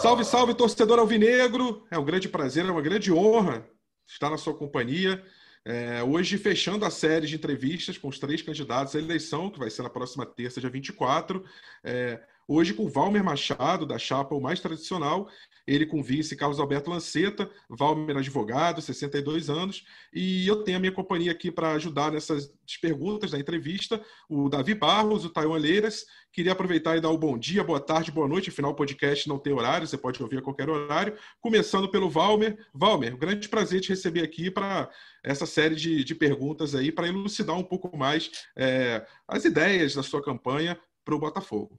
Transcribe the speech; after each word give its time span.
Salve, 0.00 0.24
salve, 0.24 0.54
torcedor 0.54 1.00
alvinegro! 1.00 1.84
É 1.90 1.98
um 1.98 2.04
grande 2.04 2.28
prazer, 2.28 2.64
é 2.64 2.70
uma 2.70 2.80
grande 2.80 3.12
honra 3.12 3.68
estar 4.06 4.30
na 4.30 4.38
sua 4.38 4.54
companhia. 4.54 5.24
É, 5.64 6.02
hoje, 6.04 6.38
fechando 6.38 6.84
a 6.84 6.90
série 6.90 7.26
de 7.26 7.34
entrevistas 7.34 7.98
com 7.98 8.06
os 8.08 8.18
três 8.18 8.40
candidatos 8.40 8.94
à 8.94 8.98
eleição, 8.98 9.50
que 9.50 9.58
vai 9.58 9.68
ser 9.68 9.82
na 9.82 9.90
próxima 9.90 10.24
terça, 10.24 10.60
dia 10.60 10.70
24. 10.70 11.44
É, 11.82 12.20
Hoje 12.50 12.72
com 12.72 12.88
Valmer 12.88 13.22
Machado, 13.22 13.84
da 13.84 13.98
chapa 13.98 14.34
o 14.34 14.40
mais 14.40 14.58
tradicional, 14.58 15.28
ele 15.68 15.84
com 15.84 16.02
vice 16.02 16.34
Carlos 16.34 16.58
Alberto 16.58 16.90
Lanceta, 16.90 17.48
Valmer 17.68 18.16
advogado, 18.16 18.80
62 18.80 19.50
anos, 19.50 19.84
e 20.12 20.48
eu 20.48 20.64
tenho 20.64 20.78
a 20.78 20.80
minha 20.80 20.92
companhia 20.92 21.30
aqui 21.30 21.50
para 21.50 21.72
ajudar 21.72 22.10
nessas 22.10 22.50
perguntas 22.80 23.32
da 23.32 23.38
entrevista, 23.38 24.02
o 24.30 24.48
Davi 24.48 24.74
Barros, 24.74 25.26
o 25.26 25.30
Taiwan 25.30 25.58
Leiras. 25.58 26.06
Queria 26.32 26.52
aproveitar 26.52 26.96
e 26.96 27.00
dar 27.00 27.10
o 27.10 27.18
bom 27.18 27.36
dia, 27.36 27.62
boa 27.62 27.80
tarde, 27.80 28.10
boa 28.10 28.26
noite, 28.26 28.48
afinal 28.48 28.70
o 28.70 28.74
podcast 28.74 29.28
não 29.28 29.38
tem 29.38 29.52
horário, 29.52 29.86
você 29.86 29.98
pode 29.98 30.22
ouvir 30.22 30.38
a 30.38 30.42
qualquer 30.42 30.70
horário. 30.70 31.14
Começando 31.40 31.90
pelo 31.90 32.08
Valmer. 32.08 32.58
Valmer, 32.72 33.14
um 33.14 33.18
grande 33.18 33.46
prazer 33.48 33.82
te 33.82 33.90
receber 33.90 34.22
aqui 34.22 34.50
para 34.50 34.88
essa 35.22 35.44
série 35.44 35.74
de, 35.74 36.02
de 36.02 36.14
perguntas 36.14 36.74
aí, 36.74 36.90
para 36.90 37.08
elucidar 37.08 37.56
um 37.56 37.64
pouco 37.64 37.94
mais 37.94 38.30
é, 38.56 39.06
as 39.26 39.44
ideias 39.44 39.94
da 39.94 40.02
sua 40.02 40.22
campanha 40.22 40.80
para 41.04 41.14
o 41.14 41.18
Botafogo. 41.18 41.78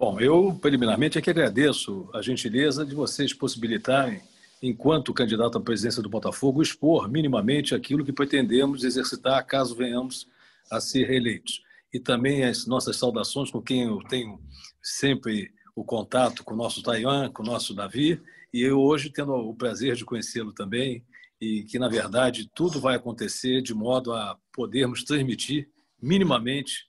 Bom, 0.00 0.20
eu 0.20 0.56
preliminarmente 0.62 1.18
é 1.18 1.20
que 1.20 1.28
agradeço 1.28 2.08
a 2.14 2.22
gentileza 2.22 2.86
de 2.86 2.94
vocês 2.94 3.34
possibilitarem, 3.34 4.22
enquanto 4.62 5.12
candidato 5.12 5.58
à 5.58 5.60
presidência 5.60 6.00
do 6.00 6.08
Botafogo, 6.08 6.62
expor 6.62 7.08
minimamente 7.10 7.74
aquilo 7.74 8.04
que 8.04 8.12
pretendemos 8.12 8.84
exercitar 8.84 9.44
caso 9.44 9.74
venhamos 9.74 10.28
a 10.70 10.80
ser 10.80 11.08
reeleitos. 11.08 11.64
E 11.92 11.98
também 11.98 12.44
as 12.44 12.64
nossas 12.64 12.96
saudações 12.96 13.50
com 13.50 13.60
quem 13.60 13.82
eu 13.82 13.98
tenho 14.08 14.40
sempre 14.80 15.50
o 15.74 15.82
contato 15.82 16.44
com 16.44 16.54
o 16.54 16.56
nosso 16.56 16.80
Taiwan, 16.80 17.28
com 17.32 17.42
o 17.42 17.46
nosso 17.46 17.74
Davi, 17.74 18.22
e 18.54 18.62
eu 18.62 18.78
hoje 18.78 19.10
tendo 19.10 19.32
o 19.32 19.52
prazer 19.52 19.96
de 19.96 20.04
conhecê-lo 20.04 20.52
também, 20.52 21.04
e 21.40 21.64
que, 21.64 21.76
na 21.76 21.88
verdade, 21.88 22.48
tudo 22.54 22.80
vai 22.80 22.94
acontecer 22.94 23.62
de 23.62 23.74
modo 23.74 24.12
a 24.12 24.38
podermos 24.52 25.02
transmitir 25.02 25.68
minimamente 26.00 26.86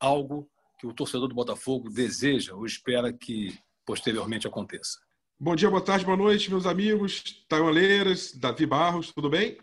algo 0.00 0.49
que 0.80 0.86
o 0.86 0.94
torcedor 0.94 1.28
do 1.28 1.34
Botafogo 1.34 1.90
deseja 1.90 2.54
ou 2.54 2.64
espera 2.64 3.12
que 3.12 3.54
posteriormente 3.84 4.46
aconteça. 4.46 4.98
Bom 5.38 5.54
dia, 5.54 5.68
boa 5.68 5.82
tarde, 5.82 6.06
boa 6.06 6.16
noite, 6.16 6.48
meus 6.48 6.64
amigos. 6.64 7.44
Taiwan 7.46 7.70
Leiras, 7.70 8.32
Davi 8.32 8.64
Barros, 8.64 9.12
tudo 9.12 9.28
bem? 9.28 9.58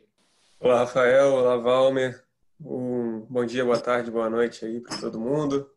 Olá, 0.59 0.79
Rafael. 0.81 1.33
Olá, 1.33 1.57
Valmer. 1.57 2.23
Um 2.61 3.21
bom 3.27 3.43
dia, 3.45 3.65
boa 3.65 3.79
tarde, 3.79 4.11
boa 4.11 4.29
noite 4.29 4.63
aí 4.63 4.79
para 4.79 4.97
todo 4.97 5.19
mundo. 5.19 5.67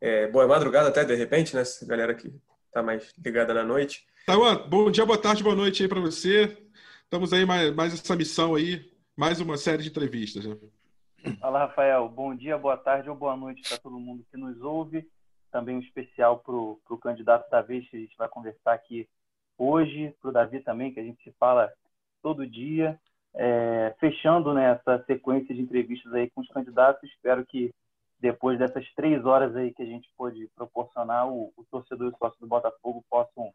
É, 0.00 0.28
boa 0.28 0.46
madrugada 0.46 0.88
até, 0.90 1.04
de 1.04 1.14
repente, 1.16 1.56
né? 1.56 1.62
Essa 1.62 1.84
galera 1.84 2.14
que 2.14 2.32
está 2.68 2.80
mais 2.80 3.12
ligada 3.18 3.52
na 3.52 3.64
noite. 3.64 4.06
Taiwan, 4.26 4.68
bom 4.68 4.92
dia, 4.92 5.04
boa 5.04 5.18
tarde, 5.18 5.42
boa 5.42 5.56
noite 5.56 5.82
aí 5.82 5.88
para 5.88 6.00
você. 6.00 6.56
Estamos 7.02 7.32
aí 7.32 7.44
mais, 7.44 7.74
mais 7.74 7.94
essa 7.94 8.14
missão 8.14 8.54
aí, 8.54 8.92
mais 9.16 9.40
uma 9.40 9.56
série 9.56 9.82
de 9.82 9.88
entrevistas. 9.88 10.44
Né? 10.44 10.56
Fala, 11.40 11.60
Rafael. 11.60 12.06
Bom 12.06 12.34
dia, 12.34 12.58
boa 12.58 12.76
tarde 12.76 13.08
ou 13.08 13.16
boa 13.16 13.34
noite 13.34 13.62
para 13.66 13.78
todo 13.78 13.98
mundo 13.98 14.26
que 14.30 14.36
nos 14.36 14.60
ouve. 14.60 15.08
Também 15.50 15.76
um 15.76 15.80
especial 15.80 16.40
para 16.40 16.54
o 16.54 16.98
candidato 17.00 17.48
Davi, 17.48 17.80
que 17.82 17.96
a 17.96 18.00
gente 18.00 18.16
vai 18.16 18.28
conversar 18.28 18.74
aqui 18.74 19.08
hoje, 19.56 20.14
para 20.20 20.28
o 20.28 20.32
Davi 20.32 20.60
também, 20.60 20.92
que 20.92 21.00
a 21.00 21.02
gente 21.02 21.22
se 21.22 21.32
fala 21.38 21.72
todo 22.22 22.46
dia. 22.46 23.00
É, 23.34 23.94
fechando 23.98 24.52
né, 24.52 24.72
essa 24.72 25.02
sequência 25.06 25.54
de 25.54 25.62
entrevistas 25.62 26.12
aí 26.12 26.28
com 26.30 26.42
os 26.42 26.48
candidatos, 26.48 27.08
espero 27.10 27.44
que 27.46 27.74
depois 28.20 28.58
dessas 28.58 28.86
três 28.94 29.24
horas 29.24 29.56
aí 29.56 29.72
que 29.72 29.82
a 29.82 29.86
gente 29.86 30.08
pôde 30.16 30.48
proporcionar, 30.54 31.26
o, 31.26 31.52
o 31.56 31.64
torcedor 31.70 32.08
e 32.08 32.14
o 32.14 32.18
sócio 32.18 32.38
do 32.38 32.46
Botafogo 32.46 33.02
possam 33.10 33.50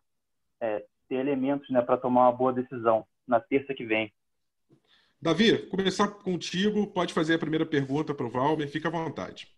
é, 0.60 0.84
ter 1.08 1.16
elementos 1.16 1.70
né, 1.70 1.82
para 1.84 1.98
tomar 1.98 2.24
uma 2.24 2.36
boa 2.36 2.52
decisão 2.52 3.06
na 3.28 3.40
terça 3.40 3.76
que 3.76 3.86
vem. 3.86 4.12
Davi, 5.22 5.58
começar 5.68 6.08
contigo. 6.08 6.88
Pode 6.88 7.14
fazer 7.14 7.34
a 7.34 7.40
primeira 7.40 7.66
pergunta 7.66 8.14
para 8.14 8.26
o 8.26 8.30
Valmer. 8.30 8.70
Fica 8.70 8.88
à 8.88 8.92
vontade. 8.92 9.54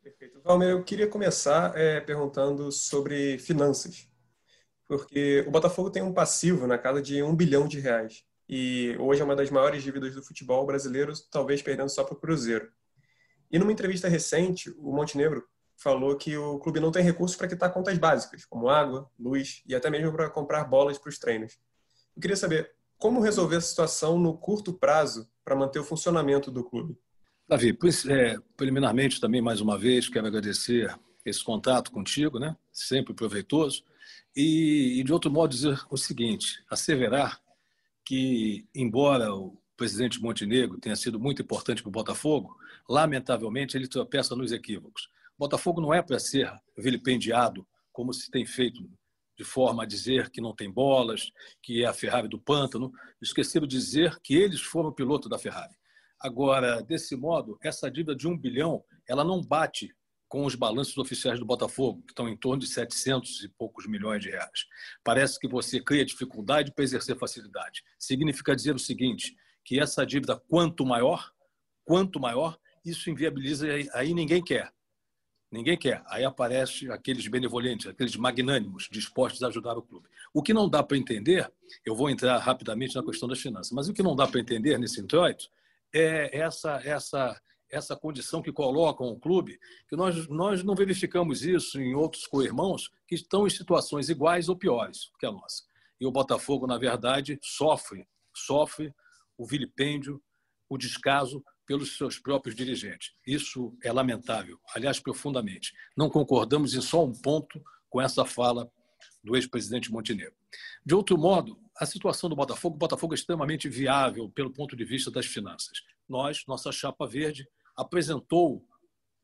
Perfeito. 0.00 0.40
Valmer, 0.42 0.68
eu 0.68 0.84
queria 0.84 1.08
começar 1.08 1.76
é, 1.76 2.00
perguntando 2.00 2.70
sobre 2.70 3.36
finanças. 3.38 4.08
Porque 4.86 5.44
o 5.48 5.50
Botafogo 5.50 5.90
tem 5.90 6.02
um 6.02 6.12
passivo 6.12 6.66
na 6.68 6.78
casa 6.78 7.02
de 7.02 7.20
um 7.22 7.34
bilhão 7.34 7.66
de 7.66 7.80
reais. 7.80 8.24
E 8.48 8.96
hoje 9.00 9.22
é 9.22 9.24
uma 9.24 9.34
das 9.34 9.50
maiores 9.50 9.82
dívidas 9.82 10.14
do 10.14 10.22
futebol 10.22 10.64
brasileiro, 10.64 11.12
talvez 11.32 11.60
perdendo 11.60 11.88
só 11.88 12.04
para 12.04 12.14
o 12.14 12.20
Cruzeiro. 12.20 12.70
E 13.50 13.58
numa 13.58 13.72
entrevista 13.72 14.06
recente, 14.06 14.70
o 14.78 14.92
Montenegro 14.92 15.44
falou 15.76 16.16
que 16.16 16.36
o 16.36 16.58
clube 16.60 16.78
não 16.78 16.92
tem 16.92 17.02
recursos 17.02 17.36
para 17.36 17.48
quitar 17.48 17.72
contas 17.72 17.98
básicas, 17.98 18.44
como 18.44 18.68
água, 18.68 19.10
luz 19.18 19.62
e 19.66 19.74
até 19.74 19.90
mesmo 19.90 20.12
para 20.12 20.30
comprar 20.30 20.64
bolas 20.64 20.98
para 20.98 21.08
os 21.08 21.18
treinos. 21.18 21.58
Eu 22.14 22.22
queria 22.22 22.36
saber, 22.36 22.70
como 22.98 23.20
resolver 23.20 23.56
a 23.56 23.60
situação 23.60 24.18
no 24.18 24.36
curto 24.36 24.72
prazo 24.72 25.28
para 25.44 25.56
manter 25.56 25.78
o 25.78 25.84
funcionamento 25.84 26.50
do 26.50 26.64
clube? 26.64 26.96
Davi, 27.46 27.76
é, 28.08 28.38
preliminarmente 28.56 29.20
também, 29.20 29.42
mais 29.42 29.60
uma 29.60 29.78
vez, 29.78 30.08
quero 30.08 30.26
agradecer 30.26 30.94
esse 31.24 31.42
contato 31.42 31.90
contigo, 31.90 32.38
né? 32.38 32.56
sempre 32.72 33.12
proveitoso, 33.12 33.84
e, 34.34 34.98
e 34.98 35.04
de 35.04 35.12
outro 35.12 35.30
modo 35.30 35.50
dizer 35.50 35.80
o 35.90 35.96
seguinte, 35.96 36.62
asseverar 36.70 37.40
que, 38.04 38.66
embora 38.74 39.34
o 39.34 39.56
presidente 39.76 40.20
Montenegro 40.20 40.78
tenha 40.78 40.96
sido 40.96 41.18
muito 41.18 41.42
importante 41.42 41.82
para 41.82 41.88
o 41.88 41.92
Botafogo, 41.92 42.56
lamentavelmente 42.88 43.76
ele 43.76 43.88
tropeça 43.88 44.34
nos 44.36 44.52
equívocos. 44.52 45.08
Botafogo 45.38 45.80
não 45.80 45.92
é 45.92 46.02
para 46.02 46.18
ser 46.18 46.52
vilipendiado 46.76 47.66
como 47.92 48.12
se 48.12 48.30
tem 48.30 48.46
feito 48.46 48.88
de 49.36 49.44
forma 49.44 49.82
a 49.82 49.86
dizer 49.86 50.30
que 50.30 50.40
não 50.40 50.54
tem 50.54 50.70
bolas, 50.70 51.30
que 51.62 51.82
é 51.82 51.86
a 51.86 51.92
Ferrari 51.92 52.28
do 52.28 52.40
pântano. 52.40 52.92
Esqueceram 53.20 53.66
de 53.66 53.76
dizer 53.76 54.18
que 54.22 54.34
eles 54.34 54.60
foram 54.60 54.90
o 54.90 54.94
piloto 54.94 55.28
da 55.28 55.38
Ferrari. 55.38 55.74
Agora, 56.20 56.82
desse 56.82 57.16
modo, 57.16 57.58
essa 57.62 57.90
dívida 57.90 58.14
de 58.14 58.26
um 58.26 58.36
bilhão, 58.38 58.82
ela 59.08 59.24
não 59.24 59.42
bate 59.42 59.94
com 60.28 60.44
os 60.44 60.54
balanços 60.54 60.96
oficiais 60.98 61.38
do 61.38 61.44
Botafogo, 61.44 62.02
que 62.02 62.12
estão 62.12 62.28
em 62.28 62.36
torno 62.36 62.60
de 62.60 62.66
700 62.66 63.44
e 63.44 63.48
poucos 63.48 63.86
milhões 63.86 64.22
de 64.22 64.30
reais. 64.30 64.66
Parece 65.04 65.38
que 65.38 65.46
você 65.46 65.80
cria 65.80 66.04
dificuldade 66.04 66.72
para 66.72 66.82
exercer 66.82 67.16
facilidade. 67.16 67.82
Significa 67.98 68.56
dizer 68.56 68.74
o 68.74 68.78
seguinte, 68.78 69.36
que 69.64 69.78
essa 69.78 70.04
dívida, 70.04 70.40
quanto 70.48 70.84
maior, 70.84 71.30
quanto 71.84 72.18
maior, 72.18 72.58
isso 72.84 73.08
inviabiliza, 73.10 73.66
aí 73.92 74.12
ninguém 74.12 74.42
quer. 74.42 74.72
Ninguém 75.54 75.78
quer. 75.78 76.02
Aí 76.06 76.24
aparece 76.24 76.90
aqueles 76.90 77.28
benevolentes, 77.28 77.86
aqueles 77.86 78.16
magnânimos 78.16 78.88
dispostos 78.90 79.40
a 79.44 79.46
ajudar 79.46 79.78
o 79.78 79.82
clube. 79.82 80.08
O 80.32 80.42
que 80.42 80.52
não 80.52 80.68
dá 80.68 80.82
para 80.82 80.96
entender, 80.96 81.48
eu 81.86 81.94
vou 81.94 82.10
entrar 82.10 82.36
rapidamente 82.38 82.96
na 82.96 83.04
questão 83.04 83.28
das 83.28 83.38
finanças, 83.40 83.70
mas 83.70 83.88
o 83.88 83.94
que 83.94 84.02
não 84.02 84.16
dá 84.16 84.26
para 84.26 84.40
entender 84.40 84.76
nesse 84.78 85.00
introito 85.00 85.48
é 85.92 86.36
essa 86.36 86.80
essa 86.84 87.40
essa 87.70 87.96
condição 87.96 88.40
que 88.42 88.52
colocam 88.52 89.08
o 89.08 89.18
clube, 89.18 89.58
que 89.88 89.96
nós, 89.96 90.28
nós 90.28 90.62
não 90.62 90.74
verificamos 90.74 91.44
isso 91.44 91.80
em 91.80 91.94
outros 91.94 92.26
co-irmãos 92.26 92.90
que 93.06 93.14
estão 93.14 93.46
em 93.46 93.50
situações 93.50 94.08
iguais 94.08 94.48
ou 94.48 94.56
piores 94.56 95.10
que 95.18 95.26
a 95.26 95.32
nossa. 95.32 95.64
E 96.00 96.06
o 96.06 96.12
Botafogo, 96.12 96.66
na 96.66 96.78
verdade, 96.78 97.38
sofre, 97.42 98.06
sofre 98.32 98.94
o 99.36 99.46
vilipêndio, 99.46 100.22
o 100.68 100.78
descaso 100.78 101.44
pelos 101.66 101.96
seus 101.96 102.18
próprios 102.18 102.54
dirigentes. 102.54 103.12
Isso 103.26 103.76
é 103.82 103.92
lamentável, 103.92 104.58
aliás, 104.74 104.98
profundamente. 105.00 105.72
Não 105.96 106.10
concordamos 106.10 106.74
em 106.74 106.80
só 106.80 107.04
um 107.04 107.12
ponto 107.12 107.62
com 107.88 108.00
essa 108.00 108.24
fala 108.24 108.70
do 109.22 109.36
ex-presidente 109.36 109.90
Montenegro. 109.90 110.34
De 110.84 110.94
outro 110.94 111.16
modo, 111.16 111.58
a 111.76 111.86
situação 111.86 112.28
do 112.28 112.36
Botafogo, 112.36 112.76
o 112.76 112.78
Botafogo 112.78 113.14
é 113.14 113.16
extremamente 113.16 113.68
viável 113.68 114.30
pelo 114.30 114.52
ponto 114.52 114.76
de 114.76 114.84
vista 114.84 115.10
das 115.10 115.26
finanças. 115.26 115.82
Nós, 116.08 116.44
nossa 116.46 116.70
chapa 116.70 117.06
verde, 117.06 117.48
apresentou 117.76 118.64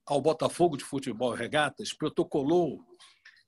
ao 0.07 0.21
Botafogo 0.21 0.77
de 0.77 0.85
Futebol 0.85 1.33
Regatas, 1.33 1.93
protocolou 1.93 2.81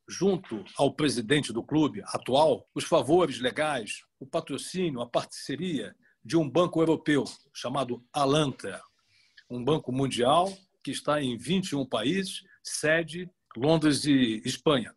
junto 0.09 0.65
ao 0.77 0.95
presidente 0.95 1.53
do 1.53 1.63
clube 1.63 2.03
atual 2.07 2.69
os 2.75 2.85
favores 2.85 3.41
legais, 3.41 4.03
o 4.21 4.27
patrocínio, 4.27 5.01
a 5.01 5.09
parceria 5.09 5.97
de 6.25 6.37
um 6.37 6.49
banco 6.49 6.81
europeu 6.81 7.25
chamado 7.53 8.05
Alantra, 8.13 8.81
um 9.51 9.63
banco 9.63 9.93
mundial 9.93 10.53
que 10.83 10.91
está 10.91 11.23
em 11.23 11.37
21 11.37 11.85
países, 11.87 12.43
sede 12.63 13.31
Londres 13.57 14.05
e 14.05 14.43
Espanha. 14.45 14.95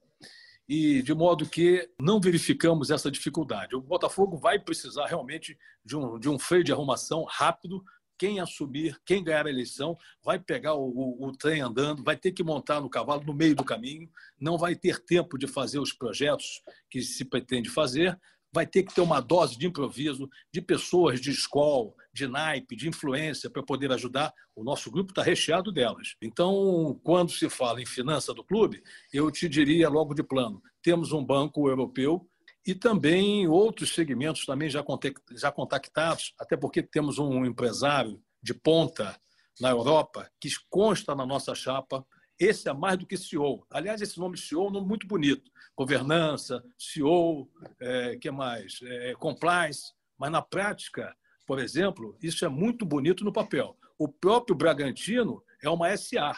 e 0.67 1.03
de 1.03 1.13
modo 1.13 1.47
que 1.47 1.87
não 1.99 2.19
verificamos 2.19 2.89
essa 2.89 3.11
dificuldade. 3.11 3.75
O 3.75 3.81
Botafogo 3.81 4.35
vai 4.35 4.57
precisar 4.57 5.05
realmente 5.05 5.55
de 5.83 5.95
um, 5.95 6.17
de 6.17 6.27
um 6.27 6.39
freio 6.39 6.63
de 6.63 6.71
arrumação 6.71 7.23
rápido. 7.23 7.83
Quem 8.17 8.39
assumir, 8.39 8.99
quem 9.05 9.23
ganhar 9.23 9.45
a 9.45 9.49
eleição, 9.49 9.95
vai 10.23 10.39
pegar 10.39 10.73
o, 10.73 10.87
o, 10.87 11.27
o 11.27 11.31
trem 11.33 11.61
andando, 11.61 12.03
vai 12.03 12.17
ter 12.17 12.31
que 12.31 12.43
montar 12.43 12.81
no 12.81 12.89
cavalo 12.89 13.23
no 13.23 13.33
meio 13.33 13.55
do 13.55 13.63
caminho, 13.63 14.09
não 14.39 14.57
vai 14.57 14.75
ter 14.75 15.03
tempo 15.05 15.37
de 15.37 15.45
fazer 15.45 15.77
os 15.77 15.93
projetos 15.93 16.63
que 16.89 17.01
se 17.01 17.25
pretende 17.25 17.69
fazer, 17.69 18.19
vai 18.55 18.65
ter 18.65 18.83
que 18.83 18.95
ter 18.95 19.01
uma 19.01 19.19
dose 19.19 19.57
de 19.57 19.67
improviso, 19.67 20.29
de 20.49 20.61
pessoas 20.61 21.19
de 21.19 21.29
escola, 21.29 21.91
de 22.13 22.25
naipe, 22.25 22.73
de 22.73 22.87
influência 22.87 23.49
para 23.49 23.61
poder 23.61 23.91
ajudar. 23.91 24.33
O 24.55 24.63
nosso 24.63 24.89
grupo 24.89 25.11
está 25.11 25.21
recheado 25.21 25.73
delas. 25.73 26.15
Então, 26.21 26.97
quando 27.03 27.31
se 27.33 27.49
fala 27.49 27.81
em 27.81 27.85
finança 27.85 28.33
do 28.33 28.45
clube, 28.45 28.81
eu 29.11 29.29
te 29.29 29.49
diria 29.49 29.89
logo 29.89 30.13
de 30.13 30.23
plano: 30.23 30.63
temos 30.81 31.11
um 31.11 31.21
banco 31.21 31.67
europeu 31.67 32.25
e 32.65 32.73
também 32.73 33.45
outros 33.45 33.93
segmentos 33.93 34.45
também 34.45 34.69
já 34.69 35.51
contactados, 35.51 36.33
até 36.39 36.55
porque 36.55 36.81
temos 36.81 37.19
um 37.19 37.45
empresário 37.45 38.23
de 38.41 38.53
ponta 38.53 39.19
na 39.59 39.69
Europa 39.69 40.31
que 40.39 40.47
consta 40.69 41.13
na 41.13 41.25
nossa 41.25 41.53
chapa 41.53 42.05
esse 42.39 42.67
é 42.69 42.73
mais 42.73 42.97
do 42.97 43.05
que 43.05 43.17
CEO. 43.17 43.65
Aliás, 43.69 44.01
esse 44.01 44.19
nome 44.19 44.37
CEO 44.37 44.65
é 44.65 44.67
um 44.67 44.71
nome 44.71 44.87
muito 44.87 45.07
bonito. 45.07 45.51
Governança, 45.75 46.63
CEO, 46.77 47.49
é, 47.79 48.17
que 48.17 48.29
mais? 48.29 48.79
É, 48.83 49.13
compliance. 49.15 49.93
Mas 50.17 50.31
na 50.31 50.41
prática, 50.41 51.15
por 51.45 51.59
exemplo, 51.59 52.17
isso 52.21 52.45
é 52.45 52.49
muito 52.49 52.85
bonito 52.85 53.23
no 53.23 53.31
papel. 53.31 53.77
O 53.97 54.07
próprio 54.07 54.55
Bragantino 54.55 55.41
é 55.61 55.69
uma 55.69 55.95
SA, 55.95 56.37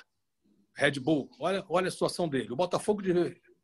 Red 0.76 1.00
Bull. 1.00 1.30
Olha, 1.40 1.66
olha 1.68 1.88
a 1.88 1.92
situação 1.92 2.28
dele. 2.30 2.52
O 2.52 2.56
Botafogo 2.56 3.02
de, 3.02 3.14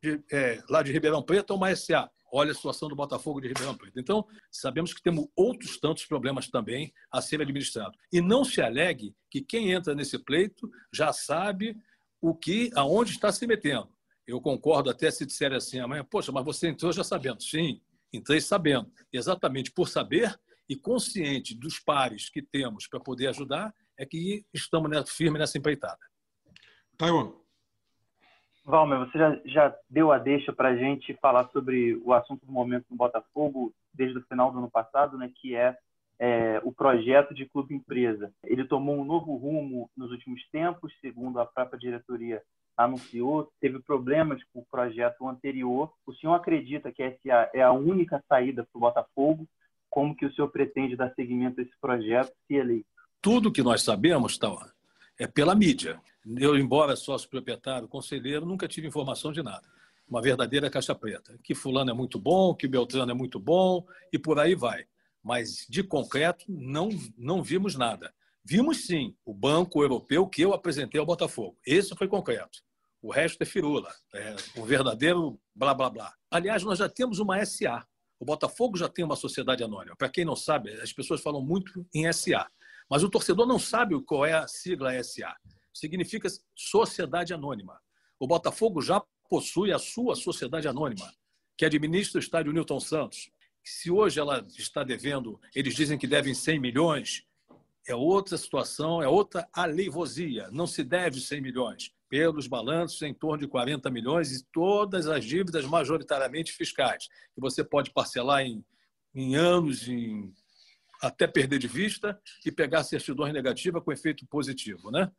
de, 0.01 0.23
é, 0.31 0.61
lá 0.69 0.81
de 0.81 0.91
Ribeirão 0.91 1.21
Preto 1.21 1.53
é 1.53 1.55
uma 1.55 1.75
SA. 1.75 2.09
Olha 2.31 2.51
a 2.51 2.55
situação 2.55 2.89
do 2.89 2.95
Botafogo 2.95 3.39
de 3.39 3.47
Ribeirão 3.47 3.77
Preto. 3.77 3.99
Então, 3.99 4.25
sabemos 4.49 4.91
que 4.91 5.03
temos 5.03 5.27
outros 5.35 5.79
tantos 5.79 6.05
problemas 6.05 6.49
também 6.49 6.91
a 7.11 7.21
ser 7.21 7.39
administrados. 7.41 7.95
E 8.11 8.19
não 8.19 8.43
se 8.43 8.59
alegue 8.59 9.15
que 9.29 9.41
quem 9.41 9.71
entra 9.71 9.93
nesse 9.93 10.17
pleito 10.17 10.67
já 10.91 11.13
sabe 11.13 11.77
o 12.23 12.33
que, 12.33 12.71
aonde 12.73 13.11
está 13.11 13.33
se 13.33 13.45
metendo. 13.45 13.89
Eu 14.25 14.39
concordo 14.39 14.89
até 14.89 15.11
se 15.11 15.25
disser 15.25 15.51
assim 15.51 15.81
amanhã, 15.81 16.05
poxa, 16.05 16.31
mas 16.31 16.45
você 16.45 16.69
entrou 16.69 16.93
já 16.93 17.03
sabendo. 17.03 17.43
Sim, 17.43 17.81
entrei 18.13 18.39
sabendo. 18.39 18.89
Exatamente 19.11 19.69
por 19.69 19.89
saber 19.89 20.33
e 20.69 20.77
consciente 20.77 21.53
dos 21.53 21.79
pares 21.79 22.29
que 22.29 22.41
temos 22.41 22.87
para 22.87 23.01
poder 23.01 23.27
ajudar, 23.27 23.75
é 23.99 24.05
que 24.05 24.45
estamos 24.53 24.89
firmes 25.11 25.37
nessa 25.37 25.57
empreitada. 25.57 25.99
Taiwan. 26.97 27.33
Valmer, 28.63 28.99
você 28.99 29.17
já, 29.17 29.41
já 29.43 29.75
deu 29.89 30.09
a 30.09 30.17
deixa 30.17 30.53
para 30.53 30.69
a 30.69 30.77
gente 30.77 31.13
falar 31.15 31.49
sobre 31.49 31.97
o 32.05 32.13
assunto 32.13 32.45
do 32.45 32.51
momento 32.53 32.85
no 32.89 32.95
Botafogo 32.95 33.75
desde 33.93 34.17
o 34.17 34.25
final 34.27 34.49
do 34.49 34.59
ano 34.59 34.71
passado, 34.71 35.17
né, 35.17 35.29
que 35.41 35.53
é 35.53 35.77
é, 36.23 36.61
o 36.63 36.71
projeto 36.71 37.33
de 37.33 37.45
clube 37.45 37.75
empresa. 37.75 38.31
Ele 38.45 38.63
tomou 38.63 38.97
um 38.97 39.03
novo 39.03 39.35
rumo 39.35 39.89
nos 39.95 40.09
últimos 40.09 40.41
tempos, 40.53 40.93
segundo 41.01 41.37
a 41.37 41.45
própria 41.45 41.77
diretoria 41.77 42.41
anunciou, 42.77 43.51
teve 43.59 43.77
problemas 43.79 44.41
com 44.53 44.61
o 44.61 44.65
projeto 44.71 45.27
anterior. 45.27 45.91
O 46.07 46.13
senhor 46.13 46.33
acredita 46.33 46.93
que 46.93 47.03
essa 47.03 47.49
é 47.53 47.61
a 47.61 47.73
única 47.73 48.23
saída 48.29 48.63
para 48.63 48.77
o 48.77 48.79
Botafogo? 48.79 49.45
Como 49.89 50.15
que 50.15 50.25
o 50.25 50.33
senhor 50.33 50.47
pretende 50.47 50.95
dar 50.95 51.13
seguimento 51.13 51.59
a 51.59 51.63
esse 51.63 51.77
projeto, 51.81 52.31
se 52.47 52.55
eleito? 52.55 52.87
Tudo 53.21 53.51
que 53.51 53.61
nós 53.61 53.83
sabemos, 53.83 54.37
tá, 54.37 54.49
é 55.19 55.27
pela 55.27 55.53
mídia. 55.53 55.99
Eu, 56.37 56.57
embora 56.57 56.95
sócio 56.95 57.29
proprietário, 57.29 57.85
conselheiro, 57.85 58.45
nunca 58.45 58.65
tive 58.65 58.87
informação 58.87 59.33
de 59.33 59.43
nada. 59.43 59.67
Uma 60.09 60.21
verdadeira 60.21 60.69
caixa 60.69 60.95
preta. 60.95 61.37
Que 61.43 61.53
fulano 61.53 61.91
é 61.91 61.93
muito 61.93 62.17
bom, 62.17 62.55
que 62.55 62.65
Beltrano 62.65 63.11
é 63.11 63.13
muito 63.13 63.41
bom, 63.41 63.85
e 64.11 64.17
por 64.17 64.39
aí 64.39 64.55
vai 64.55 64.85
mas 65.23 65.65
de 65.69 65.81
concreto 65.83 66.45
não, 66.49 66.89
não 67.17 67.41
vimos 67.41 67.75
nada. 67.75 68.13
Vimos 68.43 68.85
sim 68.85 69.15
o 69.25 69.33
Banco 69.33 69.81
Europeu 69.81 70.27
que 70.27 70.41
eu 70.41 70.53
apresentei 70.53 70.99
ao 70.99 71.05
Botafogo. 71.05 71.57
Esse 71.65 71.95
foi 71.95 72.07
concreto. 72.07 72.59
O 73.01 73.11
resto 73.11 73.41
é 73.41 73.45
firula, 73.45 73.93
é 74.13 74.35
verdadeiro 74.65 75.39
blá 75.55 75.73
blá 75.73 75.89
blá. 75.89 76.13
Aliás, 76.29 76.63
nós 76.63 76.79
já 76.79 76.89
temos 76.89 77.19
uma 77.19 77.43
SA. 77.45 77.85
O 78.19 78.25
Botafogo 78.25 78.77
já 78.77 78.87
tem 78.87 79.03
uma 79.03 79.15
sociedade 79.15 79.63
anônima. 79.63 79.95
Para 79.97 80.09
quem 80.09 80.23
não 80.23 80.35
sabe, 80.35 80.71
as 80.81 80.93
pessoas 80.93 81.21
falam 81.21 81.41
muito 81.41 81.85
em 81.93 82.11
SA, 82.11 82.47
mas 82.89 83.03
o 83.03 83.09
torcedor 83.09 83.45
não 83.45 83.59
sabe 83.59 84.01
qual 84.03 84.25
é 84.25 84.33
a 84.33 84.47
sigla 84.47 85.01
SA. 85.03 85.35
Significa 85.73 86.29
Sociedade 86.55 87.33
Anônima. 87.33 87.79
O 88.19 88.27
Botafogo 88.27 88.81
já 88.81 89.03
possui 89.29 89.71
a 89.73 89.79
sua 89.79 90.15
sociedade 90.15 90.67
anônima, 90.67 91.11
que 91.57 91.65
administra 91.65 92.19
o 92.19 92.23
estádio 92.23 92.53
Newton 92.53 92.79
Santos, 92.79 93.31
se 93.63 93.89
hoje 93.89 94.19
ela 94.19 94.45
está 94.57 94.83
devendo, 94.83 95.39
eles 95.55 95.75
dizem 95.75 95.97
que 95.97 96.07
devem 96.07 96.33
100 96.33 96.59
milhões, 96.59 97.25
é 97.87 97.95
outra 97.95 98.37
situação, 98.37 99.01
é 99.01 99.07
outra 99.07 99.47
aleivosia. 99.53 100.49
Não 100.51 100.67
se 100.67 100.83
deve 100.83 101.19
100 101.19 101.41
milhões. 101.41 101.91
Pelos 102.09 102.45
balanços, 102.45 103.01
em 103.01 103.13
torno 103.13 103.39
de 103.39 103.47
40 103.47 103.89
milhões 103.89 104.31
e 104.31 104.45
todas 104.51 105.07
as 105.07 105.25
dívidas 105.25 105.65
majoritariamente 105.65 106.51
fiscais, 106.51 107.07
que 107.33 107.41
você 107.41 107.63
pode 107.63 107.91
parcelar 107.91 108.41
em, 108.43 108.63
em 109.15 109.35
anos, 109.35 109.87
em, 109.87 110.31
até 111.01 111.25
perder 111.25 111.57
de 111.57 111.67
vista 111.67 112.21
e 112.45 112.51
pegar 112.51 112.83
certidões 112.83 113.33
negativas 113.33 113.83
com 113.83 113.91
efeito 113.91 114.25
positivo. 114.27 114.91
Né? 114.91 115.11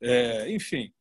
É, 0.00 0.50
enfim, 0.50 0.92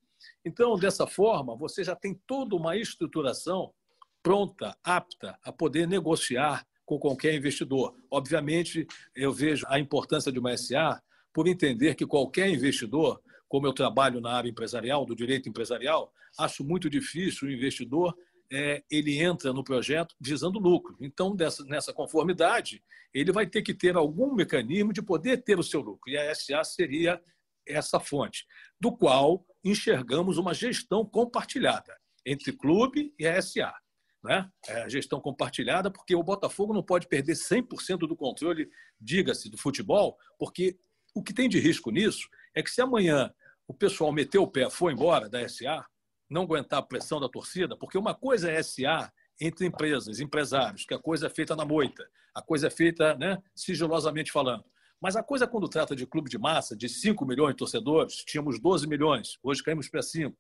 então, 0.44 0.78
dessa 0.78 1.08
forma, 1.08 1.56
você 1.56 1.84
já 1.84 1.96
tem 1.96 2.14
toda 2.28 2.56
uma 2.56 2.76
estruturação 2.76 3.74
pronta, 4.22 4.78
apta 4.84 5.38
a 5.44 5.52
poder 5.52 5.88
negociar 5.88 6.68
com 6.88 6.98
qualquer 6.98 7.36
investidor. 7.36 7.94
Obviamente, 8.10 8.88
eu 9.14 9.34
vejo 9.34 9.66
a 9.68 9.78
importância 9.78 10.32
de 10.32 10.40
uma 10.40 10.56
SA 10.56 11.04
por 11.34 11.46
entender 11.46 11.96
que 11.96 12.08
qualquer 12.08 12.50
investidor, 12.50 13.22
como 13.50 13.68
eu 13.68 13.74
trabalho 13.74 14.22
na 14.22 14.32
área 14.32 14.50
empresarial, 14.50 15.06
do 15.06 15.14
direito 15.14 15.50
empresarial, 15.50 16.14
acho 16.40 16.64
muito 16.64 16.90
difícil 16.90 17.50
o 17.50 17.52
investidor 17.52 18.18
é, 18.50 18.82
ele 18.90 19.20
entra 19.20 19.52
no 19.52 19.66
projeto 19.66 20.16
visando 20.18 20.60
lucro. 20.60 20.96
Então, 21.02 21.36
dessa, 21.36 21.66
nessa 21.66 21.92
conformidade, 21.92 22.82
ele 23.14 23.34
vai 23.34 23.46
ter 23.46 23.62
que 23.62 23.74
ter 23.74 23.98
algum 23.98 24.34
mecanismo 24.34 24.94
de 24.94 25.02
poder 25.02 25.44
ter 25.44 25.60
o 25.60 25.64
seu 25.64 25.82
lucro. 25.82 26.10
E 26.10 26.18
a 26.18 26.34
SA 26.34 26.64
seria 26.64 27.22
essa 27.68 28.00
fonte, 28.00 28.46
do 28.80 28.96
qual 28.96 29.46
enxergamos 29.62 30.38
uma 30.38 30.54
gestão 30.54 31.06
compartilhada 31.06 31.98
entre 32.26 32.54
clube 32.54 33.14
e 33.20 33.28
a 33.28 33.42
SA 33.42 33.76
né? 34.24 34.50
É 34.68 34.90
gestão 34.90 35.20
compartilhada, 35.20 35.92
porque 35.92 36.16
o 36.16 36.24
Botafogo 36.24 36.74
não 36.74 36.84
pode 36.84 37.08
perder 37.08 37.34
100% 37.34 38.00
do 38.00 38.16
controle, 38.16 38.70
diga-se, 39.00 39.50
do 39.50 39.58
futebol, 39.58 40.18
porque 40.38 40.78
o 41.14 41.24
que 41.24 41.34
tem 41.34 41.50
de 41.50 41.60
risco 41.60 41.92
nisso 41.92 42.28
é 42.54 42.62
que 42.62 42.70
se 42.70 42.82
amanhã 42.82 43.34
o 43.68 43.74
pessoal 43.74 44.12
meter 44.12 44.40
o 44.40 44.48
pé, 44.48 44.70
for 44.70 44.92
embora 44.92 45.30
da 45.30 45.48
SA, 45.48 45.86
não 46.30 46.44
aguentar 46.44 46.80
a 46.80 46.84
pressão 46.84 47.20
da 47.20 47.30
torcida, 47.30 47.78
porque 47.78 47.98
uma 47.98 48.14
coisa 48.14 48.52
é 48.52 48.62
SA 48.62 49.12
entre 49.40 49.66
empresas, 49.66 50.20
empresários, 50.20 50.86
que 50.86 50.94
a 50.94 51.00
coisa 51.00 51.28
é 51.28 51.30
feita 51.30 51.56
na 51.56 51.66
moita, 51.66 52.08
a 52.34 52.42
coisa 52.42 52.68
é 52.68 52.70
feita 52.70 53.16
né, 53.16 53.38
sigilosamente 53.56 54.32
falando. 54.32 54.64
Mas 55.00 55.16
a 55.16 55.22
coisa, 55.22 55.46
quando 55.48 55.70
trata 55.70 55.96
de 55.96 56.08
clube 56.08 56.30
de 56.30 56.40
massa, 56.40 56.76
de 56.76 56.90
5 56.90 57.24
milhões 57.26 57.52
de 57.52 57.58
torcedores, 57.58 58.16
tínhamos 58.26 58.60
12 58.60 58.88
milhões, 58.88 59.38
hoje 59.44 59.64
caímos 59.64 59.88
para 59.88 60.02
5. 60.02 60.36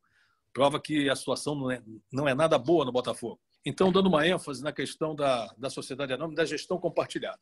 Prova 0.51 0.80
que 0.80 1.08
a 1.10 1.16
situação 1.16 1.54
não 1.54 1.70
é, 1.70 1.84
não 2.12 2.28
é 2.28 2.34
nada 2.34 2.58
boa 2.58 2.84
no 2.84 2.92
Botafogo. 2.92 3.40
Então, 3.70 3.92
dando 3.92 4.08
uma 4.08 4.26
ênfase 4.26 4.64
na 4.64 4.72
questão 4.72 5.14
da, 5.14 5.54
da 5.58 5.70
sociedade 5.70 6.14
anônima, 6.14 6.38
da 6.38 6.46
gestão 6.46 6.80
compartilhada. 6.80 7.42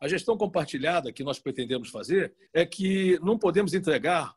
A 0.00 0.08
gestão 0.08 0.36
compartilhada 0.36 1.12
que 1.12 1.22
nós 1.22 1.38
pretendemos 1.38 1.90
fazer 1.90 2.34
é 2.52 2.66
que 2.66 3.20
não 3.20 3.38
podemos 3.38 3.72
entregar 3.72 4.34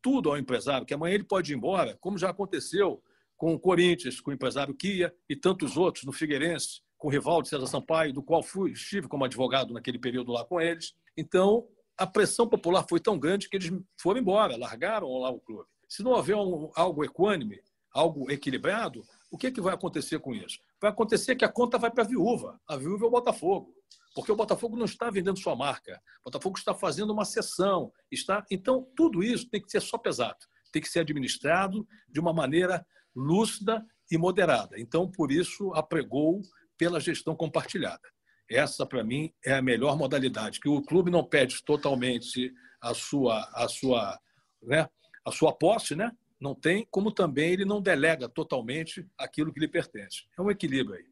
tudo 0.00 0.30
ao 0.30 0.38
empresário, 0.38 0.86
que 0.86 0.94
amanhã 0.94 1.16
ele 1.16 1.24
pode 1.24 1.52
ir 1.52 1.56
embora, 1.56 1.98
como 2.00 2.16
já 2.16 2.30
aconteceu 2.30 3.02
com 3.36 3.52
o 3.52 3.60
Corinthians, 3.60 4.22
com 4.22 4.30
o 4.30 4.32
empresário 4.32 4.74
Kia 4.74 5.14
e 5.28 5.36
tantos 5.36 5.76
outros, 5.76 6.04
no 6.06 6.12
Figueirense, 6.12 6.80
com 6.96 7.08
o 7.08 7.10
Rivaldo 7.10 7.46
César 7.46 7.66
Sampaio, 7.66 8.14
do 8.14 8.22
qual 8.22 8.42
fui, 8.42 8.70
estive 8.70 9.06
como 9.06 9.26
advogado 9.26 9.74
naquele 9.74 9.98
período 9.98 10.32
lá 10.32 10.46
com 10.46 10.58
eles. 10.58 10.94
Então, 11.14 11.68
a 11.94 12.06
pressão 12.06 12.48
popular 12.48 12.86
foi 12.88 13.00
tão 13.00 13.18
grande 13.18 13.50
que 13.50 13.56
eles 13.58 13.70
foram 14.00 14.18
embora, 14.18 14.56
largaram 14.56 15.12
lá 15.18 15.28
o 15.28 15.40
clube. 15.40 15.68
Se 15.86 16.02
não 16.02 16.12
houver 16.12 16.36
um, 16.36 16.70
algo 16.74 17.04
equânime, 17.04 17.60
algo 17.92 18.30
equilibrado, 18.30 19.04
o 19.34 19.36
que, 19.36 19.50
que 19.50 19.60
vai 19.60 19.74
acontecer 19.74 20.20
com 20.20 20.32
isso? 20.32 20.60
Vai 20.80 20.92
acontecer 20.92 21.34
que 21.34 21.44
a 21.44 21.48
conta 21.48 21.76
vai 21.76 21.90
para 21.90 22.04
a 22.04 22.06
viúva. 22.06 22.60
A 22.68 22.76
viúva 22.76 23.04
é 23.04 23.08
o 23.08 23.10
Botafogo. 23.10 23.74
Porque 24.14 24.30
o 24.30 24.36
Botafogo 24.36 24.76
não 24.76 24.84
está 24.84 25.10
vendendo 25.10 25.40
sua 25.40 25.56
marca. 25.56 26.00
O 26.20 26.30
Botafogo 26.30 26.56
está 26.56 26.72
fazendo 26.72 27.12
uma 27.12 27.24
sessão. 27.24 27.92
Está... 28.12 28.46
Então, 28.48 28.86
tudo 28.94 29.24
isso 29.24 29.50
tem 29.50 29.60
que 29.60 29.68
ser 29.68 29.82
só 29.82 29.98
pesado. 29.98 30.38
Tem 30.72 30.80
que 30.80 30.88
ser 30.88 31.00
administrado 31.00 31.84
de 32.08 32.20
uma 32.20 32.32
maneira 32.32 32.86
lúcida 33.12 33.84
e 34.08 34.16
moderada. 34.16 34.78
Então, 34.78 35.10
por 35.10 35.32
isso, 35.32 35.72
apregou 35.74 36.40
pela 36.78 37.00
gestão 37.00 37.34
compartilhada. 37.34 38.08
Essa, 38.48 38.86
para 38.86 39.02
mim, 39.02 39.34
é 39.44 39.54
a 39.54 39.62
melhor 39.62 39.98
modalidade, 39.98 40.60
que 40.60 40.68
o 40.68 40.80
clube 40.80 41.10
não 41.10 41.24
perde 41.24 41.60
totalmente 41.64 42.52
a 42.80 42.94
sua, 42.94 43.50
a 43.52 43.66
sua, 43.66 44.16
né, 44.62 44.88
a 45.26 45.32
sua 45.32 45.52
posse, 45.52 45.96
né? 45.96 46.12
Não 46.40 46.54
tem, 46.54 46.86
como 46.90 47.10
também 47.10 47.52
ele 47.52 47.64
não 47.64 47.80
delega 47.80 48.28
totalmente 48.28 49.06
aquilo 49.18 49.52
que 49.52 49.60
lhe 49.60 49.68
pertence. 49.68 50.24
É 50.36 50.42
um 50.42 50.50
equilíbrio 50.50 50.96
aí. 50.96 51.06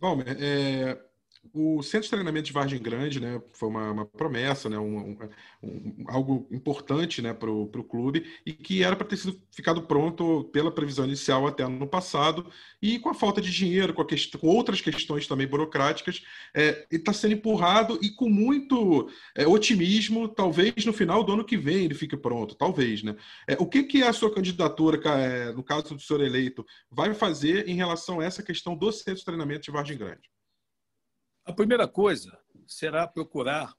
Bom, 0.00 0.20
é, 0.22 0.98
o 1.52 1.82
Centro 1.82 2.04
de 2.04 2.10
Treinamento 2.10 2.46
de 2.46 2.52
Vargem 2.52 2.80
Grande 2.80 3.20
né, 3.20 3.40
foi 3.52 3.68
uma, 3.68 3.90
uma 3.90 4.06
promessa, 4.06 4.68
né, 4.68 4.78
um, 4.78 5.18
um, 5.62 6.04
algo 6.08 6.46
importante 6.50 7.20
né, 7.20 7.32
para 7.32 7.50
o 7.50 7.84
clube 7.84 8.24
e 8.44 8.52
que 8.52 8.82
era 8.82 8.96
para 8.96 9.06
ter 9.06 9.16
sido 9.16 9.40
ficado 9.50 9.82
pronto 9.82 10.44
pela 10.52 10.70
previsão 10.70 11.04
inicial 11.04 11.46
até 11.46 11.62
ano 11.62 11.86
passado 11.86 12.50
e 12.80 12.98
com 12.98 13.10
a 13.10 13.14
falta 13.14 13.40
de 13.40 13.50
dinheiro, 13.50 13.92
com, 13.94 14.04
com 14.04 14.46
outras 14.46 14.80
questões 14.80 15.26
também 15.26 15.46
burocráticas, 15.46 16.22
é, 16.54 16.86
está 16.90 17.12
sendo 17.12 17.34
empurrado 17.34 17.98
e 18.02 18.10
com 18.10 18.28
muito 18.28 19.10
é, 19.36 19.46
otimismo, 19.46 20.28
talvez 20.28 20.84
no 20.84 20.92
final 20.92 21.24
do 21.24 21.32
ano 21.32 21.44
que 21.44 21.56
vem 21.56 21.84
ele 21.84 21.94
fique 21.94 22.16
pronto, 22.16 22.54
talvez. 22.54 23.02
Né? 23.02 23.16
É, 23.46 23.56
o 23.58 23.66
que, 23.66 23.82
que 23.82 24.02
a 24.02 24.12
sua 24.12 24.32
candidatura, 24.32 25.00
é, 25.18 25.52
no 25.52 25.62
caso 25.62 25.94
do 25.94 26.00
senhor 26.00 26.22
eleito, 26.22 26.64
vai 26.90 27.14
fazer 27.14 27.68
em 27.68 27.74
relação 27.74 28.20
a 28.20 28.24
essa 28.24 28.42
questão 28.42 28.76
do 28.76 28.92
Centro 28.92 29.16
de 29.16 29.24
Treinamento 29.24 29.62
de 29.62 29.70
Vargem 29.70 29.96
Grande? 29.96 30.28
A 31.48 31.52
primeira 31.54 31.88
coisa 31.88 32.38
será 32.66 33.08
procurar 33.08 33.72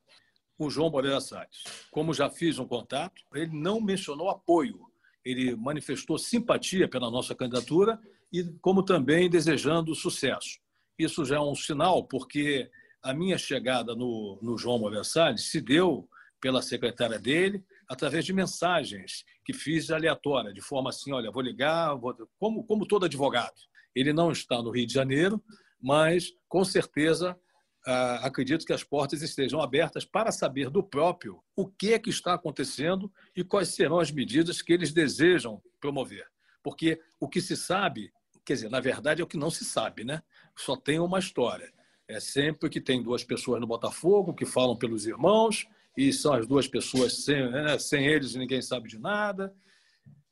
o 0.57 0.71
João 0.71 0.89
Moreira 0.89 1.21
Salles. 1.21 1.63
Como 1.91 2.15
já 2.15 2.27
fiz 2.27 2.57
um 2.57 2.65
contato, 2.65 3.21
ele 3.31 3.55
não 3.55 3.79
mencionou 3.79 4.27
apoio, 4.27 4.79
ele 5.23 5.55
manifestou 5.55 6.17
simpatia 6.17 6.89
pela 6.89 7.11
nossa 7.11 7.35
candidatura 7.35 7.99
e 8.33 8.43
como 8.59 8.81
também 8.81 9.29
desejando 9.29 9.93
sucesso. 9.93 10.59
Isso 10.97 11.23
já 11.23 11.35
é 11.35 11.39
um 11.39 11.53
sinal, 11.53 12.03
porque 12.03 12.71
a 13.03 13.13
minha 13.13 13.38
chegada 13.38 13.93
no, 13.93 14.39
no 14.41 14.57
João 14.57 14.79
Moreira 14.79 15.03
Salles 15.03 15.51
se 15.51 15.61
deu 15.61 16.09
pela 16.41 16.63
secretária 16.63 17.19
dele, 17.19 17.63
através 17.88 18.25
de 18.25 18.33
mensagens 18.33 19.23
que 19.45 19.53
fiz 19.53 19.91
aleatória, 19.91 20.51
de 20.51 20.61
forma 20.61 20.89
assim, 20.89 21.11
olha, 21.11 21.29
vou 21.29 21.43
ligar, 21.43 21.93
vou... 21.93 22.15
Como, 22.39 22.63
como 22.63 22.88
todo 22.88 23.05
advogado. 23.05 23.61
Ele 23.93 24.11
não 24.11 24.31
está 24.31 24.59
no 24.59 24.71
Rio 24.71 24.88
de 24.88 24.93
Janeiro, 24.93 25.39
mas 25.79 26.33
com 26.47 26.65
certeza 26.65 27.39
ah, 27.86 28.25
acredito 28.25 28.65
que 28.65 28.74
as 28.74 28.83
portas 28.83 29.21
estejam 29.21 29.62
abertas 29.62 30.05
para 30.05 30.31
saber 30.31 30.69
do 30.69 30.83
próprio 30.83 31.41
o 31.55 31.67
que 31.67 31.93
é 31.93 32.00
que 32.00 32.09
está 32.09 32.33
acontecendo 32.33 33.12
e 33.36 33.43
quais 33.43 33.69
serão 33.69 34.00
as 34.00 34.12
medidas 34.12 34.62
que 34.62 34.74
eles 34.74 34.91
desejam 34.91 35.62
promover. 35.79 36.25
Porque 36.62 37.00
o 37.19 37.27
que 37.27 37.41
se 37.41 37.55
sabe, 37.55 38.12
quer 38.45 38.53
dizer, 38.53 38.69
na 38.69 38.79
verdade 38.79 39.21
é 39.21 39.24
o 39.24 39.27
que 39.27 39.38
não 39.38 39.50
se 39.50 39.63
sabe, 39.63 40.03
né? 40.03 40.21
Só 40.57 40.75
tem 40.75 41.00
uma 41.00 41.19
história. 41.19 41.71
É 42.07 42.19
sempre 42.19 42.69
que 42.69 42.81
tem 42.81 43.01
duas 43.01 43.24
pessoas 43.24 43.62
no 43.62 43.67
Botafogo 43.67 44.33
que 44.33 44.45
falam 44.45 44.75
pelos 44.75 45.05
irmãos 45.05 45.67
e 45.95 46.12
são 46.12 46.33
as 46.33 46.48
duas 46.48 46.67
pessoas 46.67 47.24
sem, 47.24 47.50
né, 47.50 47.77
sem 47.77 48.07
eles 48.07 48.36
ninguém 48.36 48.62
sabe 48.62 48.89
de 48.89 49.00
nada. 49.00 49.53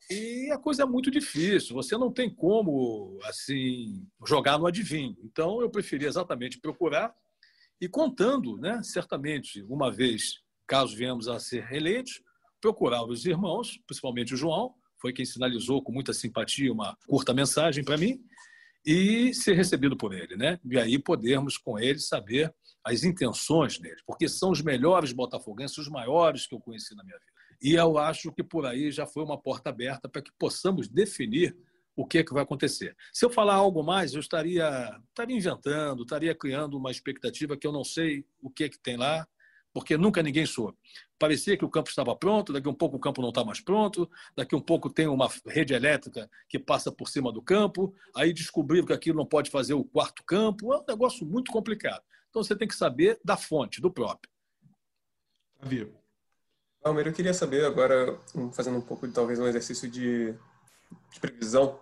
E 0.10 0.50
a 0.52 0.58
coisa 0.58 0.84
é 0.84 0.86
muito 0.86 1.12
difícil, 1.12 1.76
você 1.76 1.98
não 1.98 2.12
tem 2.12 2.30
como 2.30 3.20
assim 3.26 4.08
jogar 4.26 4.58
no 4.58 4.66
adivinho. 4.66 5.18
Então 5.24 5.62
eu 5.62 5.70
preferi 5.70 6.06
exatamente 6.06 6.60
procurar 6.60 7.14
e 7.80 7.88
contando, 7.88 8.58
né, 8.58 8.82
certamente, 8.84 9.64
uma 9.64 9.92
vez, 9.92 10.42
caso 10.66 10.96
venhamos 10.96 11.28
a 11.28 11.40
ser 11.40 11.64
reeleitos, 11.64 12.22
procurar 12.60 13.06
os 13.06 13.26
irmãos, 13.26 13.80
principalmente 13.86 14.34
o 14.34 14.38
João, 14.38 14.74
foi 15.00 15.14
quem 15.14 15.26
sinalizou 15.26 15.82
com 15.84 15.92
muita 15.92 16.14
simpatia 16.14 16.74
uma 16.74 16.98
curta 17.08 17.34
mensagem 17.34 17.84
para 17.84 17.98
mim, 17.98 18.20
e 18.86 19.34
ser 19.34 19.54
recebido 19.54 19.98
por 19.98 20.14
ele, 20.14 20.38
né? 20.38 20.58
E 20.64 20.80
aí 20.80 20.98
podermos 20.98 21.58
com 21.58 21.78
ele 21.78 22.00
saber 22.00 22.54
as 22.84 23.04
intenções 23.04 23.78
dele, 23.78 24.02
porque 24.06 24.30
são 24.30 24.50
os 24.50 24.62
melhores 24.62 25.12
botafoguenses, 25.12 25.78
os 25.78 25.90
maiores 25.90 26.48
que 26.48 26.56
eu 26.56 26.60
conheci 26.60 26.96
na 26.96 27.04
minha 27.04 27.18
vida. 27.18 27.32
E 27.62 27.74
eu 27.74 27.98
acho 27.98 28.32
que 28.32 28.42
por 28.42 28.66
aí 28.66 28.90
já 28.90 29.06
foi 29.06 29.24
uma 29.24 29.38
porta 29.38 29.70
aberta 29.70 30.08
para 30.08 30.22
que 30.22 30.32
possamos 30.40 30.88
definir 30.88 31.56
o 31.98 32.06
que 32.06 32.20
é 32.20 32.24
que 32.24 32.32
vai 32.32 32.44
acontecer. 32.44 32.96
Se 33.12 33.26
eu 33.26 33.30
falar 33.30 33.56
algo 33.56 33.82
mais, 33.82 34.14
eu 34.14 34.20
estaria, 34.20 34.96
estaria 35.10 35.36
inventando, 35.36 36.04
estaria 36.04 36.36
criando 36.36 36.78
uma 36.78 36.92
expectativa 36.92 37.58
que 37.58 37.66
eu 37.66 37.72
não 37.72 37.84
sei 37.84 38.24
o 38.40 38.52
que 38.52 38.66
é 38.66 38.70
que 38.70 38.78
tem 38.78 38.96
lá, 38.96 39.28
porque 39.74 39.98
nunca 39.98 40.22
ninguém 40.22 40.46
soube. 40.46 40.78
Parecia 41.18 41.58
que 41.58 41.66
o 41.66 41.70
campo 41.70 41.90
estava 41.90 42.16
pronto, 42.16 42.54
daqui 42.54 42.68
a 42.68 42.72
um 42.72 42.76
pouco 42.76 42.98
o 42.98 43.00
campo 43.00 43.20
não 43.20 43.30
está 43.30 43.44
mais 43.44 43.60
pronto, 43.60 44.08
daqui 44.36 44.54
a 44.54 44.58
um 44.60 44.62
pouco 44.62 44.92
tem 44.92 45.08
uma 45.08 45.28
rede 45.48 45.74
elétrica 45.74 46.30
que 46.48 46.60
passa 46.60 46.92
por 46.92 47.10
cima 47.10 47.32
do 47.32 47.42
campo, 47.42 47.96
aí 48.16 48.32
descobriram 48.32 48.86
que 48.86 48.94
aquilo 48.94 49.18
não 49.18 49.26
pode 49.26 49.50
fazer 49.50 49.74
o 49.74 49.84
quarto 49.84 50.24
campo, 50.24 50.72
é 50.72 50.78
um 50.78 50.86
negócio 50.88 51.26
muito 51.26 51.52
complicado. 51.52 52.04
Então 52.30 52.44
você 52.44 52.56
tem 52.56 52.68
que 52.68 52.76
saber 52.76 53.20
da 53.26 53.36
fonte, 53.36 53.82
do 53.82 53.92
próprio. 53.92 54.32
Viu? 55.64 55.96
Almeida, 56.84 57.10
eu 57.10 57.14
queria 57.14 57.34
saber 57.34 57.66
agora, 57.66 58.20
fazendo 58.54 58.78
um 58.78 58.82
pouco, 58.82 59.08
talvez, 59.12 59.40
um 59.40 59.48
exercício 59.48 59.90
de, 59.90 60.34
de 61.12 61.20
previsão, 61.20 61.80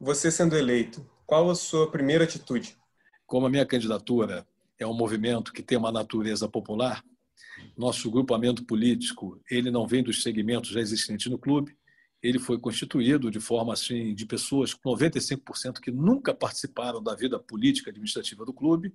você 0.00 0.30
sendo 0.30 0.56
eleito, 0.56 1.04
qual 1.26 1.50
a 1.50 1.54
sua 1.54 1.90
primeira 1.90 2.24
atitude? 2.24 2.76
Como 3.26 3.46
a 3.46 3.50
minha 3.50 3.66
candidatura 3.66 4.46
é 4.78 4.86
um 4.86 4.94
movimento 4.94 5.52
que 5.52 5.62
tem 5.62 5.76
uma 5.76 5.90
natureza 5.90 6.48
popular, 6.48 7.04
nosso 7.76 8.10
grupamento 8.10 8.64
político 8.64 9.40
ele 9.50 9.70
não 9.70 9.86
vem 9.86 10.02
dos 10.02 10.22
segmentos 10.22 10.70
já 10.70 10.80
existentes 10.80 11.26
no 11.26 11.38
clube, 11.38 11.76
ele 12.22 12.38
foi 12.38 12.58
constituído 12.58 13.30
de 13.30 13.40
forma 13.40 13.72
assim 13.72 14.14
de 14.14 14.26
pessoas 14.26 14.74
95% 14.74 15.80
que 15.80 15.90
nunca 15.90 16.34
participaram 16.34 17.02
da 17.02 17.14
vida 17.14 17.38
política 17.38 17.90
administrativa 17.90 18.44
do 18.44 18.52
clube 18.52 18.92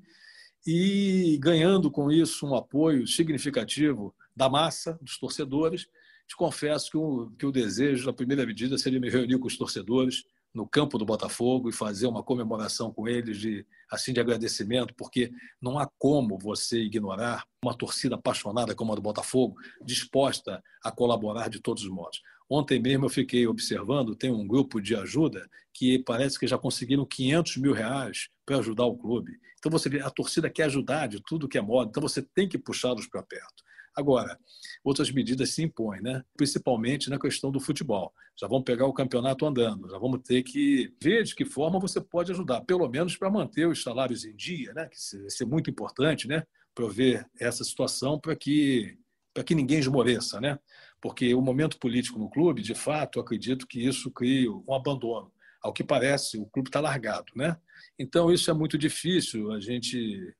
e 0.65 1.37
ganhando 1.41 1.91
com 1.91 2.11
isso 2.11 2.45
um 2.45 2.55
apoio 2.55 3.05
significativo 3.05 4.15
da 4.35 4.49
massa, 4.49 4.97
dos 5.01 5.17
torcedores. 5.17 5.87
Te 6.27 6.35
confesso 6.35 6.89
que 6.89 6.97
o, 6.97 7.31
que 7.37 7.45
o 7.45 7.51
desejo, 7.51 8.09
a 8.09 8.13
primeira 8.13 8.45
medida, 8.45 8.77
seria 8.77 8.99
me 8.99 9.09
reunir 9.09 9.37
com 9.37 9.47
os 9.47 9.57
torcedores 9.57 10.23
no 10.53 10.67
campo 10.67 10.97
do 10.97 11.05
Botafogo 11.05 11.69
e 11.69 11.73
fazer 11.73 12.05
uma 12.05 12.21
comemoração 12.21 12.91
com 12.91 13.07
eles 13.07 13.39
de 13.39 13.65
assim 13.89 14.13
de 14.13 14.19
agradecimento, 14.19 14.93
porque 14.95 15.31
não 15.61 15.79
há 15.79 15.89
como 15.97 16.37
você 16.37 16.79
ignorar 16.79 17.45
uma 17.63 17.75
torcida 17.75 18.15
apaixonada 18.15 18.75
como 18.75 18.91
a 18.91 18.95
do 18.95 19.01
Botafogo, 19.01 19.55
disposta 19.83 20.63
a 20.83 20.91
colaborar 20.91 21.49
de 21.49 21.59
todos 21.59 21.83
os 21.83 21.89
modos. 21.89 22.21
Ontem 22.49 22.79
mesmo 22.79 23.05
eu 23.05 23.09
fiquei 23.09 23.47
observando, 23.47 24.15
tem 24.15 24.31
um 24.31 24.45
grupo 24.45 24.79
de 24.79 24.95
ajuda 24.95 25.49
que 25.73 25.97
parece 25.99 26.37
que 26.37 26.45
já 26.45 26.57
conseguiram 26.57 27.05
500 27.05 27.57
mil 27.57 27.73
reais 27.73 28.29
para 28.45 28.57
ajudar 28.57 28.85
o 28.85 28.97
clube. 28.97 29.31
Então 29.57 29.71
você 29.71 29.89
vê, 29.89 30.01
a 30.01 30.09
torcida 30.09 30.49
quer 30.49 30.65
ajudar 30.65 31.07
de 31.07 31.21
tudo 31.21 31.47
que 31.47 31.57
é 31.57 31.61
modo, 31.61 31.89
então 31.89 32.01
você 32.01 32.21
tem 32.21 32.47
que 32.47 32.57
puxá-los 32.57 33.07
para 33.07 33.23
perto. 33.23 33.63
Agora, 33.95 34.37
outras 34.83 35.11
medidas 35.11 35.51
se 35.51 35.63
impõem, 35.63 36.01
né? 36.01 36.23
principalmente 36.35 37.09
na 37.09 37.19
questão 37.19 37.51
do 37.51 37.59
futebol. 37.59 38.13
Já 38.39 38.47
vamos 38.47 38.65
pegar 38.65 38.85
o 38.85 38.93
campeonato 38.93 39.45
andando, 39.45 39.89
já 39.89 39.97
vamos 39.97 40.21
ter 40.21 40.43
que 40.43 40.93
ver 41.01 41.23
de 41.23 41.35
que 41.35 41.45
forma 41.45 41.79
você 41.79 42.01
pode 42.01 42.31
ajudar, 42.31 42.61
pelo 42.61 42.87
menos 42.89 43.15
para 43.15 43.29
manter 43.29 43.67
os 43.67 43.81
salários 43.81 44.25
em 44.25 44.35
dia, 44.35 44.73
né? 44.73 44.87
que 44.89 44.97
isso 44.97 45.43
é 45.43 45.45
muito 45.45 45.69
importante, 45.69 46.27
né? 46.27 46.43
prover 46.75 47.25
essa 47.39 47.63
situação 47.63 48.19
para 48.19 48.35
que, 48.35 48.97
para 49.33 49.43
que 49.43 49.55
ninguém 49.55 49.79
esmoreça. 49.79 50.41
Né? 50.41 50.59
Porque 51.01 51.33
o 51.33 51.41
momento 51.41 51.77
político 51.77 52.19
no 52.19 52.29
clube, 52.29 52.61
de 52.61 52.75
fato, 52.75 53.19
acredito 53.19 53.67
que 53.67 53.85
isso 53.85 54.11
cria 54.11 54.51
um 54.51 54.73
abandono. 54.73 55.31
Ao 55.61 55.71
que 55.71 55.83
parece, 55.83 56.37
o 56.37 56.45
clube 56.45 56.67
está 56.67 56.81
largado. 56.81 57.31
Né? 57.35 57.55
Então, 57.97 58.31
isso 58.31 58.51
é 58.51 58.53
muito 58.53 58.77
difícil 58.77 59.51
a 59.51 59.61
gente, 59.61 60.35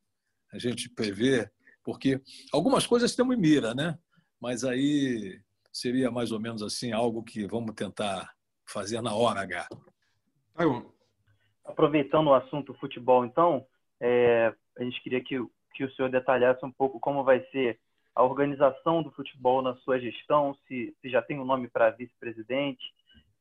a 0.52 0.60
gente 0.60 0.90
prever 0.90 1.50
porque 1.84 2.22
algumas 2.52 2.88
coisas 2.88 3.16
temos 3.16 3.36
em 3.36 3.40
mira, 3.40 3.76
né? 3.76 3.98
Mas 4.44 4.66
aí 4.66 5.40
seria 5.72 6.12
mais 6.12 6.34
ou 6.34 6.38
menos 6.38 6.62
assim 6.62 6.92
algo 6.92 7.24
que 7.24 7.48
vamos 7.48 7.74
tentar 7.76 8.30
fazer 8.66 9.02
na 9.02 9.16
hora 9.16 9.40
H. 9.40 9.70
Aproveitando 11.64 12.28
o 12.28 12.34
assunto 12.34 12.74
futebol, 12.74 13.24
então, 13.24 13.66
é, 14.02 14.54
a 14.78 14.84
gente 14.84 15.02
queria 15.02 15.24
que, 15.24 15.42
que 15.74 15.86
o 15.86 15.92
senhor 15.96 16.10
detalhasse 16.10 16.66
um 16.66 16.72
pouco 16.74 17.00
como 17.00 17.24
vai 17.24 17.40
ser 17.52 17.80
a 18.14 18.22
organização 18.22 19.02
do 19.02 19.12
futebol 19.12 19.62
na 19.62 19.78
sua 19.78 19.98
gestão, 19.98 20.54
se, 20.68 20.94
se 21.02 21.10
já 21.10 21.22
tem 21.22 21.40
um 21.40 21.46
nome 21.46 21.70
para 21.70 21.92
vice-presidente, 21.92 22.84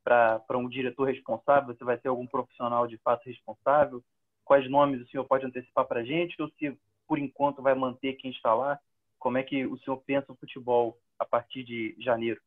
para 0.05 0.57
um 0.57 0.69
diretor 0.69 1.09
responsável, 1.09 1.75
se 1.75 1.83
vai 1.83 1.97
ter 1.97 2.07
algum 2.07 2.25
profissional 2.25 2.87
de 2.87 2.97
fato 2.99 3.25
responsável, 3.25 4.01
quais 4.45 4.71
nomes 4.71 5.01
o 5.01 5.07
senhor 5.09 5.25
pode 5.25 5.45
antecipar 5.45 5.85
para 5.85 5.99
a 5.99 6.05
gente, 6.05 6.41
ou 6.41 6.49
se 6.51 6.79
por 7.05 7.19
enquanto 7.19 7.61
vai 7.61 7.75
manter 7.75 8.13
quem 8.13 8.31
está 8.31 8.53
lá? 8.53 8.79
Como 9.23 9.37
é 9.37 9.43
que 9.43 9.65
o 9.65 9.77
senhor 9.77 9.95
pensa 10.05 10.33
o 10.33 10.35
futebol 10.35 10.99
a 11.17 11.23
partir 11.23 11.63
de 11.63 11.95
janeiro? 11.97 12.41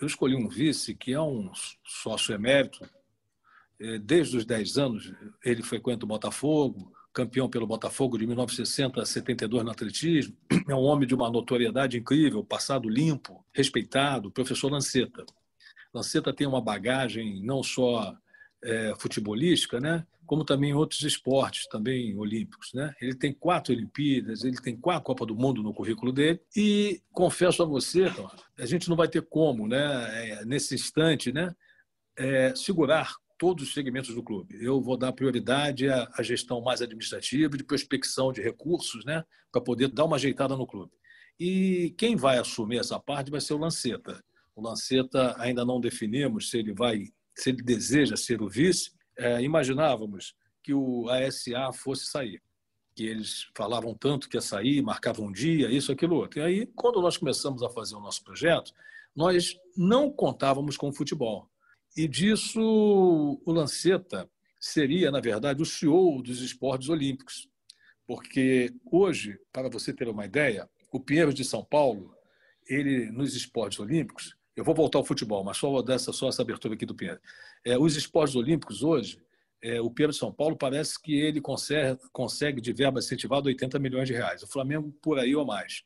Eu 0.00 0.06
escolhi 0.06 0.34
um 0.34 0.48
vice 0.48 0.94
que 0.94 1.12
é 1.12 1.20
um 1.20 1.52
sócio 1.84 2.34
emérito. 2.34 2.80
É, 3.78 3.98
desde 3.98 4.38
os 4.38 4.46
10 4.46 4.78
anos, 4.78 5.12
ele 5.44 5.62
frequenta 5.62 6.06
o 6.06 6.08
Botafogo, 6.08 6.90
campeão 7.12 7.46
pelo 7.46 7.66
Botafogo 7.66 8.16
de 8.16 8.26
1960 8.26 9.02
a 9.02 9.04
72 9.04 9.62
no 9.62 9.70
atletismo. 9.70 10.34
É 10.66 10.74
um 10.74 10.84
homem 10.84 11.06
de 11.06 11.14
uma 11.14 11.30
notoriedade 11.30 11.98
incrível, 11.98 12.42
passado 12.42 12.88
limpo, 12.88 13.44
respeitado, 13.52 14.30
professor 14.30 14.72
Lanceta. 14.72 15.26
Lanceta 15.92 16.32
tem 16.32 16.46
uma 16.46 16.62
bagagem 16.62 17.44
não 17.44 17.62
só 17.62 18.16
é, 18.64 18.94
futebolística, 18.98 19.78
né? 19.78 20.04
como 20.26 20.44
também 20.44 20.70
em 20.70 20.74
outros 20.74 21.02
esportes 21.02 21.66
também 21.66 22.16
olímpicos. 22.16 22.72
Né? 22.72 22.94
Ele 23.00 23.14
tem 23.14 23.32
quatro 23.32 23.74
Olimpíadas, 23.74 24.42
ele 24.42 24.56
tem 24.56 24.76
quatro 24.76 25.04
Copa 25.04 25.26
do 25.26 25.36
Mundo 25.36 25.62
no 25.62 25.74
currículo 25.74 26.12
dele. 26.12 26.40
E 26.56 27.02
confesso 27.12 27.62
a 27.62 27.66
você, 27.66 28.04
a 28.58 28.66
gente 28.66 28.88
não 28.88 28.96
vai 28.96 29.08
ter 29.08 29.22
como, 29.22 29.68
né, 29.68 30.30
é, 30.30 30.44
nesse 30.44 30.74
instante, 30.74 31.32
né, 31.32 31.54
é, 32.16 32.54
segurar 32.54 33.14
todos 33.38 33.64
os 33.64 33.74
segmentos 33.74 34.14
do 34.14 34.22
clube. 34.22 34.56
Eu 34.64 34.80
vou 34.80 34.96
dar 34.96 35.12
prioridade 35.12 35.88
à, 35.88 36.08
à 36.16 36.22
gestão 36.22 36.62
mais 36.62 36.80
administrativa, 36.80 37.56
de 37.56 37.64
prospecção 37.64 38.32
de 38.32 38.40
recursos, 38.40 39.04
né, 39.04 39.22
para 39.52 39.60
poder 39.60 39.88
dar 39.88 40.04
uma 40.04 40.16
ajeitada 40.16 40.56
no 40.56 40.66
clube. 40.66 40.92
E 41.38 41.94
quem 41.98 42.16
vai 42.16 42.38
assumir 42.38 42.78
essa 42.78 42.98
parte 42.98 43.30
vai 43.30 43.40
ser 43.40 43.54
o 43.54 43.58
Lanceta. 43.58 44.22
O 44.54 44.62
Lanceta 44.62 45.34
ainda 45.38 45.64
não 45.64 45.80
definimos 45.80 46.48
se 46.48 46.58
ele 46.58 46.72
vai, 46.72 47.08
se 47.34 47.50
ele 47.50 47.62
deseja 47.62 48.16
ser 48.16 48.42
o 48.42 48.48
vice. 48.48 48.92
É, 49.16 49.40
imaginávamos 49.42 50.34
que 50.62 50.72
o 50.72 51.08
ASA 51.08 51.72
fosse 51.72 52.06
sair, 52.06 52.42
que 52.94 53.04
eles 53.04 53.48
falavam 53.56 53.94
tanto 53.94 54.28
que 54.28 54.36
ia 54.36 54.40
sair, 54.40 54.82
marcavam 54.82 55.26
um 55.26 55.32
dia, 55.32 55.70
isso, 55.70 55.92
aquilo, 55.92 56.16
outro. 56.16 56.40
E 56.40 56.42
aí, 56.42 56.66
quando 56.74 57.00
nós 57.00 57.16
começamos 57.16 57.62
a 57.62 57.70
fazer 57.70 57.94
o 57.94 58.00
nosso 58.00 58.24
projeto, 58.24 58.72
nós 59.14 59.56
não 59.76 60.10
contávamos 60.10 60.76
com 60.76 60.88
o 60.88 60.92
futebol. 60.92 61.48
E 61.96 62.08
disso, 62.08 62.60
o 62.60 63.52
Lanceta 63.52 64.28
seria, 64.58 65.10
na 65.10 65.20
verdade, 65.20 65.62
o 65.62 65.66
CEO 65.66 66.22
dos 66.22 66.40
esportes 66.40 66.88
olímpicos. 66.88 67.48
Porque 68.06 68.74
hoje, 68.90 69.38
para 69.52 69.68
você 69.68 69.92
ter 69.92 70.08
uma 70.08 70.24
ideia, 70.24 70.68
o 70.90 70.98
Pinheiros 70.98 71.34
de 71.34 71.44
São 71.44 71.64
Paulo, 71.64 72.14
ele 72.66 73.10
nos 73.10 73.34
esportes 73.34 73.78
olímpicos, 73.78 74.36
eu 74.56 74.64
vou 74.64 74.74
voltar 74.74 74.98
ao 74.98 75.04
futebol, 75.04 75.42
mas 75.42 75.56
só 75.56 75.82
dessa 75.82 76.12
só 76.12 76.28
essa 76.28 76.42
abertura 76.42 76.74
aqui 76.74 76.86
do 76.86 76.94
Pinheiro. 76.94 77.20
É, 77.64 77.78
os 77.78 77.96
esportes 77.96 78.36
olímpicos 78.36 78.82
hoje, 78.82 79.20
é, 79.62 79.80
o 79.80 79.90
Pinheiro 79.90 80.12
de 80.12 80.18
São 80.18 80.32
Paulo 80.32 80.56
parece 80.56 81.00
que 81.00 81.14
ele 81.14 81.40
consegue, 81.40 81.98
consegue 82.12 82.60
de 82.60 82.72
verba 82.72 82.98
incentivada 82.98 83.48
80 83.48 83.78
milhões 83.78 84.06
de 84.06 84.14
reais. 84.14 84.42
O 84.42 84.46
Flamengo 84.46 84.92
por 85.02 85.18
aí 85.18 85.34
ou 85.34 85.44
mais. 85.44 85.82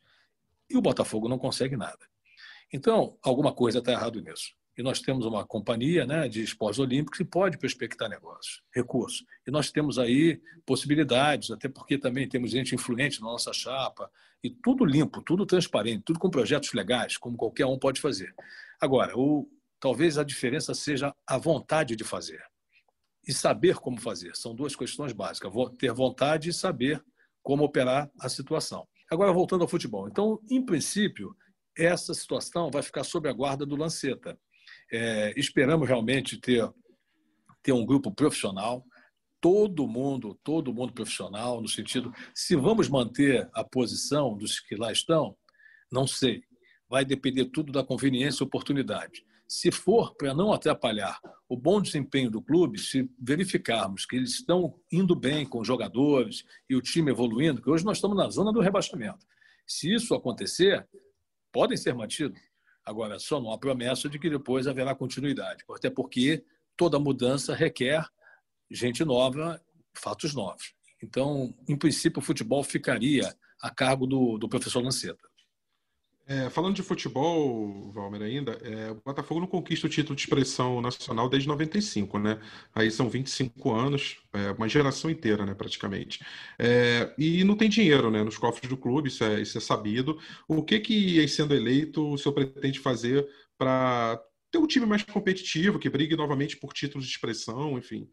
E 0.69 0.77
o 0.77 0.83
Botafogo 0.83 1.29
não 1.29 1.39
consegue 1.39 1.77
nada. 1.77 2.07
Então, 2.73 3.17
alguma 3.23 3.53
coisa 3.53 3.79
está 3.79 3.93
errado 3.93 4.21
nisso. 4.21 4.58
E 4.79 4.83
nós 4.83 5.01
temos 5.01 5.27
uma 5.27 5.45
companhia 5.45 6.07
né, 6.07 6.29
de 6.29 6.41
esportes 6.41 6.79
olímpicos 6.79 7.19
que 7.19 7.25
pode 7.25 7.59
prospectar 7.59 8.09
negócios, 8.09 8.63
recursos. 8.73 9.25
E 9.45 9.51
nós 9.51 9.73
temos 9.73 9.99
aí 9.99 10.41
possibilidades, 10.65 11.51
até 11.51 11.69
porque 11.69 11.99
também 11.99 12.29
temos 12.29 12.53
gente 12.53 12.77
influente 12.77 13.21
na 13.21 13.27
nossa 13.27 13.53
chapa, 13.53 14.09
e 14.43 14.49
tudo 14.49 14.85
limpo, 14.85 15.21
tudo 15.21 15.45
transparente, 15.45 16.05
tudo 16.05 16.21
com 16.21 16.31
projetos 16.31 16.73
legais, 16.73 17.17
como 17.17 17.37
qualquer 17.37 17.67
um 17.67 17.77
pode 17.77 18.01
fazer. 18.01 18.33
Agora, 18.81 19.19
o, 19.19 19.51
talvez 19.81 20.17
a 20.17 20.23
diferença 20.23 20.73
seja 20.75 21.13
a 21.27 21.37
vontade 21.37 21.97
de 21.97 22.05
fazer 22.05 22.41
e 23.27 23.33
saber 23.33 23.77
como 23.77 24.01
fazer. 24.01 24.37
São 24.37 24.55
duas 24.55 24.77
questões 24.77 25.13
básicas: 25.13 25.53
ter 25.77 25.93
vontade 25.93 26.51
e 26.51 26.53
saber 26.53 27.05
como 27.43 27.65
operar 27.65 28.09
a 28.21 28.29
situação. 28.29 28.87
Agora, 29.11 29.33
voltando 29.33 29.63
ao 29.63 29.69
futebol. 29.69 30.09
Então, 30.09 30.41
em 30.49 30.65
princípio, 30.65 31.37
essa 31.77 32.15
situação 32.15 32.71
vai 32.71 32.83
ficar 32.83 33.05
sob 33.05 33.29
a 33.29 33.33
guarda 33.33 33.67
do 33.67 33.77
Lanceta. 33.77 34.39
É, 34.91 35.33
esperamos 35.37 35.87
realmente 35.89 36.39
ter, 36.41 36.69
ter 37.63 37.73
um 37.73 37.85
grupo 37.85 38.13
profissional, 38.13 38.85
todo 39.41 39.87
mundo, 39.87 40.39
todo 40.43 40.75
mundo 40.75 40.93
profissional, 40.93 41.61
no 41.61 41.69
sentido, 41.69 42.13
se 42.35 42.57
vamos 42.57 42.89
manter 42.89 43.49
a 43.53 43.63
posição 43.63 44.37
dos 44.37 44.61
que 44.61 44.75
lá 44.75 44.91
estão, 44.91 45.37
não 45.91 46.07
sei. 46.07 46.43
Vai 46.89 47.05
depender 47.05 47.47
tudo 47.47 47.73
da 47.73 47.85
conveniência 47.85 48.43
e 48.43 48.47
oportunidade. 48.47 49.25
Se 49.47 49.71
for 49.71 50.15
para 50.15 50.35
não 50.35 50.53
atrapalhar 50.53 51.19
o 51.49 51.57
bom 51.57 51.81
desempenho 51.81 52.31
do 52.31 52.43
clube, 52.43 52.79
se 52.79 53.11
verificarmos 53.19 54.05
que 54.05 54.17
eles 54.17 54.33
estão 54.33 54.79
indo 54.93 55.15
bem 55.15 55.47
com 55.47 55.61
os 55.61 55.67
jogadores 55.67 56.45
e 56.69 56.77
o 56.77 56.83
time 56.83 57.11
evoluindo, 57.11 57.63
que 57.63 57.71
hoje 57.71 57.85
nós 57.85 57.97
estamos 57.97 58.17
na 58.17 58.29
zona 58.29 58.53
do 58.53 58.61
rebaixamento. 58.61 59.27
Se 59.67 59.93
isso 59.93 60.15
acontecer, 60.15 60.87
podem 61.51 61.77
ser 61.77 61.95
mantidos. 61.95 62.39
Agora, 62.89 63.19
só 63.19 63.39
não 63.39 63.53
há 63.53 63.59
promessa 63.59 64.09
de 64.09 64.19
que 64.19 64.31
depois 64.31 64.67
haverá 64.67 64.95
continuidade, 64.95 65.63
até 65.71 65.91
porque 65.91 66.43
toda 66.75 66.99
mudança 66.99 67.55
requer 67.55 68.03
gente 68.71 69.05
nova, 69.05 69.63
fatos 69.93 70.35
novos. 70.35 70.73
Então, 71.03 71.55
em 71.69 71.77
princípio, 71.77 72.19
o 72.19 72.25
futebol 72.25 72.65
ficaria 72.65 73.37
a 73.61 73.71
cargo 73.71 74.07
do, 74.07 74.39
do 74.39 74.49
professor 74.49 74.83
Lanceta. 74.83 75.28
É, 76.31 76.51
falando 76.51 76.77
de 76.77 76.83
futebol, 76.83 77.91
Valmer, 77.91 78.21
ainda, 78.21 78.53
é, 78.63 78.91
o 78.91 78.97
Botafogo 78.97 79.41
não 79.41 79.47
conquista 79.47 79.87
o 79.87 79.91
título 79.91 80.15
de 80.15 80.21
expressão 80.21 80.79
nacional 80.79 81.27
desde 81.27 81.49
95, 81.49 82.19
né? 82.19 82.39
Aí 82.75 82.91
são 82.91 83.09
25 83.09 83.73
anos, 83.73 84.19
é, 84.35 84.51
uma 84.51 84.69
geração 84.69 85.11
inteira, 85.11 85.47
né, 85.47 85.55
praticamente. 85.55 86.23
É, 86.59 87.15
e 87.17 87.43
não 87.45 87.57
tem 87.57 87.71
dinheiro, 87.71 88.11
né, 88.11 88.23
nos 88.23 88.37
cofres 88.37 88.69
do 88.69 88.77
clube, 88.77 89.09
isso 89.09 89.25
é, 89.25 89.41
isso 89.41 89.57
é 89.57 89.61
sabido. 89.63 90.19
O 90.47 90.63
que 90.63 90.79
que, 90.81 91.27
sendo 91.29 91.55
eleito, 91.55 92.07
o 92.07 92.19
senhor 92.19 92.35
pretende 92.35 92.79
fazer 92.79 93.27
para 93.57 94.23
ter 94.51 94.59
um 94.59 94.67
time 94.67 94.85
mais 94.85 95.03
competitivo, 95.03 95.79
que 95.79 95.89
brigue 95.89 96.15
novamente 96.15 96.59
por 96.59 96.75
títulos 96.75 97.07
de 97.07 97.11
expressão, 97.11 97.79
enfim? 97.79 98.07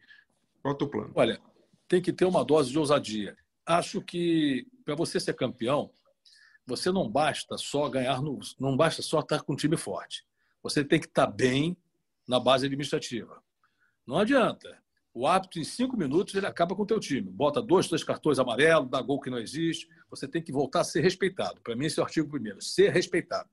Qual 0.61 0.71
é 0.71 0.75
o 0.75 0.77
teu 0.77 0.87
plano? 0.87 1.11
Olha, 1.15 1.37
tem 1.85 2.01
que 2.01 2.13
ter 2.13 2.23
uma 2.23 2.45
dose 2.45 2.71
de 2.71 2.79
ousadia. 2.79 3.35
Acho 3.65 4.01
que 4.01 4.65
para 4.85 4.95
você 4.95 5.19
ser 5.19 5.33
campeão, 5.33 5.91
você 6.65 6.91
não 6.91 7.09
basta 7.09 7.57
só 7.57 7.89
ganhar, 7.89 8.21
no, 8.21 8.39
não 8.59 8.75
basta 8.75 9.01
só 9.01 9.19
estar 9.19 9.41
com 9.41 9.53
um 9.53 9.55
time 9.55 9.77
forte. 9.77 10.25
Você 10.63 10.83
tem 10.83 10.99
que 10.99 11.05
estar 11.05 11.27
bem 11.27 11.77
na 12.27 12.39
base 12.39 12.65
administrativa. 12.65 13.41
Não 14.05 14.17
adianta. 14.17 14.77
O 15.13 15.25
árbitro, 15.25 15.61
em 15.61 15.63
cinco 15.63 15.95
minutos, 15.95 16.35
ele 16.35 16.45
acaba 16.45 16.75
com 16.75 16.83
o 16.83 16.85
teu 16.85 16.99
time. 16.99 17.31
Bota 17.31 17.61
dois, 17.61 17.87
três 17.87 18.03
cartões 18.03 18.37
amarelos, 18.37 18.89
dá 18.89 19.01
gol 19.01 19.21
que 19.21 19.29
não 19.29 19.37
existe. 19.37 19.87
Você 20.09 20.27
tem 20.27 20.41
que 20.41 20.51
voltar 20.51 20.81
a 20.81 20.83
ser 20.83 21.01
respeitado. 21.01 21.61
Para 21.61 21.75
mim, 21.75 21.85
esse 21.85 21.99
é 21.99 22.03
o 22.03 22.05
artigo 22.05 22.29
primeiro. 22.29 22.61
Ser 22.61 22.91
respeitado. 22.91 23.49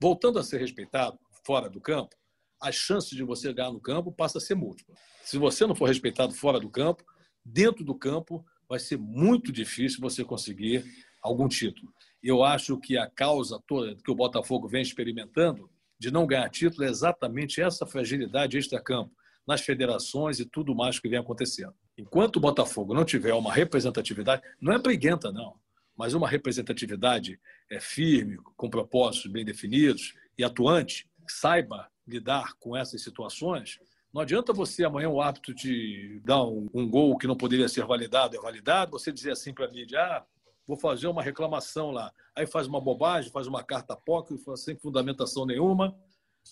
Voltando 0.00 0.38
a 0.38 0.42
ser 0.42 0.58
respeitado, 0.58 1.18
fora 1.44 1.70
do 1.70 1.80
campo, 1.80 2.16
as 2.60 2.74
chances 2.74 3.10
de 3.10 3.22
você 3.22 3.52
ganhar 3.52 3.70
no 3.70 3.80
campo 3.80 4.10
passam 4.10 4.38
a 4.40 4.42
ser 4.42 4.56
múltiplas. 4.56 4.98
Se 5.22 5.38
você 5.38 5.66
não 5.66 5.74
for 5.74 5.86
respeitado 5.86 6.34
fora 6.34 6.58
do 6.58 6.68
campo, 6.68 7.04
dentro 7.44 7.84
do 7.84 7.94
campo, 7.94 8.44
vai 8.68 8.80
ser 8.80 8.98
muito 8.98 9.52
difícil 9.52 10.00
você 10.00 10.24
conseguir 10.24 10.84
algum 11.26 11.48
título. 11.48 11.92
Eu 12.22 12.42
acho 12.42 12.78
que 12.78 12.96
a 12.96 13.08
causa 13.08 13.62
toda 13.66 13.94
que 13.96 14.10
o 14.10 14.14
Botafogo 14.14 14.68
vem 14.68 14.82
experimentando 14.82 15.70
de 15.98 16.10
não 16.10 16.26
ganhar 16.26 16.48
título 16.50 16.84
é 16.84 16.88
exatamente 16.88 17.60
essa 17.60 17.86
fragilidade 17.86 18.58
extra-campo 18.58 19.12
nas 19.46 19.60
federações 19.60 20.40
e 20.40 20.44
tudo 20.44 20.74
mais 20.74 20.98
que 20.98 21.08
vem 21.08 21.18
acontecendo. 21.18 21.74
Enquanto 21.96 22.36
o 22.36 22.40
Botafogo 22.40 22.92
não 22.92 23.04
tiver 23.04 23.32
uma 23.32 23.52
representatividade, 23.52 24.42
não 24.60 24.72
é 24.72 24.78
briguenta, 24.78 25.32
não, 25.32 25.54
mas 25.96 26.14
uma 26.14 26.28
representatividade 26.28 27.40
é 27.70 27.80
firme, 27.80 28.36
com 28.56 28.68
propósitos 28.68 29.30
bem 29.30 29.44
definidos 29.44 30.14
e 30.36 30.44
atuante, 30.44 31.08
que 31.26 31.32
saiba 31.32 31.88
lidar 32.06 32.54
com 32.58 32.76
essas 32.76 33.02
situações, 33.02 33.78
não 34.12 34.22
adianta 34.22 34.52
você 34.52 34.84
amanhã 34.84 35.08
o 35.08 35.20
árbitro 35.20 35.54
te 35.54 36.20
dar 36.24 36.42
um, 36.44 36.68
um, 36.72 36.88
gol 36.88 37.18
que 37.18 37.26
não 37.26 37.36
poderia 37.36 37.68
ser 37.68 37.84
validado, 37.84 38.36
é 38.36 38.40
validado, 38.40 38.92
você 38.92 39.12
dizer 39.12 39.32
assim 39.32 39.52
para 39.52 39.66
a 39.66 39.70
mídia, 39.70 40.00
ah, 40.00 40.24
vou 40.66 40.76
fazer 40.76 41.06
uma 41.06 41.22
reclamação 41.22 41.90
lá. 41.90 42.12
Aí 42.34 42.46
faz 42.46 42.66
uma 42.66 42.80
bobagem, 42.80 43.30
faz 43.30 43.46
uma 43.46 43.62
carta 43.62 43.96
POC, 43.96 44.36
sem 44.56 44.76
fundamentação 44.76 45.46
nenhuma. 45.46 45.96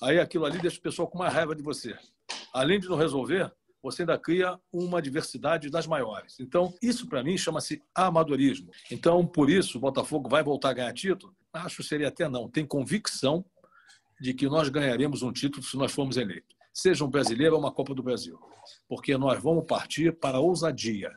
Aí 0.02 0.18
aquilo 0.18 0.44
ali 0.44 0.58
deixa 0.58 0.78
o 0.78 0.82
pessoal 0.82 1.08
com 1.08 1.18
mais 1.18 1.32
raiva 1.32 1.54
de 1.54 1.62
você. 1.62 1.96
Além 2.52 2.78
de 2.78 2.88
não 2.88 2.96
resolver, 2.96 3.52
você 3.82 4.02
ainda 4.02 4.18
cria 4.18 4.58
uma 4.72 5.02
diversidade 5.02 5.68
das 5.68 5.86
maiores. 5.86 6.40
Então, 6.40 6.72
isso 6.80 7.06
para 7.06 7.22
mim 7.22 7.36
chama-se 7.36 7.82
amadorismo. 7.94 8.70
Então, 8.90 9.26
por 9.26 9.50
isso, 9.50 9.76
o 9.76 9.80
Botafogo 9.80 10.28
vai 10.28 10.42
voltar 10.42 10.70
a 10.70 10.72
ganhar 10.72 10.92
título? 10.94 11.36
Acho 11.52 11.76
que 11.76 11.82
seria 11.82 12.08
até 12.08 12.28
não. 12.28 12.48
Tem 12.48 12.64
convicção 12.64 13.44
de 14.20 14.32
que 14.32 14.46
nós 14.46 14.68
ganharemos 14.68 15.22
um 15.22 15.32
título 15.32 15.62
se 15.62 15.76
nós 15.76 15.92
formos 15.92 16.16
eleitos. 16.16 16.56
Seja 16.72 17.04
um 17.04 17.10
brasileiro 17.10 17.54
ou 17.54 17.60
uma 17.60 17.70
Copa 17.70 17.94
do 17.94 18.02
Brasil. 18.02 18.38
Porque 18.88 19.18
nós 19.18 19.40
vamos 19.42 19.66
partir 19.66 20.12
para 20.18 20.38
a 20.38 20.40
ousadia 20.40 21.14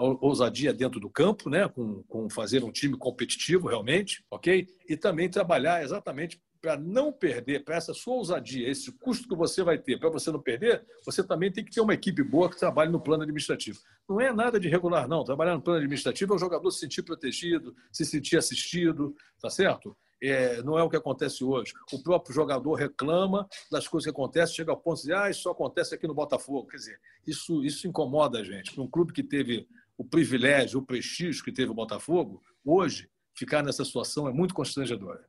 ousadia 0.00 0.72
dentro 0.72 0.98
do 0.98 1.10
campo, 1.10 1.48
né, 1.48 1.68
com, 1.68 2.02
com 2.04 2.28
fazer 2.30 2.64
um 2.64 2.72
time 2.72 2.96
competitivo 2.96 3.68
realmente, 3.68 4.24
ok? 4.30 4.66
E 4.88 4.96
também 4.96 5.28
trabalhar 5.28 5.82
exatamente 5.82 6.40
para 6.60 6.76
não 6.76 7.10
perder, 7.10 7.64
para 7.64 7.76
essa 7.76 7.94
sua 7.94 8.14
ousadia, 8.14 8.68
esse 8.68 8.92
custo 8.92 9.26
que 9.26 9.34
você 9.34 9.62
vai 9.62 9.78
ter, 9.78 9.98
para 9.98 10.10
você 10.10 10.30
não 10.30 10.40
perder, 10.40 10.84
você 11.04 11.24
também 11.24 11.50
tem 11.50 11.64
que 11.64 11.70
ter 11.70 11.80
uma 11.80 11.94
equipe 11.94 12.22
boa 12.22 12.50
que 12.50 12.58
trabalhe 12.58 12.92
no 12.92 13.00
plano 13.00 13.22
administrativo. 13.22 13.80
Não 14.08 14.20
é 14.20 14.32
nada 14.32 14.60
de 14.60 14.68
regular, 14.68 15.08
não. 15.08 15.24
Trabalhar 15.24 15.54
no 15.54 15.62
plano 15.62 15.78
administrativo 15.78 16.34
é 16.34 16.36
o 16.36 16.38
jogador 16.38 16.70
se 16.70 16.80
sentir 16.80 17.02
protegido, 17.02 17.74
se 17.90 18.04
sentir 18.04 18.36
assistido, 18.36 19.14
tá 19.40 19.48
certo? 19.48 19.96
É, 20.22 20.62
não 20.62 20.78
é 20.78 20.82
o 20.82 20.90
que 20.90 20.96
acontece 20.96 21.42
hoje. 21.42 21.72
O 21.92 22.02
próprio 22.02 22.34
jogador 22.34 22.74
reclama 22.74 23.48
das 23.72 23.88
coisas 23.88 24.04
que 24.04 24.10
acontecem, 24.10 24.56
chega 24.56 24.70
ao 24.70 24.76
ponto 24.76 24.96
de 24.96 25.02
dizer, 25.02 25.14
ah, 25.14 25.30
isso 25.30 25.42
só 25.42 25.52
acontece 25.52 25.94
aqui 25.94 26.06
no 26.06 26.12
Botafogo. 26.12 26.68
Quer 26.68 26.76
dizer, 26.76 27.00
isso, 27.26 27.64
isso 27.64 27.88
incomoda 27.88 28.40
a 28.40 28.44
gente. 28.44 28.78
Um 28.78 28.86
clube 28.86 29.14
que 29.14 29.22
teve 29.22 29.66
o 30.00 30.04
privilégio, 30.04 30.80
o 30.80 30.82
prestígio 30.82 31.44
que 31.44 31.52
teve 31.52 31.70
o 31.70 31.74
Botafogo, 31.74 32.42
hoje, 32.64 33.10
ficar 33.34 33.62
nessa 33.62 33.84
situação 33.84 34.26
é 34.26 34.32
muito 34.32 34.54
constrangedor. 34.54 35.20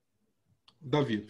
Davi. 0.79 1.27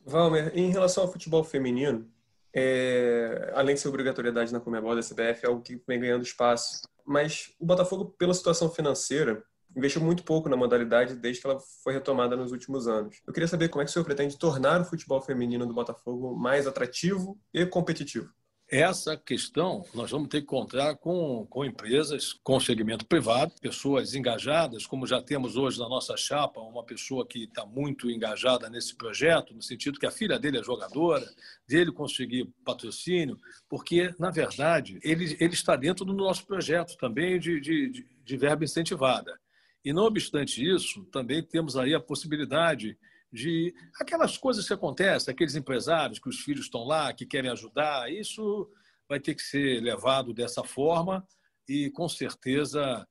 Valmer, 0.00 0.50
em 0.54 0.70
relação 0.70 1.04
ao 1.04 1.12
futebol 1.12 1.44
feminino, 1.44 2.10
é, 2.56 3.52
além 3.54 3.74
de 3.74 3.80
ser 3.82 3.88
obrigatoriedade 3.88 4.54
na 4.54 4.58
Comebol 4.58 4.96
da 4.96 5.02
CBF, 5.02 5.44
é 5.44 5.48
algo 5.48 5.60
que 5.60 5.82
vem 5.86 6.00
ganhando 6.00 6.22
espaço. 6.22 6.80
Mas 7.04 7.52
o 7.60 7.66
Botafogo, 7.66 8.06
pela 8.18 8.32
situação 8.32 8.70
financeira, 8.70 9.44
investiu 9.76 10.00
muito 10.00 10.24
pouco 10.24 10.48
na 10.48 10.56
modalidade 10.56 11.14
desde 11.14 11.42
que 11.42 11.46
ela 11.46 11.60
foi 11.84 11.92
retomada 11.92 12.36
nos 12.36 12.52
últimos 12.52 12.88
anos. 12.88 13.20
Eu 13.26 13.34
queria 13.34 13.48
saber 13.48 13.68
como 13.68 13.82
é 13.82 13.84
que 13.84 13.90
o 13.90 13.92
senhor 13.92 14.06
pretende 14.06 14.38
tornar 14.38 14.80
o 14.80 14.86
futebol 14.86 15.20
feminino 15.20 15.66
do 15.66 15.74
Botafogo 15.74 16.34
mais 16.34 16.66
atrativo 16.66 17.38
e 17.52 17.66
competitivo. 17.66 18.32
Essa 18.72 19.18
questão 19.18 19.84
nós 19.94 20.10
vamos 20.10 20.28
ter 20.28 20.38
que 20.38 20.46
encontrar 20.46 20.96
com, 20.96 21.46
com 21.50 21.62
empresas, 21.62 22.32
com 22.42 22.58
segmento 22.58 23.04
privado, 23.04 23.52
pessoas 23.60 24.14
engajadas, 24.14 24.86
como 24.86 25.06
já 25.06 25.20
temos 25.20 25.58
hoje 25.58 25.78
na 25.78 25.86
nossa 25.86 26.16
chapa, 26.16 26.58
uma 26.58 26.82
pessoa 26.82 27.26
que 27.26 27.44
está 27.44 27.66
muito 27.66 28.10
engajada 28.10 28.70
nesse 28.70 28.96
projeto, 28.96 29.52
no 29.52 29.60
sentido 29.60 30.00
que 30.00 30.06
a 30.06 30.10
filha 30.10 30.38
dele 30.38 30.58
é 30.58 30.64
jogadora, 30.64 31.30
dele 31.68 31.92
conseguir 31.92 32.48
patrocínio, 32.64 33.38
porque, 33.68 34.14
na 34.18 34.30
verdade, 34.30 34.98
ele, 35.02 35.36
ele 35.38 35.52
está 35.52 35.76
dentro 35.76 36.02
do 36.02 36.14
nosso 36.14 36.46
projeto 36.46 36.96
também 36.96 37.38
de, 37.38 37.60
de, 37.60 38.06
de 38.24 38.36
verba 38.38 38.64
incentivada. 38.64 39.38
E, 39.84 39.92
não 39.92 40.04
obstante 40.04 40.64
isso, 40.66 41.04
também 41.12 41.42
temos 41.42 41.76
aí 41.76 41.94
a 41.94 42.00
possibilidade 42.00 42.96
de 43.32 43.74
aquelas 43.98 44.36
coisas 44.36 44.66
que 44.66 44.74
acontecem, 44.74 45.32
aqueles 45.32 45.56
empresários 45.56 46.18
que 46.18 46.28
os 46.28 46.40
filhos 46.40 46.66
estão 46.66 46.84
lá, 46.84 47.12
que 47.12 47.24
querem 47.24 47.50
ajudar, 47.50 48.12
isso 48.12 48.70
vai 49.08 49.18
ter 49.18 49.34
que 49.34 49.42
ser 49.42 49.80
levado 49.80 50.34
dessa 50.34 50.62
forma 50.62 51.26
e, 51.68 51.90
com 51.90 52.08
certeza, 52.08 53.06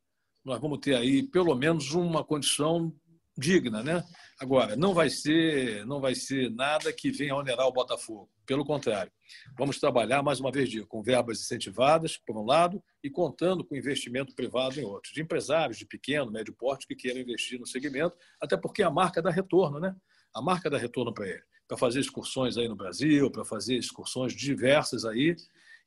nós 0.45 0.59
vamos 0.59 0.79
ter 0.79 0.95
aí 0.95 1.23
pelo 1.23 1.55
menos 1.55 1.93
uma 1.93 2.23
condição 2.23 2.93
digna, 3.37 3.81
né? 3.81 4.03
Agora, 4.39 4.75
não 4.75 4.93
vai 4.93 5.09
ser, 5.09 5.85
não 5.85 5.99
vai 5.99 6.15
ser 6.15 6.49
nada 6.51 6.91
que 6.91 7.11
venha 7.11 7.35
onerar 7.35 7.67
o 7.67 7.71
Botafogo. 7.71 8.29
Pelo 8.45 8.65
contrário, 8.65 9.11
vamos 9.57 9.79
trabalhar 9.79 10.21
mais 10.21 10.39
uma 10.39 10.51
vez 10.51 10.69
digo, 10.69 10.85
com 10.85 11.01
verbas 11.01 11.39
incentivadas 11.39 12.17
por 12.17 12.37
um 12.37 12.43
lado 12.43 12.83
e 13.03 13.09
contando 13.09 13.63
com 13.63 13.75
investimento 13.75 14.35
privado 14.35 14.79
em 14.79 14.83
outros, 14.83 15.13
de 15.13 15.21
empresários 15.21 15.77
de 15.77 15.85
pequeno, 15.85 16.31
médio 16.31 16.53
porte 16.53 16.85
que 16.85 16.95
queiram 16.95 17.21
investir 17.21 17.59
no 17.59 17.65
segmento, 17.65 18.15
até 18.41 18.57
porque 18.57 18.83
a 18.83 18.89
marca 18.89 19.21
dá 19.21 19.29
retorno, 19.29 19.79
né? 19.79 19.95
A 20.33 20.41
marca 20.41 20.69
dá 20.69 20.77
retorno 20.77 21.13
para 21.13 21.27
ele, 21.27 21.43
para 21.67 21.77
fazer 21.77 21.99
excursões 21.99 22.57
aí 22.57 22.67
no 22.67 22.75
Brasil, 22.75 23.29
para 23.29 23.43
fazer 23.43 23.75
excursões 23.75 24.33
diversas 24.33 25.05
aí. 25.05 25.35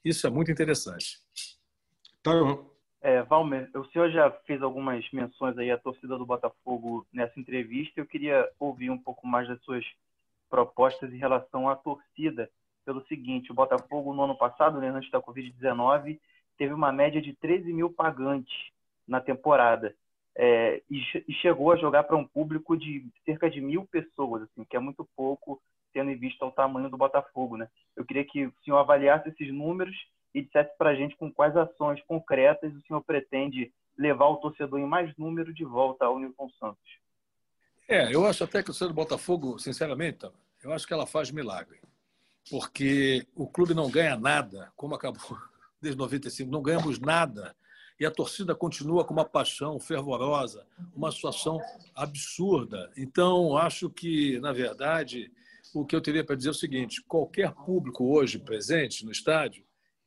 Isso 0.05 0.27
é 0.27 0.31
muito 0.31 0.51
interessante. 0.51 1.19
Tá 2.23 2.33
bom. 2.33 2.75
É, 3.01 3.23
Valmer, 3.23 3.71
o 3.75 3.85
senhor 3.87 4.11
já 4.11 4.31
fez 4.47 4.63
algumas 4.63 5.05
menções 5.13 5.59
aí 5.59 5.71
à 5.71 5.77
torcida 5.77 6.17
do 6.17 6.25
Botafogo 6.25 7.07
nessa 7.13 7.39
entrevista. 7.39 8.01
Eu 8.01 8.07
queria 8.07 8.49
ouvir 8.59 8.89
um 8.89 8.97
pouco 8.97 9.27
mais 9.27 9.47
das 9.47 9.63
suas 9.63 9.85
propostas 10.49 11.13
em 11.13 11.19
relação 11.19 11.69
à 11.69 11.77
torcida. 11.77 12.51
Pelo 12.85 13.05
seguinte, 13.07 13.51
o 13.51 13.55
Botafogo 13.55 14.15
no 14.15 14.25
ano 14.25 14.37
passado, 14.37 14.81
né, 14.81 14.89
antes 14.89 15.11
da 15.11 15.21
Covid-19, 15.21 16.19
teve 16.57 16.73
uma 16.73 16.93
média 16.93 17.21
de 17.21 17.35
13 17.35 17.73
mil 17.73 17.91
pagantes 17.91 18.55
na 19.07 19.21
temporada 19.21 19.95
é, 20.37 20.83
e, 20.91 21.01
e, 21.29 21.33
chegou 21.35 21.71
a 21.73 21.77
jogar 21.77 22.05
para 22.05 22.17
um 22.17 22.27
público 22.27 22.77
de 22.77 23.07
cerca 23.25 23.49
de 23.49 23.61
mil 23.61 23.85
pessoas, 23.87 24.43
assim, 24.43 24.65
que 24.65 24.77
é 24.77 24.81
muito 24.81 25.09
pouco, 25.17 25.63
tendo 25.93 26.11
em 26.11 26.17
vista 26.17 26.45
o 26.45 26.51
tamanho 26.51 26.91
do 26.91 26.97
Botafogo. 26.97 27.57
Né? 27.57 27.69
Eu 27.95 28.05
queria 28.05 28.25
que 28.25 28.47
o 28.47 28.55
senhor 28.65 28.79
avaliasse 28.79 29.29
esses 29.29 29.53
números 29.53 29.97
e 30.35 30.43
dissesse 30.43 30.77
para 30.77 30.91
a 30.91 30.95
gente 30.95 31.17
com 31.17 31.33
quais 31.33 31.57
ações 31.57 32.03
concretas 32.03 32.75
o 32.75 32.83
senhor 32.83 33.01
pretende 33.03 33.73
levar 33.97 34.27
o 34.27 34.37
torcedor 34.37 34.81
em 34.81 34.87
mais 34.87 35.17
número 35.17 35.55
de 35.55 35.65
volta 35.65 36.05
ao 36.05 36.19
Newton 36.19 36.51
Santos. 36.59 36.99
É, 37.87 38.13
eu 38.13 38.27
acho 38.27 38.43
até 38.43 38.59
que 38.59 38.71
o 38.71 38.73
torcedor 38.73 38.89
do 38.89 38.97
Botafogo, 38.97 39.59
sinceramente, 39.61 40.27
eu 40.65 40.73
acho 40.73 40.87
que 40.87 40.93
ela 40.93 41.07
faz 41.07 41.31
milagre. 41.31 41.79
Porque 42.51 43.25
o 43.37 43.47
clube 43.47 43.73
não 43.73 43.89
ganha 43.89 44.17
nada, 44.17 44.73
como 44.75 44.97
acabou 44.97 45.39
desde 45.81 45.97
95, 45.97 46.51
não 46.51 46.61
ganhamos 46.61 46.99
nada 46.99 47.55
e 47.99 48.05
a 48.05 48.11
torcida 48.11 48.55
continua 48.55 49.05
com 49.05 49.15
uma 49.15 49.25
paixão 49.25 49.79
fervorosa, 49.79 50.67
uma 50.95 51.13
situação 51.13 51.61
absurda. 51.95 52.91
Então, 52.97 53.57
acho 53.57 53.89
que, 53.89 54.39
na 54.41 54.53
verdade, 54.53 55.31
o 55.73 55.85
que 55.85 55.95
eu 55.95 56.01
teria 56.01 56.25
para 56.25 56.37
dizer 56.37 56.49
é 56.49 56.53
o 56.53 56.55
seguinte: 56.55 57.03
qualquer 57.07 57.53
público 57.53 58.13
hoje 58.13 58.39
presente 58.39 59.05
no 59.05 59.13
estádio, 59.13 59.65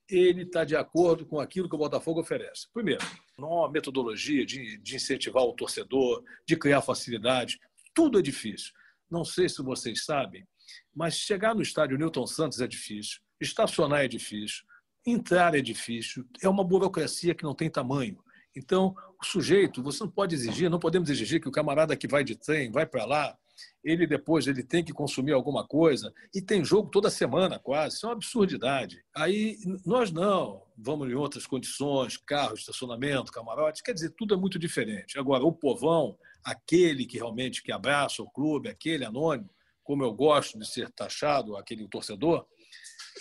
ele 0.10 0.44
está 0.44 0.64
de 0.64 0.76
acordo 0.76 1.26
com 1.26 1.40
aquilo 1.40 1.68
que 1.68 1.76
o 1.76 1.80
Botafogo 1.80 2.22
oferece. 2.22 2.68
Primeiro, 2.74 3.04
não 3.38 3.70
metodologia 3.70 4.46
de, 4.46 4.78
de 4.78 4.96
incentivar 4.96 5.44
o 5.44 5.54
torcedor, 5.54 6.24
de 6.46 6.56
criar 6.56 6.82
facilidade. 6.82 7.60
Tudo 7.94 8.20
é 8.20 8.22
difícil. 8.22 8.72
Não 9.10 9.24
sei 9.24 9.50
se 9.50 9.62
vocês 9.62 10.06
sabem, 10.06 10.48
mas 10.94 11.16
chegar 11.16 11.56
no 11.56 11.62
estádio 11.62 11.98
Newton 11.98 12.28
Santos 12.28 12.62
é 12.62 12.68
difícil, 12.68 13.20
estacionar 13.40 14.04
é 14.04 14.08
difícil, 14.08 14.66
Entrar 15.10 15.56
é 15.56 15.62
difícil, 15.62 16.26
é 16.44 16.50
uma 16.50 16.66
burocracia 16.66 17.34
que 17.34 17.46
não 17.46 17.56
tem 17.56 17.70
tamanho. 17.70 18.22
Então, 18.54 18.94
o 19.22 19.26
sujeito, 19.26 19.82
você 19.82 20.04
não 20.04 20.12
pode 20.12 20.36
exigir, 20.36 20.70
não 20.70 20.80
podemos 20.80 21.10
exigir 21.10 21.40
que 21.40 21.48
o 21.48 21.52
camarada 21.52 21.96
que 21.96 22.10
vai 22.10 22.26
de 22.26 22.36
trem, 22.36 22.70
vai 22.70 22.86
para 22.86 23.06
lá, 23.06 23.38
ele 23.82 24.06
depois 24.06 24.48
ele 24.48 24.64
tem 24.64 24.84
que 24.84 24.92
consumir 24.92 25.32
alguma 25.32 25.66
coisa 25.66 26.14
e 26.36 26.42
tem 26.42 26.66
jogo 26.66 26.90
toda 26.90 27.10
semana 27.10 27.58
quase, 27.58 27.96
isso 27.96 28.06
é 28.06 28.10
uma 28.10 28.16
absurdidade. 28.16 29.02
Aí 29.16 29.58
nós 29.86 30.12
não, 30.12 30.62
vamos 30.78 31.10
em 31.10 31.14
outras 31.14 31.48
condições, 31.48 32.18
carro, 32.18 32.56
estacionamento, 32.56 33.32
camarote, 33.32 33.82
quer 33.84 33.94
dizer, 33.94 34.10
tudo 34.12 34.34
é 34.34 34.38
muito 34.38 34.60
diferente. 34.60 35.18
Agora, 35.18 35.46
o 35.46 35.54
povão, 35.54 36.18
aquele 36.44 37.06
que 37.06 37.18
realmente 37.18 37.64
que 37.64 37.72
abraça 37.72 38.22
o 38.22 38.30
clube, 38.30 38.68
aquele 38.68 39.06
anônimo, 39.06 39.50
como 39.84 40.04
eu 40.04 40.14
gosto 40.14 40.60
de 40.60 40.68
ser 40.68 40.90
taxado, 40.92 41.56
aquele 41.56 41.88
torcedor, 41.88 42.46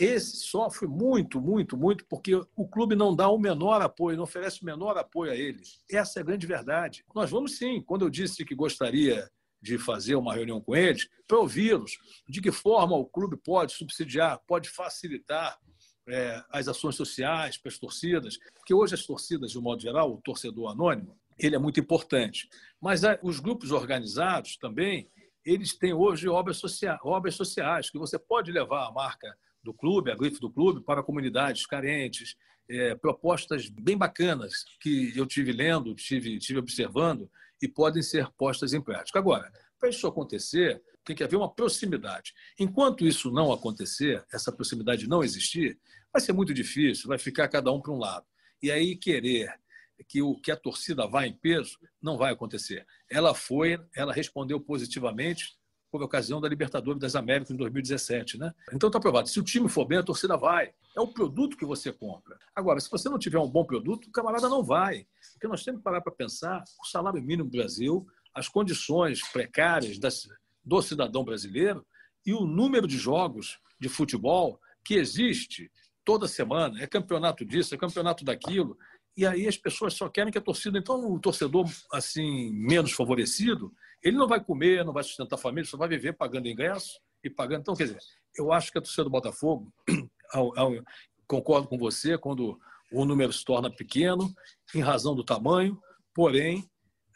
esse 0.01 0.37
sofre 0.37 0.87
muito, 0.87 1.41
muito, 1.41 1.77
muito, 1.77 2.05
porque 2.07 2.35
o 2.35 2.69
clube 2.69 2.95
não 2.95 3.15
dá 3.15 3.29
o 3.29 3.39
menor 3.39 3.81
apoio, 3.83 4.17
não 4.17 4.25
oferece 4.25 4.63
o 4.63 4.67
menor 4.67 4.97
apoio 4.97 5.33
a 5.33 5.37
eles. 5.37 5.81
Essa 5.91 6.21
é 6.21 6.23
a 6.23 6.25
grande 6.25 6.47
verdade. 6.47 7.05
Nós 7.15 7.31
vamos 7.31 7.57
sim, 7.57 7.83
quando 7.83 8.05
eu 8.05 8.11
disse 8.11 8.45
que 8.45 8.55
gostaria 8.55 9.31
de 9.61 9.79
fazer 9.79 10.15
uma 10.15 10.35
reunião 10.35 10.61
com 10.61 10.77
eles, 10.77 11.09
para 11.27 11.39
ouvi-los, 11.39 11.99
de 12.29 12.41
que 12.41 12.53
forma 12.53 12.97
o 12.97 13.07
clube 13.07 13.37
pode 13.37 13.73
subsidiar, 13.73 14.41
pode 14.47 14.69
facilitar 14.69 15.59
é, 16.09 16.43
as 16.51 16.69
ações 16.69 16.95
sociais 16.95 17.59
para 17.59 17.71
as 17.71 17.79
torcidas, 17.79 18.39
porque 18.55 18.73
hoje 18.73 18.95
as 18.95 19.05
torcidas, 19.05 19.51
de 19.51 19.59
um 19.59 19.63
modo 19.63 19.83
geral, 19.83 20.13
o 20.13 20.21
torcedor 20.21 20.71
anônimo, 20.71 21.19
ele 21.39 21.57
é 21.57 21.59
muito 21.59 21.81
importante. 21.81 22.49
Mas 22.81 23.03
os 23.23 23.41
grupos 23.41 23.71
organizados 23.71 24.57
também, 24.57 25.11
eles 25.45 25.77
têm 25.77 25.93
hoje 25.93 26.29
obras, 26.29 26.59
sociais, 26.59 26.99
obras 27.03 27.35
sociais, 27.35 27.91
que 27.91 27.99
você 27.99 28.19
pode 28.19 28.53
levar 28.53 28.87
a 28.87 28.93
marca 28.93 29.37
do 29.67 29.75
clube, 29.75 30.11
a 30.11 30.15
grife 30.15 30.41
do 30.41 30.51
clube, 30.51 30.81
para 30.81 31.03
comunidades 31.03 31.67
carentes, 31.67 32.37
é, 32.69 32.95
propostas 32.95 33.69
bem 33.69 33.97
bacanas 33.97 34.65
que 34.81 35.13
eu 35.17 35.27
tive 35.27 35.53
lendo, 35.53 35.95
tive, 35.95 36.39
tive 36.39 36.59
observando 36.59 37.31
e 37.61 37.69
podem 37.69 38.03
ser 38.03 38.29
postas 38.39 38.73
em 38.73 38.81
prática. 38.81 39.19
Agora, 39.19 39.53
para 39.79 39.89
isso 39.89 40.07
acontecer, 40.07 40.83
tem 41.05 41.15
que 41.15 41.23
haver 41.23 41.37
uma 41.37 41.53
proximidade. 41.53 42.33
Enquanto 42.59 43.07
isso 43.07 43.31
não 43.31 43.53
acontecer, 43.53 44.25
essa 44.33 44.51
proximidade 44.51 45.09
não 45.09 45.23
existir, 45.23 45.79
vai 46.13 46.21
ser 46.21 46.33
muito 46.33 46.55
difícil, 46.55 47.09
vai 47.09 47.19
ficar 47.19 47.49
cada 47.49 47.73
um 47.73 47.81
para 47.81 47.93
um 47.93 47.99
lado. 47.99 48.27
E 48.63 48.71
aí 48.71 48.97
querer 48.97 49.53
que, 50.09 50.23
o, 50.23 50.35
que 50.37 50.51
a 50.51 50.57
torcida 50.57 51.07
vá 51.07 51.27
em 51.27 51.33
peso 51.33 51.79
não 52.01 52.17
vai 52.17 52.33
acontecer. 52.33 52.87
Ela 53.11 53.35
foi, 53.35 53.79
ela 53.95 54.13
respondeu 54.13 54.61
positivamente 54.61 55.57
por 55.99 56.05
ocasião 56.05 56.41
da 56.41 56.49
Libertadores 56.49 57.01
das 57.01 57.15
Américas 57.15 57.51
em 57.51 57.57
2017. 57.57 58.39
Né? 58.39 58.53
Então 58.73 58.89
está 58.89 59.01
provado. 59.01 59.29
Se 59.29 59.41
o 59.41 59.43
time 59.43 59.69
for 59.69 59.87
bem, 59.87 59.99
a 59.99 60.03
torcida 60.03 60.37
vai. 60.37 60.73
É 60.95 61.01
o 61.01 61.09
produto 61.09 61.57
que 61.57 61.65
você 61.65 61.93
compra. 61.93 62.39
Agora, 62.55 62.79
se 62.81 62.91
você 62.91 63.09
não 63.09 63.19
tiver 63.19 63.39
um 63.39 63.49
bom 63.49 63.65
produto, 63.65 64.07
o 64.07 64.13
camarada 64.13 64.49
não 64.49 64.63
vai. 64.63 65.07
Porque 65.33 65.49
nós 65.49 65.65
temos 65.65 65.81
que 65.81 65.85
parar 65.85 66.01
para 66.01 66.13
pensar 66.13 66.63
o 66.81 66.87
salário 66.87 67.23
mínimo 67.23 67.49
do 67.49 67.57
Brasil, 67.57 68.07
as 68.35 68.49
condições 68.49 69.27
precárias 69.29 69.99
das, 69.99 70.29
do 70.65 70.83
cidadão 70.83 71.25
brasileiro 71.25 71.85
e 72.25 72.35
o 72.35 72.45
número 72.45 72.87
de 72.87 72.99
jogos 72.99 73.59
de 73.81 73.89
futebol 73.89 74.61
que 74.85 74.95
existe 74.95 75.71
toda 76.05 76.29
semana. 76.29 76.81
É 76.83 76.87
campeonato 76.87 77.45
disso, 77.45 77.75
é 77.75 77.79
campeonato 77.79 78.25
daquilo. 78.25 78.79
E 79.17 79.27
aí 79.27 79.49
as 79.49 79.57
pessoas 79.57 79.95
só 79.95 80.09
querem 80.09 80.31
que 80.31 80.39
a 80.39 80.43
torcida. 80.43 80.79
Então, 80.79 81.11
o 81.11 81.19
torcedor 81.19 81.67
assim 81.91 82.53
menos 82.53 82.93
favorecido, 82.93 83.73
ele 84.03 84.17
não 84.17 84.29
vai 84.29 84.43
comer, 84.43 84.85
não 84.85 84.93
vai 84.93 85.03
sustentar 85.03 85.37
a 85.37 85.41
família, 85.41 85.69
só 85.69 85.77
vai 85.77 85.89
viver 85.89 86.13
pagando 86.13 86.49
ingresso 86.49 87.01
e 87.23 87.31
pagando. 87.31 87.61
Então, 87.61 87.75
quer 87.75 87.85
dizer, 87.85 87.99
eu 88.37 88.53
acho 88.53 88.71
que 88.71 88.79
a 88.79 88.81
torcida 88.81 89.05
do 89.05 89.11
Botafogo, 89.11 89.73
ao, 90.33 90.59
ao, 90.59 90.73
concordo 91.27 91.69
com 91.69 91.79
você, 91.79 92.17
quando 92.17 92.59
o 92.93 93.05
número 93.05 93.33
se 93.33 93.45
torna 93.45 93.71
pequeno, 93.71 94.33
em 94.75 94.81
razão 94.81 95.15
do 95.15 95.25
tamanho, 95.25 95.81
porém, 96.15 96.69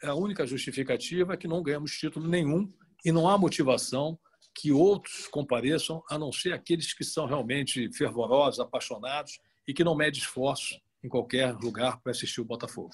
a 0.03 0.13
única 0.13 0.45
justificativa 0.45 1.33
é 1.33 1.37
que 1.37 1.47
não 1.47 1.63
ganhamos 1.63 1.91
título 1.91 2.27
nenhum 2.27 2.71
e 3.05 3.11
não 3.11 3.29
há 3.29 3.37
motivação 3.37 4.19
que 4.53 4.71
outros 4.71 5.27
compareçam, 5.27 6.03
a 6.09 6.19
não 6.19 6.31
ser 6.31 6.53
aqueles 6.53 6.93
que 6.93 7.03
são 7.03 7.25
realmente 7.25 7.91
fervorosos, 7.93 8.59
apaixonados 8.59 9.39
e 9.67 9.73
que 9.73 9.83
não 9.83 9.95
medem 9.95 10.19
esforços 10.19 10.79
em 11.03 11.07
qualquer 11.07 11.53
lugar 11.55 12.01
para 12.01 12.11
assistir 12.11 12.41
o 12.41 12.45
Botafogo. 12.45 12.91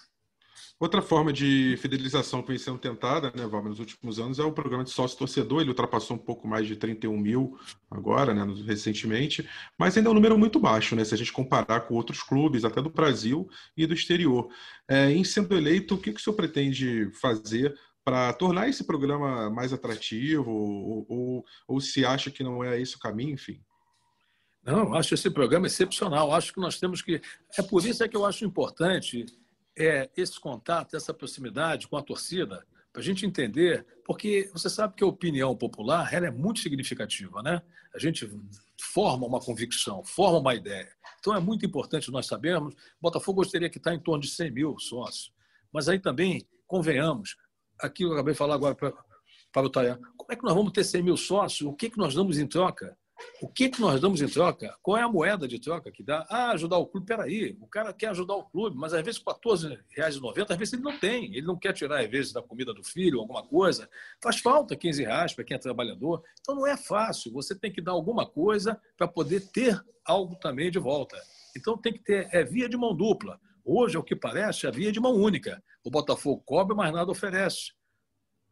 Outra 0.80 1.02
forma 1.02 1.34
de 1.34 1.76
fidelização 1.78 2.42
que 2.42 2.50
vem 2.50 2.58
sendo 2.58 2.78
tentada, 2.78 3.32
né, 3.36 3.48
Valmer, 3.48 3.70
nos 3.70 3.80
últimos 3.80 4.20
anos 4.20 4.40
é 4.40 4.44
o 4.44 4.52
programa 4.52 4.84
de 4.84 4.92
sócio-torcedor. 4.92 5.62
Ele 5.62 5.70
ultrapassou 5.70 6.16
um 6.16 6.20
pouco 6.20 6.48
mais 6.48 6.68
de 6.68 6.76
31 6.76 7.18
mil 7.18 7.58
agora, 7.90 8.34
né, 8.34 8.46
recentemente, 8.66 9.48
mas 9.78 9.98
ainda 9.98 10.10
é 10.10 10.12
um 10.12 10.16
número 10.16 10.38
muito 10.38 10.60
baixo, 10.60 10.96
né, 10.96 11.04
se 11.04 11.14
a 11.14 11.18
gente 11.18 11.34
comparar 11.34 11.82
com 11.82 11.96
outros 11.96 12.22
clubes, 12.22 12.64
até 12.64 12.82
do 12.82 12.90
Brasil 12.90 13.50
e 13.76 13.86
do 13.86 13.94
exterior. 13.94 14.50
É, 14.88 15.12
em 15.12 15.24
sendo 15.24 15.56
eleito, 15.56 15.96
o 15.96 15.98
que, 15.98 16.12
que 16.12 16.20
o 16.20 16.24
senhor 16.24 16.36
pretende 16.36 17.10
fazer 17.14 17.76
para 18.04 18.32
tornar 18.32 18.70
esse 18.70 18.86
programa 18.86 19.50
mais 19.50 19.74
atrativo, 19.74 20.50
ou, 20.50 21.06
ou, 21.10 21.46
ou 21.68 21.82
se 21.82 22.06
acha 22.06 22.32
que 22.32 22.44
não 22.44 22.64
é 22.64 22.80
esse 22.80 22.96
o 22.96 23.00
caminho, 23.00 23.34
enfim? 23.34 23.60
Não, 24.68 24.94
acho 24.94 25.14
esse 25.14 25.30
programa 25.30 25.68
excepcional. 25.68 26.34
Acho 26.34 26.54
que 26.54 26.60
nós 26.60 26.78
temos 26.78 27.02
que. 27.02 27.22
É 27.58 27.62
por 27.62 27.86
isso 27.86 28.04
é 28.04 28.08
que 28.08 28.18
eu 28.18 28.26
acho 28.26 28.44
importante 28.44 29.26
é, 29.78 30.10
esse 30.18 30.40
contato, 30.40 30.96
essa 30.96 31.14
proximidade 31.14 31.88
com 31.88 31.96
a 31.96 32.02
torcida, 32.02 32.66
para 32.92 33.02
a 33.02 33.06
gente 33.06 33.28
entender, 33.28 33.86
porque 34.04 34.50
você 34.52 34.70
sabe 34.70 34.96
que 34.96 35.04
a 35.04 35.08
opinião 35.08 35.56
popular 35.56 36.12
ela 36.12 36.26
é 36.26 36.32
muito 36.32 36.62
significativa, 36.62 37.44
né? 37.44 37.62
A 37.94 38.00
gente 38.00 38.28
forma 38.82 39.28
uma 39.28 39.40
convicção, 39.40 40.04
forma 40.04 40.40
uma 40.40 40.56
ideia. 40.56 40.92
Então 41.20 41.36
é 41.36 41.40
muito 41.40 41.64
importante 41.64 42.10
nós 42.10 42.26
sabermos. 42.26 42.74
Botafogo 43.00 43.44
gostaria 43.44 43.70
que 43.70 43.78
está 43.78 43.94
em 43.94 44.00
torno 44.00 44.24
de 44.24 44.30
100 44.30 44.52
mil 44.52 44.80
sócios, 44.80 45.32
mas 45.72 45.88
aí 45.88 46.00
também 46.00 46.48
convenhamos. 46.66 47.38
Aqui 47.80 48.04
eu 48.04 48.14
acabei 48.14 48.34
de 48.34 48.38
falar 48.38 48.56
agora 48.56 48.74
para, 48.74 49.64
o 49.64 49.70
Tayan. 49.70 50.00
Como 50.18 50.32
é 50.32 50.36
que 50.36 50.44
nós 50.44 50.56
vamos 50.56 50.72
ter 50.72 50.84
100 50.84 51.04
mil 51.04 51.18
sócios? 51.18 51.70
O 51.70 51.76
que, 51.76 51.92
que 51.92 51.98
nós 52.00 52.16
damos 52.16 52.40
em 52.40 52.48
troca? 52.48 52.98
O 53.42 53.48
que, 53.48 53.70
que 53.70 53.82
nós 53.82 54.00
damos 54.00 54.22
em 54.22 54.28
troca? 54.28 54.76
Qual 54.82 54.98
é 54.98 55.02
a 55.02 55.10
moeda 55.10 55.48
de 55.48 55.60
troca 55.60 55.92
que 55.92 56.04
dá? 56.04 56.26
Ah, 56.30 56.52
ajudar 56.52 56.78
o 56.78 56.86
clube. 56.86 57.06
Peraí, 57.06 57.58
o 57.60 57.68
cara 57.68 57.94
quer 57.94 58.10
ajudar 58.10 58.36
o 58.36 58.44
clube, 58.44 58.78
mas 58.78 58.94
às 58.94 59.04
vezes 59.04 59.20
R$ 59.20 59.34
14,90, 59.34 60.52
às 60.52 60.58
vezes 60.58 60.74
ele 60.74 60.84
não 60.84 60.98
tem. 61.00 61.26
Ele 61.36 61.46
não 61.46 61.58
quer 61.58 61.74
tirar, 61.74 62.04
às 62.04 62.10
vezes, 62.10 62.32
da 62.32 62.42
comida 62.42 62.74
do 62.74 62.84
filho, 62.84 63.20
alguma 63.20 63.44
coisa. 63.44 63.90
Faz 64.22 64.40
falta 64.40 64.76
15 64.76 65.04
reais 65.04 65.34
para 65.34 65.44
quem 65.44 65.56
é 65.56 65.60
trabalhador. 65.60 66.24
Então 66.40 66.56
não 66.56 66.68
é 66.68 66.78
fácil. 66.78 67.32
Você 67.34 67.56
tem 67.56 67.72
que 67.72 67.82
dar 67.82 67.92
alguma 67.92 68.26
coisa 68.26 68.80
para 68.98 69.08
poder 69.08 69.42
ter 69.52 69.80
algo 70.06 70.36
também 70.36 70.72
de 70.72 70.80
volta. 70.80 71.18
Então 71.56 71.78
tem 71.78 71.94
que 71.94 72.00
ter, 72.00 72.30
é 72.32 72.44
via 72.44 72.70
de 72.70 72.78
mão 72.78 72.96
dupla. 72.96 73.40
Hoje, 73.64 73.98
é 73.98 74.00
o 74.00 74.04
que 74.04 74.16
parece, 74.16 74.66
é 74.66 74.72
via 74.72 74.92
de 74.92 75.00
mão 75.00 75.14
única. 75.14 75.62
O 75.84 75.92
Botafogo 75.92 76.42
cobra, 76.46 76.76
mas 76.76 76.94
nada 76.94 77.12
oferece. 77.12 77.74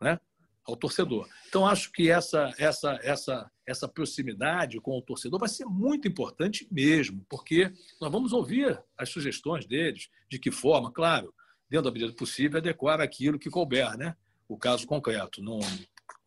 Né? 0.01 0.19
ao 0.65 0.75
torcedor. 0.75 1.27
Então, 1.47 1.65
acho 1.65 1.91
que 1.91 2.09
essa, 2.09 2.51
essa, 2.57 2.99
essa, 3.03 3.51
essa 3.67 3.87
proximidade 3.87 4.79
com 4.79 4.97
o 4.97 5.01
torcedor 5.01 5.39
vai 5.39 5.49
ser 5.49 5.65
muito 5.65 6.07
importante 6.07 6.67
mesmo, 6.71 7.25
porque 7.29 7.71
nós 7.99 8.11
vamos 8.11 8.31
ouvir 8.33 8.81
as 8.97 9.09
sugestões 9.09 9.65
deles, 9.65 10.09
de 10.29 10.37
que 10.37 10.51
forma, 10.51 10.91
claro, 10.91 11.33
dentro 11.69 11.85
da 11.85 11.91
medida 11.91 12.13
possível, 12.13 12.57
adequar 12.57 13.01
aquilo 13.01 13.39
que 13.39 13.49
couber, 13.49 13.97
né? 13.97 14.15
o 14.47 14.57
caso 14.57 14.85
concreto. 14.85 15.41
Não, 15.41 15.59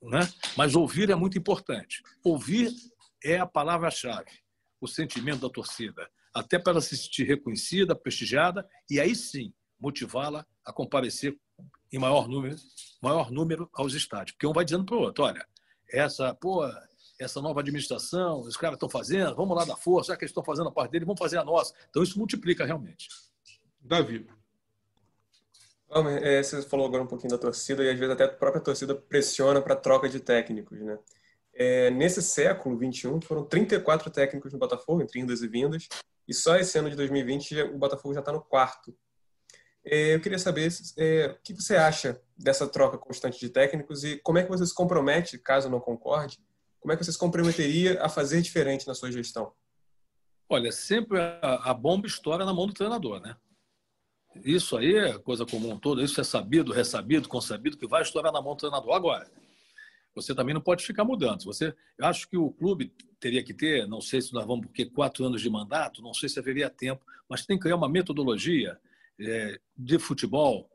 né? 0.02 0.20
Mas 0.56 0.74
ouvir 0.74 1.10
é 1.10 1.14
muito 1.14 1.38
importante. 1.38 2.02
Ouvir 2.24 2.72
é 3.22 3.38
a 3.38 3.46
palavra-chave, 3.46 4.30
o 4.80 4.86
sentimento 4.86 5.40
da 5.40 5.50
torcida, 5.50 6.08
até 6.34 6.58
para 6.58 6.72
ela 6.72 6.80
se 6.80 6.96
sentir 6.96 7.24
reconhecida, 7.24 7.96
prestigiada, 7.96 8.68
e 8.90 9.00
aí 9.00 9.14
sim 9.14 9.52
motivá-la 9.80 10.46
a 10.64 10.72
comparecer 10.72 11.36
em 11.92 11.98
maior 11.98 12.28
número, 12.28 12.56
maior 13.02 13.30
número 13.30 13.68
aos 13.72 13.94
estádios. 13.94 14.32
Porque 14.32 14.46
um 14.46 14.52
vai 14.52 14.64
dizendo 14.64 14.84
para 14.84 14.96
o 14.96 15.00
outro, 15.00 15.24
olha, 15.24 15.46
essa, 15.90 16.34
pô, 16.34 16.64
essa 17.18 17.40
nova 17.40 17.60
administração, 17.60 18.40
os 18.40 18.56
caras 18.56 18.76
estão 18.76 18.88
fazendo, 18.88 19.34
vamos 19.34 19.56
lá 19.56 19.64
dar 19.64 19.76
força, 19.76 20.12
já 20.12 20.16
que 20.16 20.24
eles 20.24 20.30
estão 20.30 20.44
fazendo 20.44 20.68
a 20.68 20.72
parte 20.72 20.92
dele, 20.92 21.04
vamos 21.04 21.18
fazer 21.18 21.38
a 21.38 21.44
nossa. 21.44 21.74
Então 21.90 22.02
isso 22.02 22.18
multiplica 22.18 22.64
realmente. 22.64 23.08
Davi. 23.80 24.26
É, 26.22 26.42
você 26.42 26.60
falou 26.62 26.86
agora 26.86 27.02
um 27.02 27.06
pouquinho 27.06 27.30
da 27.30 27.38
torcida 27.38 27.82
e 27.82 27.90
às 27.90 27.98
vezes 27.98 28.12
até 28.12 28.24
a 28.24 28.28
própria 28.28 28.62
torcida 28.62 28.94
pressiona 28.94 29.60
para 29.60 29.72
a 29.74 29.76
troca 29.76 30.08
de 30.08 30.20
técnicos, 30.20 30.78
né? 30.80 30.98
É, 31.54 31.90
nesse 31.90 32.22
século 32.22 32.78
21 32.78 33.20
foram 33.22 33.44
34 33.44 34.10
técnicos 34.10 34.52
no 34.52 34.58
Botafogo, 34.58 35.02
entre 35.02 35.18
indas 35.18 35.42
e 35.42 35.48
vindas, 35.48 35.88
e 36.28 36.32
só 36.32 36.56
esse 36.56 36.78
ano 36.78 36.88
de 36.88 36.94
2020 36.94 37.62
o 37.62 37.78
Botafogo 37.78 38.14
já 38.14 38.20
está 38.20 38.30
no 38.30 38.40
quarto 38.40 38.94
é, 39.90 40.14
eu 40.14 40.20
queria 40.20 40.38
saber 40.38 40.68
é, 40.98 41.26
o 41.28 41.42
que 41.42 41.54
você 41.54 41.74
acha 41.74 42.20
dessa 42.36 42.66
troca 42.66 42.98
constante 42.98 43.40
de 43.40 43.48
técnicos 43.48 44.04
e 44.04 44.18
como 44.18 44.38
é 44.38 44.42
que 44.42 44.50
você 44.50 44.66
se 44.66 44.74
compromete, 44.74 45.38
caso 45.38 45.70
não 45.70 45.80
concorde, 45.80 46.38
como 46.80 46.92
é 46.92 46.96
que 46.96 47.04
você 47.04 47.12
se 47.12 47.18
comprometeria 47.18 48.02
a 48.02 48.08
fazer 48.08 48.40
diferente 48.40 48.86
na 48.86 48.94
sua 48.94 49.10
gestão? 49.10 49.52
Olha, 50.48 50.72
sempre 50.72 51.18
a, 51.42 51.74
bomba 51.74 52.06
estoura 52.06 52.44
na 52.44 52.54
mão 52.54 52.66
do 52.66 52.72
treinador, 52.72 53.20
né? 53.20 53.36
Isso 54.44 54.76
aí 54.76 54.94
é 54.96 55.18
coisa 55.18 55.44
comum 55.44 55.78
toda, 55.78 56.02
isso 56.02 56.20
é 56.20 56.24
sabido, 56.24 56.72
ressabido, 56.72 57.28
consabido, 57.28 57.76
que 57.76 57.86
vai 57.86 58.02
estourar 58.02 58.32
na 58.32 58.40
mão 58.40 58.54
do 58.54 58.58
treinador. 58.58 58.94
Agora, 58.94 59.30
você 60.14 60.34
também 60.34 60.54
não 60.54 60.60
pode 60.60 60.84
ficar 60.84 61.04
mudando. 61.04 61.44
Você, 61.44 61.74
eu 61.98 62.06
acho 62.06 62.28
que 62.28 62.36
o 62.36 62.50
clube 62.50 62.92
teria 63.20 63.42
que 63.42 63.52
ter, 63.52 63.86
não 63.86 64.00
sei 64.00 64.22
se 64.22 64.32
nós 64.32 64.46
vamos 64.46 64.66
porque 64.66 64.86
quatro 64.86 65.24
anos 65.24 65.42
de 65.42 65.50
mandato, 65.50 66.02
não 66.02 66.14
sei 66.14 66.28
se 66.28 66.38
haveria 66.38 66.70
tempo, 66.70 67.04
mas 67.28 67.44
tem 67.44 67.56
que 67.56 67.62
criar 67.62 67.76
uma 67.76 67.88
metodologia 67.88 68.78
é, 69.20 69.60
de 69.76 69.98
futebol, 69.98 70.70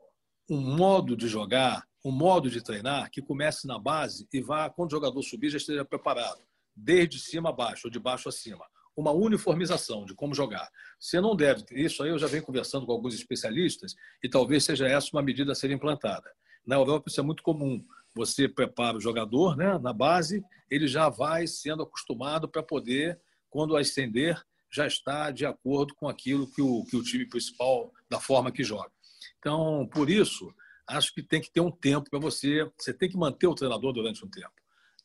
um 0.48 0.60
modo 0.76 1.16
de 1.16 1.26
jogar, 1.26 1.86
um 2.04 2.12
modo 2.12 2.50
de 2.50 2.60
treinar 2.60 3.10
que 3.10 3.22
comece 3.22 3.66
na 3.66 3.78
base 3.78 4.28
e 4.32 4.40
vá, 4.40 4.68
quando 4.68 4.90
o 4.90 4.94
jogador 4.94 5.22
subir, 5.22 5.48
já 5.48 5.56
esteja 5.56 5.84
preparado, 5.84 6.42
desde 6.76 7.18
cima 7.18 7.48
a 7.48 7.52
baixo 7.52 7.86
ou 7.86 7.90
de 7.90 7.98
baixo 7.98 8.28
a 8.28 8.32
cima. 8.32 8.64
Uma 8.96 9.10
uniformização 9.10 10.04
de 10.04 10.14
como 10.14 10.34
jogar. 10.34 10.70
Você 11.00 11.20
não 11.20 11.34
deve. 11.34 11.64
Isso 11.72 12.02
aí 12.02 12.10
eu 12.10 12.18
já 12.18 12.28
venho 12.28 12.44
conversando 12.44 12.86
com 12.86 12.92
alguns 12.92 13.14
especialistas 13.14 13.94
e 14.22 14.28
talvez 14.28 14.64
seja 14.64 14.86
essa 14.86 15.08
uma 15.12 15.22
medida 15.22 15.52
a 15.52 15.54
ser 15.54 15.70
implantada. 15.70 16.30
Na 16.64 16.76
Europa 16.76 17.08
isso 17.08 17.18
é 17.18 17.22
muito 17.22 17.42
comum. 17.42 17.82
Você 18.14 18.48
prepara 18.48 18.96
o 18.96 19.00
jogador 19.00 19.56
né, 19.56 19.76
na 19.78 19.92
base, 19.92 20.44
ele 20.70 20.86
já 20.86 21.08
vai 21.08 21.46
sendo 21.46 21.82
acostumado 21.82 22.48
para 22.48 22.62
poder, 22.62 23.20
quando 23.50 23.76
ascender, 23.76 24.40
já 24.70 24.86
está 24.86 25.32
de 25.32 25.44
acordo 25.44 25.94
com 25.94 26.08
aquilo 26.08 26.46
que 26.46 26.62
o, 26.62 26.84
que 26.84 26.96
o 26.96 27.02
time 27.02 27.26
principal, 27.26 27.92
da 28.08 28.20
forma 28.20 28.52
que 28.52 28.62
joga. 28.62 28.90
Então, 29.38 29.88
por 29.92 30.08
isso, 30.08 30.54
acho 30.86 31.14
que 31.14 31.22
tem 31.22 31.40
que 31.40 31.50
ter 31.50 31.60
um 31.60 31.70
tempo 31.70 32.10
para 32.10 32.18
você. 32.18 32.70
Você 32.78 32.92
tem 32.92 33.08
que 33.08 33.16
manter 33.16 33.46
o 33.46 33.54
treinador 33.54 33.92
durante 33.92 34.24
um 34.24 34.28
tempo. 34.28 34.52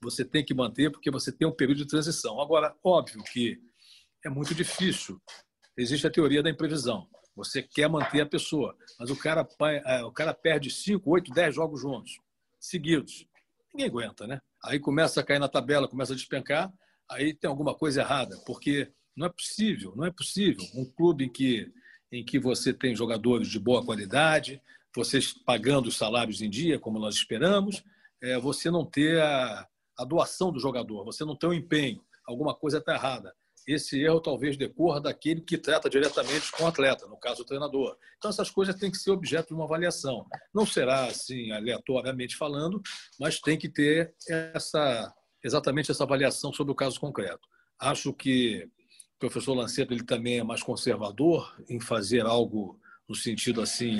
Você 0.01 0.23
tem 0.23 0.43
que 0.43 0.53
manter 0.53 0.91
porque 0.91 1.11
você 1.11 1.31
tem 1.31 1.47
um 1.47 1.55
período 1.55 1.77
de 1.79 1.87
transição. 1.87 2.39
Agora, 2.39 2.75
óbvio 2.83 3.23
que 3.23 3.59
é 4.25 4.29
muito 4.29 4.53
difícil. 4.55 5.21
Existe 5.77 6.07
a 6.07 6.11
teoria 6.11 6.43
da 6.43 6.49
imprevisão. 6.49 7.07
Você 7.35 7.63
quer 7.63 7.89
manter 7.89 8.21
a 8.21 8.25
pessoa, 8.25 8.75
mas 8.99 9.09
o 9.09 9.15
cara, 9.15 9.47
é, 9.85 10.03
o 10.03 10.11
cara 10.11 10.33
perde 10.33 10.69
5, 10.69 11.09
8, 11.09 11.31
10 11.31 11.55
jogos 11.55 11.79
juntos, 11.79 12.19
seguidos. 12.59 13.25
Ninguém 13.73 13.87
aguenta, 13.87 14.27
né? 14.27 14.41
Aí 14.63 14.77
começa 14.77 15.21
a 15.21 15.23
cair 15.23 15.39
na 15.39 15.47
tabela, 15.47 15.87
começa 15.87 16.11
a 16.11 16.15
despencar, 16.15 16.71
aí 17.09 17.33
tem 17.33 17.49
alguma 17.49 17.73
coisa 17.73 18.01
errada, 18.01 18.37
porque 18.45 18.91
não 19.15 19.27
é 19.27 19.29
possível, 19.29 19.93
não 19.95 20.05
é 20.05 20.11
possível. 20.11 20.65
Um 20.75 20.83
clube 20.83 21.25
em 21.25 21.29
que, 21.29 21.71
em 22.11 22.25
que 22.25 22.39
você 22.39 22.73
tem 22.73 22.93
jogadores 22.93 23.47
de 23.47 23.59
boa 23.59 23.85
qualidade, 23.85 24.61
vocês 24.95 25.33
pagando 25.33 25.87
os 25.87 25.97
salários 25.97 26.41
em 26.41 26.49
dia, 26.49 26.79
como 26.79 26.99
nós 26.99 27.15
esperamos, 27.15 27.83
é, 28.21 28.37
você 28.39 28.69
não 28.69 28.85
ter 28.85 29.21
a, 29.21 29.67
a 29.97 30.05
doação 30.05 30.51
do 30.51 30.59
jogador, 30.59 31.05
você 31.05 31.23
não 31.23 31.35
ter 31.35 31.47
o 31.47 31.53
empenho. 31.53 32.03
Alguma 32.25 32.53
coisa 32.53 32.77
está 32.77 32.93
errada. 32.93 33.33
Esse 33.67 34.01
erro 34.01 34.19
talvez 34.19 34.57
decorra 34.57 34.99
daquele 34.99 35.41
que 35.41 35.57
trata 35.57 35.89
diretamente 35.89 36.51
com 36.51 36.63
o 36.63 36.67
atleta, 36.67 37.05
no 37.07 37.17
caso 37.17 37.43
o 37.43 37.45
treinador. 37.45 37.95
Então, 38.17 38.29
essas 38.29 38.49
coisas 38.49 38.75
têm 38.75 38.89
que 38.89 38.97
ser 38.97 39.11
objeto 39.11 39.49
de 39.49 39.53
uma 39.53 39.65
avaliação. 39.65 40.25
Não 40.53 40.65
será 40.65 41.05
assim, 41.05 41.51
aleatoriamente 41.51 42.35
falando, 42.35 42.81
mas 43.19 43.39
tem 43.39 43.57
que 43.57 43.69
ter 43.69 44.15
essa, 44.27 45.13
exatamente 45.43 45.91
essa 45.91 46.03
avaliação 46.03 46.51
sobre 46.51 46.71
o 46.71 46.75
caso 46.75 46.99
concreto. 46.99 47.47
Acho 47.79 48.11
que 48.11 48.67
o 49.15 49.19
professor 49.19 49.53
Lanceto 49.53 49.93
ele 49.93 50.03
também 50.03 50.39
é 50.39 50.43
mais 50.43 50.63
conservador 50.63 51.55
em 51.69 51.79
fazer 51.79 52.25
algo 52.25 52.79
no 53.09 53.15
sentido 53.15 53.59
assim 53.59 53.97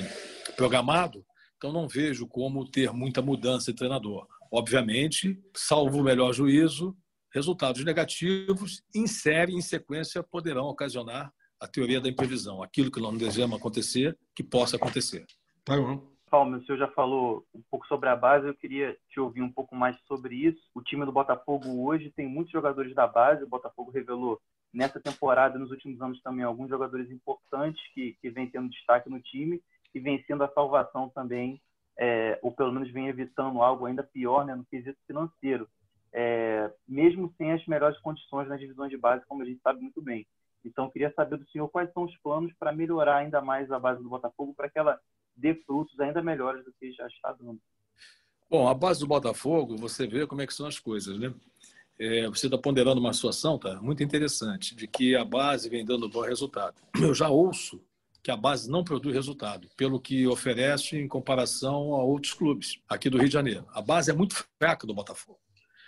programado, 0.55 1.25
então 1.57 1.73
não 1.73 1.87
vejo 1.87 2.27
como 2.27 2.69
ter 2.69 2.93
muita 2.93 3.21
mudança 3.21 3.71
de 3.71 3.77
treinador. 3.77 4.27
Obviamente, 4.51 5.37
salvo 5.55 5.99
o 5.99 6.03
melhor 6.03 6.31
juízo, 6.31 6.95
resultados 7.33 7.83
negativos 7.83 8.83
em 8.95 9.07
série, 9.07 9.53
em 9.53 9.61
sequência, 9.61 10.23
poderão 10.23 10.65
ocasionar 10.65 11.33
a 11.59 11.67
teoria 11.67 11.99
da 11.99 12.07
imprevisão, 12.07 12.63
aquilo 12.63 12.91
que 12.91 13.01
não 13.01 13.15
desejamos 13.15 13.57
acontecer, 13.57 14.17
que 14.33 14.43
possa 14.43 14.77
acontecer. 14.77 15.25
Tá 15.65 15.75
bom. 15.75 16.07
Paulo, 16.29 16.57
o 16.57 16.63
senhor 16.63 16.77
já 16.77 16.87
falou 16.89 17.43
um 17.53 17.61
pouco 17.69 17.87
sobre 17.87 18.07
a 18.07 18.15
base, 18.15 18.47
eu 18.47 18.53
queria 18.53 18.95
te 19.09 19.19
ouvir 19.19 19.41
um 19.41 19.51
pouco 19.51 19.75
mais 19.75 19.97
sobre 20.07 20.35
isso. 20.35 20.61
O 20.75 20.81
time 20.81 21.03
do 21.03 21.11
Botafogo 21.11 21.83
hoje 21.83 22.13
tem 22.15 22.27
muitos 22.27 22.51
jogadores 22.51 22.93
da 22.93 23.07
base, 23.07 23.43
o 23.43 23.49
Botafogo 23.49 23.91
revelou 23.91 24.39
nessa 24.73 24.99
temporada 24.99 25.57
nos 25.57 25.71
últimos 25.71 26.01
anos 26.01 26.21
também 26.21 26.43
alguns 26.43 26.69
jogadores 26.69 27.09
importantes 27.11 27.81
que, 27.93 28.15
que 28.21 28.29
vêm 28.29 28.49
tendo 28.49 28.69
destaque 28.69 29.09
no 29.09 29.19
time 29.19 29.61
e 29.93 29.99
vem 29.99 30.23
sendo 30.25 30.43
a 30.43 30.51
salvação 30.53 31.09
também, 31.09 31.61
é, 31.97 32.39
ou 32.41 32.51
pelo 32.51 32.71
menos 32.71 32.91
vem 32.91 33.07
evitando 33.07 33.61
algo 33.61 33.85
ainda 33.85 34.03
pior 34.03 34.45
né, 34.45 34.55
no 34.55 34.65
quesito 34.65 34.97
financeiro, 35.07 35.67
é, 36.13 36.71
mesmo 36.87 37.33
sem 37.37 37.51
as 37.51 37.65
melhores 37.65 37.99
condições 37.99 38.47
nas 38.47 38.59
divisões 38.59 38.89
de 38.89 38.97
base, 38.97 39.25
como 39.25 39.41
a 39.41 39.45
gente 39.45 39.61
sabe 39.61 39.81
muito 39.81 40.01
bem. 40.01 40.25
Então, 40.63 40.89
queria 40.89 41.11
saber 41.13 41.37
do 41.37 41.49
senhor 41.49 41.69
quais 41.69 41.91
são 41.93 42.03
os 42.03 42.17
planos 42.17 42.53
para 42.59 42.71
melhorar 42.71 43.17
ainda 43.17 43.41
mais 43.41 43.71
a 43.71 43.79
base 43.79 44.03
do 44.03 44.09
Botafogo, 44.09 44.53
para 44.53 44.69
que 44.69 44.77
ela 44.77 44.99
dê 45.35 45.55
frutos 45.55 45.97
ainda 45.99 46.21
melhores 46.21 46.63
do 46.65 46.73
que 46.73 46.91
já 46.91 47.07
está 47.07 47.31
dando. 47.33 47.59
Bom, 48.49 48.67
a 48.67 48.73
base 48.73 48.99
do 48.99 49.07
Botafogo, 49.07 49.77
você 49.77 50.07
vê 50.07 50.25
como 50.27 50.41
é 50.41 50.47
que 50.47 50.53
são 50.53 50.65
as 50.65 50.79
coisas, 50.79 51.17
né? 51.19 51.33
É, 51.99 52.27
você 52.29 52.47
está 52.47 52.57
ponderando 52.57 52.99
uma 53.01 53.11
situação, 53.11 53.59
tá? 53.59 53.81
Muito 53.81 54.01
interessante, 54.01 54.73
de 54.73 54.87
que 54.87 55.15
a 55.15 55.25
base 55.25 55.69
vem 55.69 55.83
dando 55.83 56.07
bom 56.07 56.21
resultado. 56.21 56.75
Eu 56.99 57.13
já 57.13 57.27
ouço 57.27 57.81
que 58.23 58.31
a 58.31 58.37
base 58.37 58.69
não 58.69 58.83
produz 58.83 59.13
resultado, 59.13 59.69
pelo 59.75 59.99
que 59.99 60.25
oferece 60.27 60.97
em 60.97 61.07
comparação 61.07 61.93
a 61.95 62.03
outros 62.03 62.33
clubes 62.33 62.79
aqui 62.87 63.09
do 63.09 63.17
Rio 63.17 63.27
de 63.27 63.33
Janeiro. 63.33 63.65
A 63.73 63.81
base 63.81 64.11
é 64.11 64.13
muito 64.13 64.35
fraca 64.57 64.87
do 64.87 64.93
Botafogo. 64.93 65.39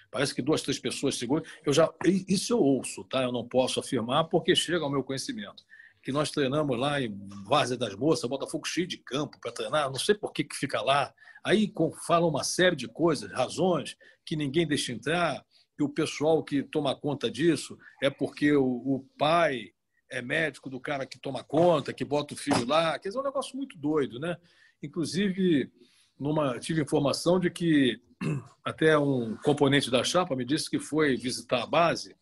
Parece 0.09 0.35
que 0.35 0.41
duas, 0.41 0.61
três 0.61 0.77
pessoas 0.77 1.15
seguram. 1.15 1.43
Eu 1.65 1.71
já, 1.71 1.89
isso 2.27 2.53
eu 2.53 2.59
ouço, 2.59 3.03
tá? 3.05 3.23
Eu 3.23 3.31
não 3.31 3.47
posso 3.47 3.79
afirmar 3.79 4.25
porque 4.25 4.53
chega 4.53 4.83
ao 4.83 4.91
meu 4.91 5.03
conhecimento. 5.03 5.63
Que 6.03 6.11
nós 6.11 6.31
treinamos 6.31 6.77
lá 6.77 7.01
em 7.01 7.17
Várzea 7.45 7.77
das 7.77 7.95
Moças, 7.95 8.29
Botafogo 8.29 8.67
cheio 8.67 8.87
de 8.87 8.97
campo 8.97 9.39
para 9.39 9.51
treinar, 9.51 9.89
não 9.89 9.99
sei 9.99 10.15
por 10.15 10.33
que, 10.33 10.43
que 10.43 10.55
fica 10.55 10.81
lá. 10.81 11.13
Aí 11.43 11.71
falam 12.05 12.27
uma 12.27 12.43
série 12.43 12.75
de 12.75 12.87
coisas, 12.87 13.31
razões 13.31 13.95
que 14.25 14.35
ninguém 14.35 14.67
deixa 14.67 14.91
entrar, 14.91 15.45
que 15.81 15.83
o 15.83 15.89
pessoal 15.89 16.43
que 16.43 16.61
toma 16.61 16.95
conta 16.95 17.29
disso 17.29 17.77
é 18.03 18.09
porque 18.09 18.53
o, 18.53 18.65
o 18.65 19.05
pai 19.17 19.71
é 20.11 20.21
médico 20.21 20.69
do 20.69 20.79
cara 20.79 21.07
que 21.07 21.17
toma 21.17 21.43
conta, 21.43 21.93
que 21.93 22.05
bota 22.05 22.35
o 22.35 22.37
filho 22.37 22.67
lá. 22.67 22.99
Quer 22.99 23.09
dizer, 23.09 23.17
é 23.17 23.21
um 23.21 23.25
negócio 23.25 23.57
muito 23.57 23.77
doido, 23.77 24.19
né? 24.19 24.37
Inclusive, 24.83 25.71
numa, 26.19 26.59
tive 26.59 26.81
informação 26.81 27.39
de 27.39 27.49
que 27.49 27.99
até 28.63 28.95
um 28.97 29.35
componente 29.37 29.89
da 29.89 30.03
chapa 30.03 30.35
me 30.35 30.45
disse 30.45 30.69
que 30.69 30.77
foi 30.77 31.15
visitar 31.15 31.63
a 31.63 31.67
base 31.67 32.15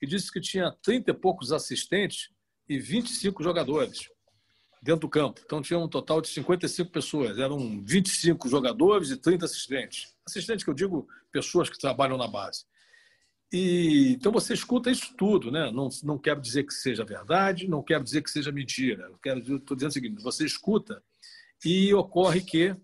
e 0.00 0.06
disse 0.06 0.32
que 0.32 0.40
tinha 0.40 0.72
30 0.82 1.10
e 1.10 1.14
poucos 1.14 1.52
assistentes 1.52 2.30
e 2.66 2.78
25 2.78 3.42
jogadores 3.42 4.08
dentro 4.82 5.02
do 5.02 5.10
campo. 5.10 5.42
Então 5.44 5.60
tinha 5.60 5.78
um 5.78 5.88
total 5.88 6.22
de 6.22 6.28
55 6.28 6.90
pessoas. 6.90 7.38
Eram 7.38 7.84
25 7.84 8.48
jogadores 8.48 9.10
e 9.10 9.16
30 9.18 9.44
assistentes. 9.44 10.14
Assistentes 10.26 10.64
que 10.64 10.70
eu 10.70 10.74
digo 10.74 11.06
pessoas 11.30 11.68
que 11.68 11.78
trabalham 11.78 12.16
na 12.16 12.28
base. 12.28 12.64
E, 13.56 14.14
então 14.14 14.32
você 14.32 14.52
escuta 14.52 14.90
isso 14.90 15.14
tudo, 15.16 15.48
né? 15.48 15.70
Não, 15.70 15.88
não 16.02 16.18
quero 16.18 16.40
dizer 16.40 16.64
que 16.64 16.74
seja 16.74 17.04
verdade, 17.04 17.68
não 17.68 17.84
quero 17.84 18.02
dizer 18.02 18.20
que 18.20 18.28
seja 18.28 18.50
mentira. 18.50 19.04
Eu 19.04 19.18
quero 19.18 19.38
estou 19.38 19.76
dizendo 19.76 19.90
o 19.90 19.92
seguinte: 19.92 20.22
você 20.24 20.44
escuta 20.44 21.00
e 21.64 21.94
ocorre 21.94 22.40
que 22.40 22.74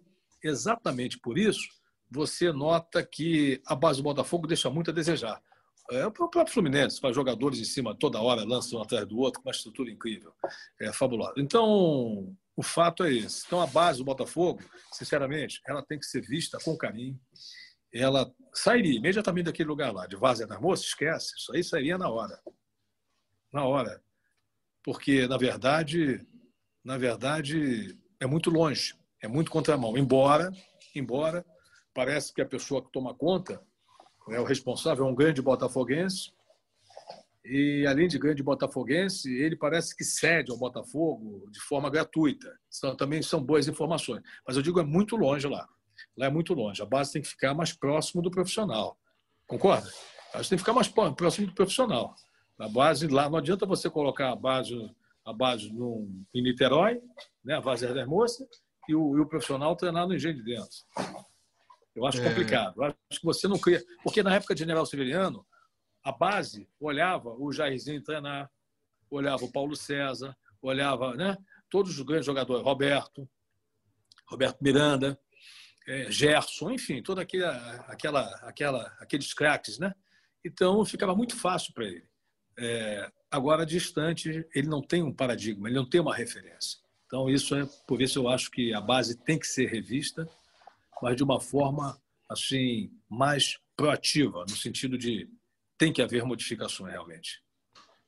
exatamente 0.44 1.18
por 1.18 1.37
isso 1.37 1.68
você 2.09 2.52
nota 2.52 3.04
que 3.04 3.61
a 3.66 3.74
base 3.74 3.98
do 3.98 4.04
Botafogo 4.04 4.46
deixa 4.46 4.70
muito 4.70 4.92
a 4.92 4.94
desejar. 4.94 5.42
É 5.90 6.06
o 6.06 6.12
próprio 6.12 6.46
Fluminense, 6.46 7.00
faz 7.00 7.16
jogadores 7.16 7.59
em 7.59 7.64
cima 7.64 7.92
toda 7.92 8.20
hora, 8.20 8.44
lança 8.44 8.76
um 8.76 8.80
atrás 8.80 9.04
do 9.09 9.18
outro, 9.18 9.42
com 9.42 9.48
uma 9.48 9.52
estrutura 9.52 9.90
incrível. 9.90 10.33
É 10.80 10.92
fabuloso. 10.92 11.35
Então, 11.37 12.33
o 12.56 12.62
fato 12.62 13.02
é 13.02 13.12
esse. 13.12 13.42
Então, 13.44 13.61
a 13.61 13.66
base 13.66 13.98
do 13.98 14.04
Botafogo, 14.04 14.61
sinceramente, 14.92 15.61
ela 15.66 15.83
tem 15.83 15.98
que 15.98 16.06
ser 16.06 16.20
vista 16.20 16.59
com 16.64 16.76
carinho. 16.76 17.18
Ela 17.92 18.33
sairia 18.53 18.96
imediatamente 18.96 19.46
daquele 19.46 19.68
lugar 19.68 19.92
lá, 19.92 20.07
de 20.07 20.16
Várzea 20.16 20.46
da 20.46 20.61
Moça, 20.61 20.85
esquece, 20.85 21.35
isso 21.37 21.55
aí 21.55 21.64
sairia 21.64 21.98
na 21.98 22.09
hora. 22.09 22.40
Na 23.53 23.64
hora. 23.64 24.03
Porque, 24.83 25.26
na 25.26 25.37
verdade, 25.37 26.26
na 26.85 26.96
verdade, 26.96 27.98
é 28.18 28.26
muito 28.26 28.50
longe, 28.50 28.94
é 29.22 29.29
muito 29.29 29.50
contramão. 29.50 29.96
Embora, 29.98 30.50
embora 30.94 31.44
parece 31.92 32.33
que 32.33 32.40
a 32.40 32.46
pessoa 32.46 32.83
que 32.83 32.90
toma 32.90 33.14
conta 33.14 33.61
é 34.31 34.40
o 34.40 34.44
responsável, 34.44 35.07
é 35.07 35.09
um 35.09 35.14
grande 35.14 35.42
botafoguense. 35.42 36.33
E, 37.44 37.87
além 37.87 38.07
de 38.07 38.18
grande 38.18 38.42
botafoguense, 38.42 39.33
ele 39.33 39.57
parece 39.57 39.96
que 39.96 40.05
cede 40.05 40.53
ao 40.53 40.59
Botafogo 40.59 41.50
de 41.50 41.59
forma 41.61 41.90
gratuita. 41.90 42.55
Então, 42.76 42.94
também 42.94 43.22
são 43.22 43.42
boas 43.42 43.66
informações. 43.66 44.22
Mas 44.46 44.57
eu 44.57 44.62
digo, 44.62 44.79
é 44.79 44.85
muito 44.85 45.16
longe 45.16 45.48
lá. 45.48 45.66
Lá 46.16 46.26
é 46.26 46.30
muito 46.30 46.54
longe. 46.54 46.82
A 46.82 46.86
base 46.86 47.12
tem 47.12 47.22
que 47.22 47.28
ficar 47.28 47.54
mais 47.54 47.72
próximo 47.72 48.22
do 48.22 48.30
profissional. 48.30 48.98
Concorda? 49.46 49.88
A 50.32 50.38
base 50.38 50.48
tem 50.48 50.56
que 50.56 50.62
ficar 50.62 50.72
mais 50.72 50.88
próximo 50.88 51.46
do 51.46 51.54
profissional. 51.54 52.14
A 52.58 52.68
base 52.68 53.06
lá, 53.08 53.28
não 53.28 53.38
adianta 53.38 53.64
você 53.64 53.88
colocar 53.88 54.30
a 54.30 54.36
base, 54.36 54.74
a 55.24 55.32
base 55.32 55.72
no, 55.72 56.08
em 56.34 56.42
Niterói, 56.42 57.00
né, 57.44 57.54
a 57.54 57.60
base 57.60 57.86
das 57.86 58.06
moças, 58.06 58.46
e 58.88 58.94
o, 58.94 59.16
e 59.16 59.20
o 59.20 59.26
profissional 59.26 59.74
treinar 59.76 60.06
no 60.06 60.14
engenho 60.14 60.34
de 60.34 60.42
dentro. 60.42 60.76
Eu 61.94 62.06
acho 62.06 62.20
é... 62.20 62.28
complicado. 62.28 62.74
Eu 62.76 62.84
acho 62.84 63.20
que 63.20 63.24
você 63.24 63.48
não 63.48 63.58
cria. 63.58 63.82
Porque 64.02 64.22
na 64.22 64.34
época 64.34 64.54
de 64.54 64.60
General 64.60 64.84
Severiano, 64.84 65.46
a 66.04 66.12
base 66.12 66.68
olhava 66.78 67.30
o 67.30 67.52
Jairzinho 67.52 68.02
treinar, 68.02 68.50
olhava 69.10 69.44
o 69.44 69.52
Paulo 69.52 69.74
César, 69.76 70.36
olhava 70.62 71.14
né, 71.14 71.36
todos 71.68 71.98
os 71.98 72.04
grandes 72.04 72.26
jogadores, 72.26 72.64
Roberto, 72.64 73.28
Roberto 74.28 74.60
Miranda, 74.60 75.08
é, 75.12 75.29
Gerson, 76.11 76.70
enfim, 76.70 77.03
toda 77.03 77.22
aquela, 77.22 77.57
aquela, 77.88 78.22
aquela, 78.42 78.96
aqueles 79.00 79.33
craques, 79.33 79.79
né? 79.79 79.92
Então 80.44 80.85
ficava 80.85 81.14
muito 81.14 81.37
fácil 81.37 81.72
para 81.74 81.87
ele. 81.87 82.05
É, 82.59 83.11
agora, 83.31 83.64
distante, 83.64 84.46
ele 84.55 84.68
não 84.68 84.83
tem 84.83 85.03
um 85.03 85.12
paradigma, 85.12 85.68
ele 85.68 85.76
não 85.79 85.88
tem 85.88 86.00
uma 86.00 86.14
referência. 86.14 86.79
Então, 87.07 87.29
isso 87.29 87.55
é 87.55 87.66
por 87.87 88.00
isso 88.00 88.18
eu 88.18 88.29
acho 88.29 88.50
que 88.50 88.72
a 88.72 88.81
base 88.81 89.16
tem 89.24 89.38
que 89.38 89.46
ser 89.46 89.66
revista 89.66 90.29
mas 91.00 91.16
de 91.16 91.22
uma 91.22 91.40
forma 91.40 92.00
assim 92.29 92.90
mais 93.09 93.59
proativa, 93.76 94.44
no 94.48 94.57
sentido 94.57 94.98
de 94.98 95.29
tem 95.79 95.92
que 95.92 96.03
haver 96.03 96.24
modificações 96.24 96.92
realmente. 96.92 97.42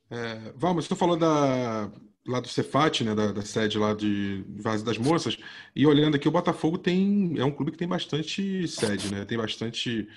É, 0.09 0.51
Valmas, 0.55 0.85
você 0.85 0.95
falou 0.95 1.17
da, 1.17 1.91
lá 2.25 2.39
do 2.39 2.47
Cefat, 2.47 3.03
né, 3.03 3.13
da, 3.13 3.31
da, 3.31 3.41
sede 3.41 3.77
lá 3.77 3.93
de 3.93 4.45
Vaz 4.47 4.81
das 4.81 4.97
Moças, 4.97 5.37
e 5.75 5.85
olhando 5.85 6.15
aqui, 6.15 6.27
o 6.27 6.31
Botafogo 6.31 6.77
tem 6.77 7.33
é 7.37 7.43
um 7.43 7.51
clube 7.51 7.71
que 7.71 7.77
tem 7.77 7.87
bastante 7.87 8.67
sede, 8.67 9.13
né, 9.13 9.25
tem 9.25 9.37
bastante 9.37 10.07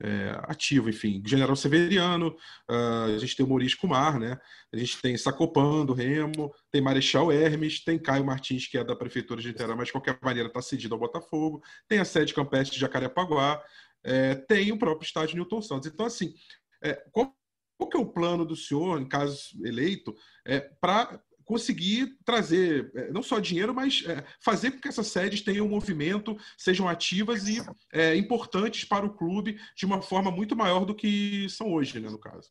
é, 0.00 0.38
ativo, 0.44 0.90
enfim. 0.90 1.22
General 1.24 1.56
Severiano, 1.56 2.36
uh, 2.70 3.14
a 3.14 3.18
gente 3.18 3.34
tem 3.34 3.44
o 3.44 3.48
Maurício 3.48 3.78
Kumar, 3.78 4.18
né? 4.18 4.38
A 4.72 4.76
gente 4.76 5.00
tem 5.00 5.16
Sacopan, 5.16 5.86
do 5.86 5.94
Remo, 5.94 6.54
tem 6.70 6.82
Marechal 6.82 7.32
Hermes, 7.32 7.82
tem 7.82 7.98
Caio 7.98 8.24
Martins, 8.24 8.66
que 8.66 8.76
é 8.76 8.84
da 8.84 8.94
Prefeitura 8.94 9.40
de 9.40 9.48
Niterói, 9.48 9.74
mas 9.74 9.86
de 9.86 9.92
qualquer 9.92 10.18
maneira 10.20 10.48
está 10.48 10.60
cedido 10.60 10.94
ao 10.94 11.00
Botafogo, 11.00 11.62
tem 11.88 11.98
a 11.98 12.04
sede 12.04 12.34
campestre 12.34 12.74
de 12.74 12.80
Jacarepaguá, 12.80 13.62
é, 14.04 14.34
tem 14.34 14.70
o 14.70 14.78
próprio 14.78 15.06
estádio 15.06 15.36
Newton 15.36 15.62
Santos. 15.62 15.90
Então, 15.90 16.06
assim, 16.06 16.34
é, 16.82 16.94
qual, 17.10 17.34
qual 17.78 17.88
que 17.88 17.96
é 17.96 18.00
o 18.00 18.06
plano 18.06 18.44
do 18.44 18.54
senhor, 18.54 19.00
em 19.00 19.08
caso 19.08 19.50
eleito, 19.64 20.14
é, 20.44 20.60
para 20.60 21.20
conseguir 21.46 22.18
trazer 22.24 22.90
é, 22.94 23.10
não 23.12 23.22
só 23.22 23.38
dinheiro, 23.38 23.72
mas 23.72 24.02
é, 24.04 24.22
fazer 24.40 24.72
com 24.72 24.80
que 24.80 24.88
essas 24.88 25.06
sedes 25.06 25.40
tenham 25.40 25.68
movimento, 25.68 26.36
sejam 26.58 26.88
ativas 26.88 27.46
e 27.46 27.64
é, 27.92 28.16
importantes 28.16 28.84
para 28.84 29.06
o 29.06 29.14
clube 29.14 29.58
de 29.74 29.86
uma 29.86 30.02
forma 30.02 30.30
muito 30.30 30.56
maior 30.56 30.84
do 30.84 30.94
que 30.94 31.48
são 31.48 31.72
hoje, 31.72 32.00
né, 32.00 32.10
no 32.10 32.18
caso. 32.18 32.50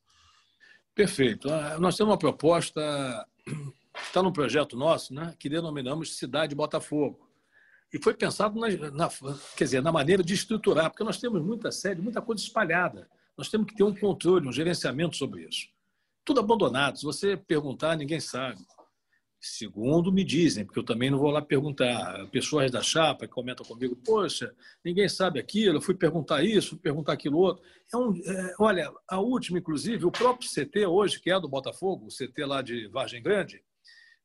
Perfeito. 0.96 1.52
Ah, 1.52 1.78
nós 1.78 1.98
temos 1.98 2.12
uma 2.12 2.18
proposta, 2.18 2.82
está 4.02 4.24
no 4.24 4.32
projeto 4.32 4.78
nosso, 4.78 5.14
né, 5.14 5.36
que 5.38 5.50
denominamos 5.50 6.16
Cidade 6.16 6.56
Botafogo. 6.56 7.30
E 7.92 8.02
foi 8.02 8.14
pensado 8.14 8.58
na, 8.58 8.70
na, 8.92 9.10
quer 9.58 9.66
dizer, 9.66 9.84
na 9.84 9.92
maneira 9.92 10.24
de 10.24 10.34
estruturar, 10.34 10.90
porque 10.90 11.04
nós 11.04 11.18
temos 11.18 11.42
muita 11.44 11.70
sede, 11.70 12.02
muita 12.02 12.22
coisa 12.22 12.42
espalhada. 12.42 13.10
Nós 13.38 13.50
temos 13.50 13.68
que 13.68 13.76
ter 13.76 13.84
um 13.84 13.94
controle, 13.94 14.48
um 14.48 14.54
gerenciamento 14.54 15.18
sobre 15.18 15.44
isso. 15.44 15.68
Tudo 16.24 16.40
abandonado. 16.40 16.98
Se 16.98 17.04
você 17.04 17.36
perguntar, 17.36 17.98
ninguém 17.98 18.22
sabe. 18.22 18.66
Segundo 19.48 20.12
me 20.12 20.24
dizem, 20.24 20.66
porque 20.66 20.80
eu 20.80 20.84
também 20.84 21.12
não 21.12 21.20
vou 21.20 21.30
lá 21.30 21.40
perguntar. 21.40 22.28
Pessoas 22.32 22.72
da 22.72 22.82
chapa 22.82 23.28
que 23.28 23.34
comentam 23.34 23.64
comigo, 23.64 23.96
poxa, 23.96 24.52
ninguém 24.84 25.08
sabe 25.08 25.40
aquilo, 25.40 25.78
eu 25.78 25.82
fui 25.82 25.94
perguntar 25.94 26.44
isso, 26.44 26.70
fui 26.70 26.80
perguntar 26.80 27.14
aquilo 27.14 27.38
outro. 27.38 27.64
É 27.94 27.96
um, 27.96 28.20
é, 28.26 28.56
olha, 28.60 28.92
a 29.08 29.20
última, 29.20 29.60
inclusive, 29.60 30.04
o 30.04 30.12
próprio 30.12 30.50
CT 30.50 30.88
hoje, 30.88 31.22
que 31.22 31.30
é 31.30 31.40
do 31.40 31.48
Botafogo, 31.48 32.08
o 32.08 32.10
CT 32.10 32.44
lá 32.44 32.64
de 32.64 32.88
Vargem 32.88 33.22
Grande, 33.22 33.64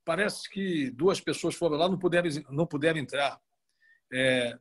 parece 0.07 0.49
que 0.49 0.91
duas 0.91 1.21
pessoas 1.21 1.55
foram 1.55 1.77
lá 1.77 1.87
não 1.87 1.99
puderam, 1.99 2.31
não 2.49 2.67
puderam 2.67 2.99
entrar. 2.99 3.39
É, 4.11 4.59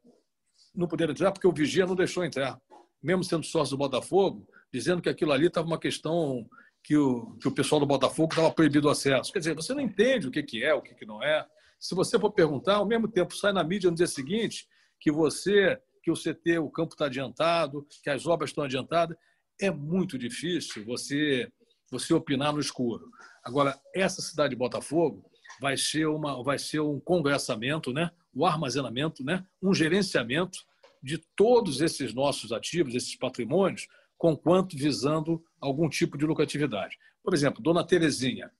não 0.76 0.90
puderam 0.90 1.14
entrar 1.14 1.32
porque 1.32 1.48
o 1.48 1.54
vigia 1.54 1.86
não 1.86 1.96
deixou 1.96 2.26
entrar. 2.26 2.60
Mesmo 3.02 3.24
sendo 3.24 3.46
sócio 3.46 3.78
do 3.78 3.80
Botafogo, 3.80 4.46
dizendo 4.74 5.02
que 5.02 5.08
aquilo 5.08 5.32
ali 5.32 5.48
estava 5.48 5.66
uma 5.66 5.80
questão 5.80 6.46
que 6.84 6.98
o, 6.98 7.38
que 7.38 7.48
o 7.48 7.52
pessoal 7.52 7.80
do 7.80 7.86
Botafogo 7.86 8.30
estava 8.32 8.52
proibido 8.52 8.88
o 8.88 8.92
acesso. 8.92 9.32
Quer 9.32 9.40
dizer, 9.40 9.56
você 9.56 9.74
não 9.74 9.82
entende 9.82 10.28
o 10.28 10.32
que, 10.32 10.42
que 10.42 10.64
é, 10.64 10.74
o 10.74 10.82
que, 10.82 10.96
que 10.96 11.06
não 11.06 11.22
é. 11.24 11.46
Se 11.80 11.96
você 11.96 12.20
for 12.20 12.32
perguntar, 12.32 12.76
ao 12.76 12.86
mesmo 12.86 13.08
tempo 13.08 13.36
sai 13.36 13.54
na 13.54 13.64
mídia 13.64 13.90
no 13.90 13.96
dia 13.96 14.08
seguinte 14.08 14.68
que 15.00 15.12
você, 15.12 15.80
que 16.04 16.12
o 16.12 16.16
CT, 16.16 16.60
o 16.60 16.70
campo 16.70 16.94
está 16.94 17.06
adiantado, 17.06 17.88
que 18.04 18.10
as 18.10 18.26
obras 18.26 18.50
estão 18.50 18.64
adiantadas, 18.64 19.18
é 19.62 19.72
muito 19.72 20.18
difícil 20.18 20.86
você 20.86 21.52
você 21.92 22.14
opinar 22.14 22.54
no 22.54 22.60
escuro. 22.60 23.10
Agora, 23.44 23.80
essa 23.96 24.22
cidade 24.22 24.52
de 24.52 24.56
Botafogo 24.56 25.26
vai 25.60 25.76
ser 25.76 26.06
uma 26.06 26.44
vai 26.44 26.60
ser 26.60 26.80
um 26.82 27.00
congressamento, 27.00 27.92
né? 27.92 28.12
O 28.34 28.46
armazenamento, 28.46 29.24
né? 29.24 29.44
Um 29.62 29.74
gerenciamento 29.74 30.60
de 31.02 31.18
todos 31.36 31.82
esses 31.82 32.14
nossos 32.14 32.52
ativos, 32.52 32.94
esses 32.94 33.16
patrimônios, 33.16 33.88
com 34.20 34.36
quanto 34.36 34.78
visando 34.78 35.42
algum 35.62 35.88
tipo 35.88 36.18
de 36.18 36.26
lucratividade. 36.26 36.98
Por 37.24 37.34
exemplo, 37.34 37.64
Dona 37.64 37.88
Terezinha. 37.88 38.52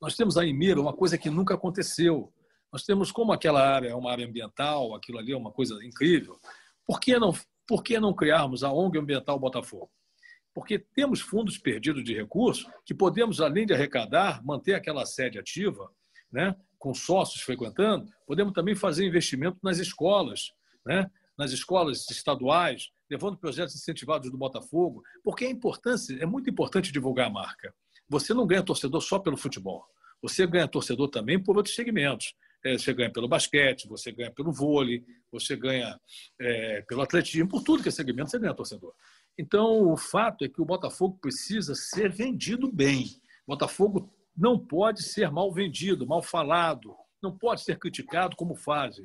Nós 0.00 0.16
temos 0.16 0.38
aí 0.38 0.50
em 0.50 0.56
Mira 0.56 0.80
uma 0.80 0.92
coisa 0.92 1.18
que 1.18 1.28
nunca 1.28 1.54
aconteceu. 1.54 2.32
Nós 2.72 2.84
temos 2.84 3.10
como 3.10 3.32
aquela 3.32 3.60
área 3.60 3.88
é 3.88 3.94
uma 3.94 4.12
área 4.12 4.24
ambiental, 4.24 4.94
aquilo 4.94 5.18
ali 5.18 5.32
é 5.32 5.36
uma 5.36 5.50
coisa 5.50 5.74
incrível. 5.84 6.38
Por 6.86 7.00
que 7.00 7.18
não, 7.18 7.34
por 7.66 7.82
que 7.82 7.98
não 7.98 8.14
criarmos 8.14 8.62
a 8.62 8.72
ONG 8.72 8.96
Ambiental 8.96 9.38
Botafogo? 9.40 9.90
Porque 10.54 10.78
temos 10.78 11.20
fundos 11.20 11.58
perdidos 11.58 12.04
de 12.04 12.14
recursos 12.14 12.64
que 12.84 12.94
podemos, 12.94 13.40
além 13.40 13.66
de 13.66 13.74
arrecadar, 13.74 14.44
manter 14.44 14.74
aquela 14.74 15.04
sede 15.04 15.38
ativa, 15.38 15.90
né, 16.30 16.54
com 16.78 16.94
sócios 16.94 17.42
frequentando, 17.42 18.08
podemos 18.26 18.52
também 18.52 18.74
fazer 18.74 19.04
investimento 19.04 19.58
nas 19.62 19.78
escolas, 19.78 20.52
né, 20.86 21.10
nas 21.36 21.50
escolas 21.50 22.08
estaduais, 22.10 22.90
levando 23.12 23.36
projetos 23.36 23.74
incentivados 23.74 24.30
do 24.30 24.38
Botafogo, 24.38 25.02
porque 25.22 25.44
é, 25.44 25.50
importância, 25.50 26.16
é 26.18 26.24
muito 26.24 26.48
importante 26.48 26.90
divulgar 26.90 27.26
a 27.26 27.30
marca. 27.30 27.74
Você 28.08 28.32
não 28.32 28.46
ganha 28.46 28.62
torcedor 28.62 29.02
só 29.02 29.18
pelo 29.18 29.36
futebol. 29.36 29.84
Você 30.22 30.46
ganha 30.46 30.66
torcedor 30.66 31.10
também 31.10 31.38
por 31.38 31.58
outros 31.58 31.74
segmentos. 31.74 32.34
É, 32.64 32.78
você 32.78 32.94
ganha 32.94 33.12
pelo 33.12 33.28
basquete, 33.28 33.86
você 33.86 34.10
ganha 34.12 34.30
pelo 34.30 34.50
vôlei, 34.50 35.04
você 35.30 35.54
ganha 35.54 36.00
é, 36.40 36.80
pelo 36.88 37.02
atletismo, 37.02 37.48
por 37.48 37.62
tudo 37.62 37.82
que 37.82 37.90
é 37.90 37.92
segmento, 37.92 38.30
você 38.30 38.38
ganha 38.38 38.54
torcedor. 38.54 38.94
Então, 39.36 39.92
o 39.92 39.96
fato 39.96 40.44
é 40.44 40.48
que 40.48 40.62
o 40.62 40.64
Botafogo 40.64 41.18
precisa 41.20 41.74
ser 41.74 42.10
vendido 42.10 42.72
bem. 42.72 43.04
O 43.46 43.52
Botafogo 43.52 44.10
não 44.34 44.58
pode 44.58 45.02
ser 45.02 45.30
mal 45.30 45.52
vendido, 45.52 46.06
mal 46.06 46.22
falado, 46.22 46.94
não 47.22 47.36
pode 47.36 47.62
ser 47.62 47.78
criticado 47.78 48.36
como 48.36 48.54
fazem. 48.54 49.04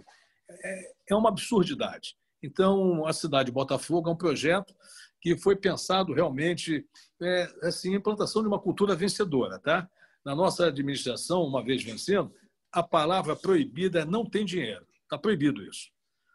É, 0.50 0.94
é 1.10 1.16
uma 1.16 1.30
absurdidade. 1.30 2.16
Então, 2.48 3.06
a 3.06 3.12
cidade 3.12 3.48
de 3.48 3.52
Botafogo 3.52 4.10
é 4.10 4.14
um 4.14 4.16
projeto 4.16 4.74
que 5.20 5.38
foi 5.38 5.54
pensado 5.54 6.14
realmente 6.14 6.88
é, 7.22 7.54
assim, 7.64 7.94
implantação 7.94 8.42
de 8.42 8.48
uma 8.48 8.58
cultura 8.60 8.96
vencedora, 8.96 9.60
tá? 9.60 9.90
Na 10.24 10.34
nossa 10.34 10.68
administração, 10.68 11.44
uma 11.44 11.62
vez 11.62 11.84
vencendo, 11.84 12.34
a 12.72 12.82
palavra 12.82 13.36
proibida 13.36 14.06
não 14.06 14.26
tem 14.26 14.46
dinheiro. 14.46 14.88
Está 15.04 15.18
proibido 15.18 15.62
isso. 15.62 15.90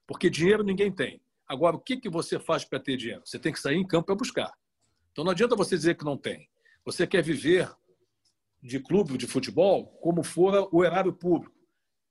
Porque 0.07 0.29
dinheiro 0.29 0.63
ninguém 0.63 0.93
tem. 0.93 1.19
Agora, 1.49 1.77
o 1.77 1.81
que, 1.81 1.97
que 1.97 2.11
você 2.11 2.39
faz 2.39 2.63
para 2.63 2.79
ter 2.79 2.99
dinheiro? 2.99 3.23
Você 3.25 3.39
tem 3.39 3.53
que 3.53 3.61
sair 3.61 3.77
em 3.77 3.87
campo 3.87 4.07
para 4.07 4.15
buscar. 4.15 4.53
Então, 5.13 5.25
não 5.25 5.33
adianta 5.33 5.57
você 5.57 5.77
dizer 5.77 5.97
que 5.97 6.05
não 6.05 6.19
tem. 6.19 6.47
Você 6.85 7.07
quer 7.07 7.23
viver 7.23 7.75
de 8.63 8.79
clube 8.79 9.17
de 9.17 9.27
futebol 9.27 9.87
como 10.03 10.23
for 10.23 10.69
o 10.71 10.85
erário 10.85 11.13
público. 11.13 11.57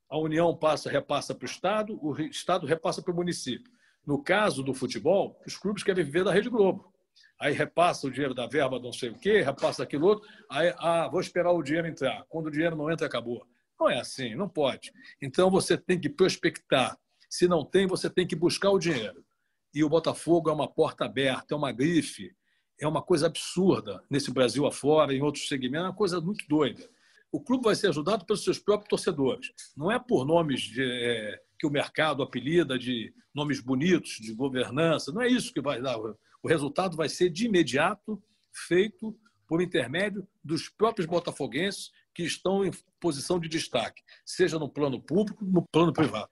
A 0.09 0.17
União 0.17 0.57
passa, 0.57 0.89
repassa 0.89 1.35
para 1.35 1.45
o 1.45 1.49
Estado, 1.49 1.99
o 2.03 2.19
Estado 2.19 2.65
repassa 2.65 2.99
para 3.03 3.13
o 3.13 3.15
município. 3.15 3.71
No 4.05 4.21
caso 4.21 4.63
do 4.63 4.73
futebol, 4.73 5.39
os 5.45 5.55
clubes 5.57 5.83
querem 5.83 6.03
viver 6.03 6.23
da 6.23 6.31
Rede 6.31 6.49
Globo. 6.49 6.91
Aí 7.39 7.53
repassa 7.53 8.05
o 8.05 8.11
dinheiro 8.11 8.35
da 8.35 8.45
verba, 8.45 8.79
não 8.79 8.93
sei 8.93 9.09
o 9.09 9.17
quê, 9.17 9.41
repassa 9.41 9.83
aquilo 9.83 10.07
outro. 10.07 10.27
Aí, 10.49 10.73
ah, 10.77 11.07
vou 11.07 11.19
esperar 11.19 11.51
o 11.51 11.63
dinheiro 11.63 11.87
entrar. 11.87 12.23
Quando 12.29 12.47
o 12.47 12.51
dinheiro 12.51 12.75
não 12.75 12.91
entra, 12.91 13.07
acabou. 13.07 13.45
Não 13.79 13.89
é 13.89 13.99
assim, 13.99 14.35
não 14.35 14.47
pode. 14.47 14.91
Então 15.19 15.49
você 15.49 15.75
tem 15.75 15.99
que 15.99 16.07
prospectar. 16.07 16.95
Se 17.27 17.47
não 17.47 17.65
tem, 17.65 17.87
você 17.87 18.09
tem 18.09 18.27
que 18.27 18.35
buscar 18.35 18.69
o 18.69 18.77
dinheiro. 18.77 19.25
E 19.73 19.83
o 19.83 19.89
Botafogo 19.89 20.49
é 20.49 20.53
uma 20.53 20.67
porta 20.67 21.05
aberta, 21.05 21.55
é 21.55 21.57
uma 21.57 21.71
grife, 21.71 22.31
é 22.79 22.87
uma 22.87 23.01
coisa 23.01 23.27
absurda 23.27 24.03
nesse 24.09 24.31
Brasil 24.31 24.67
afora, 24.67 25.13
em 25.13 25.21
outros 25.21 25.47
segmentos, 25.47 25.85
é 25.85 25.89
uma 25.89 25.95
coisa 25.95 26.21
muito 26.21 26.45
doida. 26.47 26.87
O 27.31 27.39
clube 27.39 27.63
vai 27.63 27.75
ser 27.75 27.87
ajudado 27.87 28.25
pelos 28.25 28.43
seus 28.43 28.59
próprios 28.59 28.89
torcedores. 28.89 29.51
Não 29.75 29.89
é 29.89 29.97
por 29.97 30.25
nomes 30.25 30.61
de, 30.61 30.83
é, 30.83 31.41
que 31.61 31.67
o 31.67 31.69
mercado 31.69 32.23
apelida 32.23 32.75
de 32.77 33.13
nomes 33.31 33.59
bonitos, 33.59 34.17
de 34.19 34.33
governança. 34.33 35.11
Não 35.11 35.21
é 35.21 35.27
isso 35.27 35.53
que 35.53 35.61
vai 35.61 35.79
dar. 35.79 35.95
O 35.95 36.47
resultado 36.47 36.97
vai 36.97 37.07
ser 37.07 37.29
de 37.29 37.45
imediato 37.45 38.19
feito 38.51 39.15
por 39.47 39.61
intermédio 39.61 40.27
dos 40.43 40.67
próprios 40.67 41.05
botafoguenses 41.05 41.91
que 42.15 42.23
estão 42.23 42.65
em 42.65 42.71
posição 42.99 43.39
de 43.39 43.47
destaque, 43.47 44.01
seja 44.25 44.57
no 44.57 44.67
plano 44.67 44.99
público, 44.99 45.45
no 45.45 45.61
plano 45.61 45.93
privado. 45.93 46.31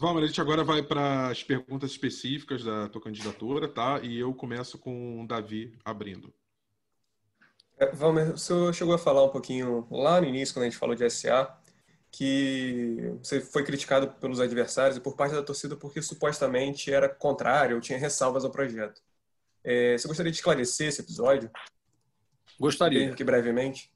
Valmer, 0.00 0.24
a 0.24 0.26
gente 0.26 0.40
agora 0.40 0.64
vai 0.64 0.82
para 0.82 1.28
as 1.28 1.44
perguntas 1.44 1.92
específicas 1.92 2.64
da 2.64 2.88
tua 2.88 3.00
candidatura, 3.00 3.68
tá? 3.68 4.00
E 4.02 4.18
eu 4.18 4.34
começo 4.34 4.78
com 4.80 5.22
o 5.22 5.26
Davi 5.28 5.78
abrindo. 5.84 6.34
É, 7.78 7.86
Valmer, 7.92 8.32
o 8.32 8.38
senhor 8.38 8.74
chegou 8.74 8.94
a 8.94 8.98
falar 8.98 9.24
um 9.24 9.28
pouquinho 9.28 9.86
lá 9.90 10.20
no 10.20 10.26
início, 10.26 10.52
quando 10.52 10.64
a 10.64 10.70
gente 10.70 10.78
falou 10.78 10.96
de 10.96 11.08
SA, 11.08 11.56
que 12.10 13.14
você 13.22 13.40
foi 13.40 13.64
criticado 13.64 14.08
pelos 14.20 14.40
adversários 14.40 14.96
e 14.96 15.00
por 15.00 15.14
parte 15.14 15.34
da 15.34 15.42
torcida 15.42 15.76
porque 15.76 16.02
supostamente 16.02 16.92
era 16.92 17.08
contrário 17.08 17.76
ou 17.76 17.80
tinha 17.80 17.98
ressalvas 17.98 18.44
ao 18.44 18.50
projeto. 18.50 19.00
É, 19.62 19.96
você 19.96 20.08
gostaria 20.08 20.32
de 20.32 20.38
esclarecer 20.38 20.88
esse 20.88 21.00
episódio? 21.00 21.50
Gostaria. 22.58 23.14
Que 23.14 23.22
brevemente. 23.22 23.90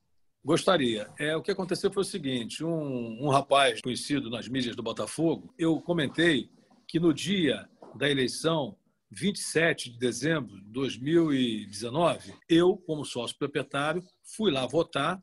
Gostaria. 0.45 1.09
É, 1.19 1.35
o 1.35 1.43
que 1.43 1.51
aconteceu 1.51 1.91
foi 1.91 2.03
o 2.03 2.07
seguinte: 2.07 2.63
um, 2.63 3.25
um 3.25 3.29
rapaz 3.31 3.81
conhecido 3.81 4.31
nas 4.31 4.47
mídias 4.47 4.77
do 4.77 4.83
Botafogo, 4.83 5.53
eu 5.59 5.81
comentei 5.81 6.51
que 6.87 7.01
no 7.01 7.13
dia 7.13 7.69
da 7.95 8.11
eleição, 8.11 8.77
27 9.11 9.91
de 9.91 9.99
dezembro 9.99 10.61
de 10.61 10.71
2019, 10.71 12.35
eu, 12.49 12.77
como 12.77 13.05
sócio 13.05 13.37
proprietário, 13.39 14.05
fui 14.23 14.51
lá 14.51 14.67
votar 14.67 15.23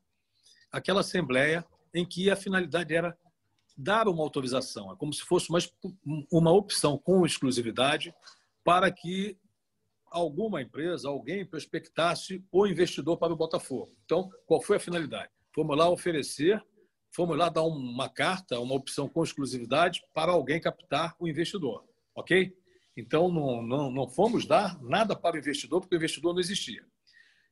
aquela 0.71 1.01
assembleia 1.01 1.65
em 1.93 2.05
que 2.05 2.29
a 2.29 2.35
finalidade 2.35 2.93
era 2.93 3.17
dar 3.77 4.07
uma 4.07 4.23
autorização, 4.23 4.91
é 4.91 4.95
como 4.95 5.13
se 5.13 5.21
fosse 5.21 5.49
uma, 5.49 5.59
uma 6.31 6.51
opção 6.51 6.97
com 6.97 7.25
exclusividade 7.25 8.13
para 8.63 8.91
que 8.91 9.37
alguma 10.11 10.61
empresa, 10.61 11.07
alguém 11.07 11.45
prospectasse 11.45 12.43
o 12.51 12.67
investidor 12.67 13.17
para 13.17 13.31
o 13.31 13.35
Botafogo. 13.35 13.95
Então, 14.03 14.29
qual 14.45 14.61
foi 14.61 14.75
a 14.75 14.79
finalidade? 14.79 15.31
Fomos 15.55 15.77
lá 15.77 15.89
oferecer, 15.89 16.63
fomos 17.11 17.37
lá 17.37 17.49
dar 17.49 17.63
uma 17.63 18.09
carta, 18.09 18.59
uma 18.59 18.75
opção 18.75 19.07
com 19.07 19.23
exclusividade 19.23 20.03
para 20.13 20.33
alguém 20.33 20.59
captar 20.59 21.15
o 21.17 21.27
investidor, 21.27 21.85
ok? 22.13 22.53
Então, 22.95 23.31
não, 23.31 23.63
não, 23.63 23.89
não 23.89 24.07
fomos 24.07 24.45
dar 24.45 24.81
nada 24.81 25.15
para 25.15 25.37
o 25.37 25.39
investidor, 25.39 25.79
porque 25.79 25.95
o 25.95 25.97
investidor 25.97 26.33
não 26.33 26.41
existia. 26.41 26.85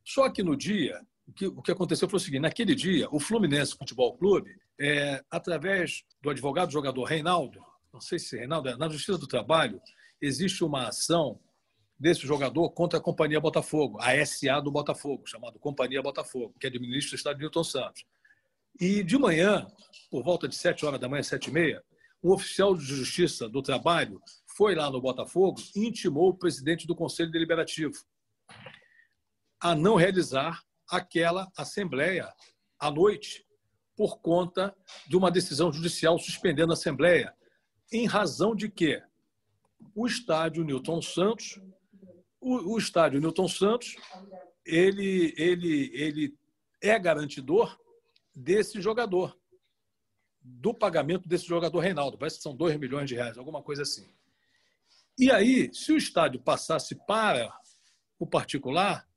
Só 0.04 0.30
que 0.30 0.44
no 0.44 0.56
dia, 0.56 1.02
o 1.30 1.34
que, 1.34 1.48
o 1.48 1.62
que 1.62 1.72
aconteceu 1.72 2.10
foi 2.10 2.18
o 2.18 2.20
seguinte: 2.20 2.42
naquele 2.42 2.74
dia, 2.74 3.08
o 3.12 3.20
Fluminense 3.20 3.78
Futebol 3.78 4.18
Clube, 4.18 4.56
é, 4.80 5.24
através 5.30 6.04
do 6.22 6.30
advogado 6.30 6.72
jogador 6.72 7.04
Reinaldo, 7.04 7.60
não 7.94 8.02
sei 8.02 8.18
se 8.18 8.38
Reinaldo 8.38 8.70
é, 8.70 8.76
na 8.76 8.90
Justiça 8.90 9.18
do 9.18 9.28
Trabalho, 9.28 9.80
existe 10.20 10.64
uma 10.64 10.88
ação 10.88 11.40
desse 12.00 12.22
jogador 12.22 12.72
contra 12.72 12.98
a 12.98 13.02
Companhia 13.02 13.40
Botafogo, 13.40 14.00
a 14.02 14.26
SA 14.26 14.60
do 14.60 14.72
Botafogo, 14.72 15.28
chamado 15.28 15.60
Companhia 15.60 16.02
Botafogo, 16.02 16.56
que 16.60 16.66
administra 16.66 17.14
o 17.14 17.18
estado 17.18 17.36
de 17.36 17.42
Newton 17.42 17.64
Santos. 17.64 18.06
E 18.80 19.04
de 19.04 19.18
manhã, 19.18 19.68
por 20.10 20.24
volta 20.24 20.48
de 20.48 20.56
7 20.56 20.86
horas 20.86 21.00
da 21.00 21.10
manhã, 21.10 21.22
7 21.22 21.50
e 21.50 21.52
meia, 21.52 21.84
um 22.24 22.32
oficial 22.32 22.76
de 22.76 22.84
justiça 22.84 23.50
do 23.50 23.62
trabalho 23.62 24.22
foi 24.56 24.76
lá 24.76 24.90
no 24.90 25.02
Botafogo 25.02 25.62
e 25.76 25.88
intimou 25.88 26.30
o 26.30 26.38
presidente 26.38 26.88
do 26.88 26.96
Conselho 26.96 27.32
Deliberativo 27.32 27.94
a 29.62 29.76
não 29.76 29.96
realizar 29.96 30.62
aquela 30.90 31.52
assembleia 31.58 32.32
à 32.80 32.90
noite 32.90 33.46
por 33.96 34.20
conta 34.20 34.76
de 35.08 35.18
uma 35.18 35.30
decisão 35.30 35.72
judicial 35.72 36.18
suspendendo 36.18 36.72
a 36.72 36.74
assembleia, 36.74 37.34
em 37.92 38.06
razão 38.06 38.56
de 38.56 38.70
que 38.70 39.02
o 39.96 40.08
estádio 40.08 40.64
Newton 40.64 41.02
Santos 41.02 41.60
o, 42.42 42.74
o 42.74 42.78
estádio 42.78 43.20
Newton 43.20 43.48
Santos, 43.48 43.96
ele, 44.66 45.34
ele, 45.38 45.92
ele 45.94 46.38
é 46.82 46.98
garantidor 46.98 47.78
desse 48.34 48.82
jogador, 48.82 49.38
do 50.42 50.74
pagamento 50.74 51.28
desse 51.28 51.46
jogador 51.46 51.80
Reinaldo. 51.80 52.18
Parece 52.18 52.38
que 52.38 52.44
são 52.44 52.56
2 52.56 52.78
milhões 52.78 53.08
de 53.08 53.16
reais, 53.16 53.38
alguma 53.38 53.62
coisa 53.62 53.82
assim. 53.84 54.08
E 55.18 55.30
aí, 55.32 55.74
se 55.74 55.92
o 55.92 55.98
estádio 55.98 56.42
passasse 56.42 56.96
para 57.06 57.54
o 58.18 58.26
particular, 58.26 59.08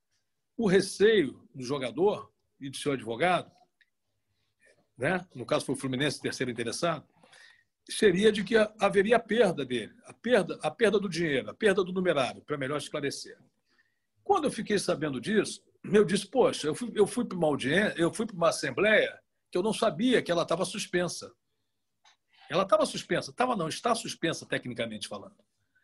o 0.57 0.67
receio 0.69 1.49
do 1.55 1.63
jogador 1.65 2.31
e 2.61 2.71
do 2.71 2.77
seu 2.77 2.93
advogado, 2.93 3.51
né? 4.97 5.27
no 5.35 5.47
caso 5.47 5.65
foi 5.65 5.75
o 5.75 5.79
Fluminense 5.79 6.21
terceiro 6.21 6.51
interessado, 6.51 7.07
seria 7.89 8.31
de 8.31 8.45
que 8.45 8.55
haveria 8.79 9.17
a 9.17 9.21
perda 9.21 9.65
dele, 9.65 9.95
a 10.05 10.13
perda, 10.13 10.59
a 10.63 10.71
perda 10.71 11.01
do 11.01 11.09
dinheiro, 11.09 11.51
a 11.51 11.55
perda 11.55 11.83
do 11.83 11.93
numerário, 11.93 12.43
para 12.43 12.57
melhor 12.57 12.79
esclarecer. 12.79 13.37
Quando 14.23 14.45
eu 14.45 14.53
fiquei 14.53 14.79
sabendo 14.79 15.21
disso, 15.21 15.63
eu 15.85 16.05
disse, 16.05 16.27
poxa, 16.27 16.69
eu 16.69 16.75
fui, 16.75 16.93
eu 16.95 17.07
fui 17.07 17.25
para 17.25 17.37
uma 17.37 17.49
audiência, 17.49 17.95
eu 17.99 18.13
fui 18.13 18.25
para 18.25 18.37
uma 18.37 18.51
assembleia 18.51 19.19
que 19.51 19.59
eu 19.59 19.63
não 19.63 19.73
sabia 19.73 20.23
que 20.23 20.31
ela 20.31 20.43
estava 20.43 20.65
suspensa. 20.65 21.33
Ela 22.49 22.63
estava 22.63 22.87
suspensa, 22.87 23.31
estava 23.31 23.57
não, 23.57 23.69
está 23.69 23.95
suspensa 23.95 24.47
tecnicamente 24.47 25.09
falando. 25.09 25.37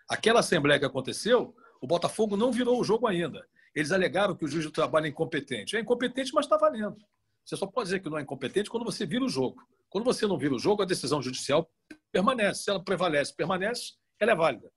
Aquela 0.09 0.41
assembleia 0.41 0.79
que 0.79 0.87
aconteceu, 0.87 1.55
o 1.81 1.87
Botafogo 1.87 2.37
não 2.37 2.53
virou 2.53 2.81
o 2.81 2.85
jogo 2.85 3.07
ainda. 3.07 3.47
Eles 3.79 3.93
alegaram 3.93 4.35
que 4.35 4.45
o 4.45 4.49
juiz 4.49 4.65
do 4.65 4.73
trabalho 4.73 5.07
é 5.07 5.09
incompetente. 5.09 5.77
É 5.77 5.81
incompetente, 5.81 6.35
mas 6.35 6.47
está 6.47 6.57
valendo. 6.57 6.97
Você 7.45 7.57
só 7.57 7.65
pode 7.65 7.87
dizer 7.87 8.01
que 8.01 8.11
não 8.11 8.19
é 8.19 8.23
incompetente 8.23 8.69
quando 8.69 8.85
você 8.85 9.07
vira 9.07 9.25
o 9.25 9.29
jogo. 9.29 9.63
Quando 9.89 10.05
você 10.05 10.27
não 10.27 10.37
vira 10.37 10.53
o 10.53 10.59
jogo, 10.59 10.83
a 10.83 10.85
decisão 10.85 11.23
judicial 11.23 11.71
permanece. 12.11 12.65
Se 12.65 12.71
ela 12.71 12.83
prevalece, 12.83 13.33
permanece, 13.33 13.93
ela 14.19 14.33
é 14.33 14.35
válida. 14.35 14.69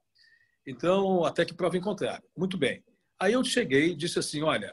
Então, 0.68 1.26
até 1.26 1.44
que 1.44 1.52
prova 1.52 1.76
em 1.76 1.82
contrário. 1.82 2.24
Muito 2.38 2.60
bem. 2.60 2.84
Aí 3.20 3.34
eu 3.34 3.44
cheguei 3.44 3.96
disse 3.96 4.20
assim: 4.20 4.44
olha, 4.44 4.72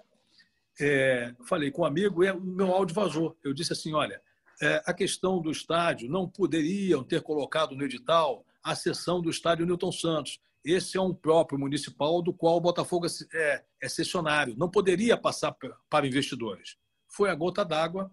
é, 0.78 1.34
falei 1.46 1.70
com 1.70 1.80
um 1.80 1.86
amigo 1.86 2.22
e 2.22 2.30
o 2.30 2.38
meu 2.38 2.70
áudio 2.74 2.94
vazou. 2.94 3.34
Eu 3.42 3.54
disse 3.54 3.72
assim: 3.72 3.94
olha, 3.94 4.20
é, 4.60 4.82
a 4.84 4.92
questão 4.92 5.40
do 5.40 5.50
estádio 5.50 6.06
não 6.06 6.28
poderiam 6.28 7.02
ter 7.02 7.22
colocado 7.22 7.74
no 7.74 7.82
edital 7.82 8.44
a 8.62 8.74
sessão 8.74 9.22
do 9.22 9.30
estádio 9.30 9.64
Newton 9.64 9.90
Santos. 9.90 10.38
Esse 10.70 10.98
é 10.98 11.00
um 11.00 11.14
próprio 11.14 11.58
municipal 11.58 12.20
do 12.20 12.30
qual 12.30 12.58
o 12.58 12.60
Botafogo 12.60 13.06
é, 13.32 13.64
é 13.80 13.88
cessionário. 13.88 14.54
Não 14.58 14.70
poderia 14.70 15.16
passar 15.16 15.56
para 15.88 16.06
investidores. 16.06 16.76
Foi 17.06 17.30
a 17.30 17.34
gota 17.34 17.64
d'água, 17.64 18.12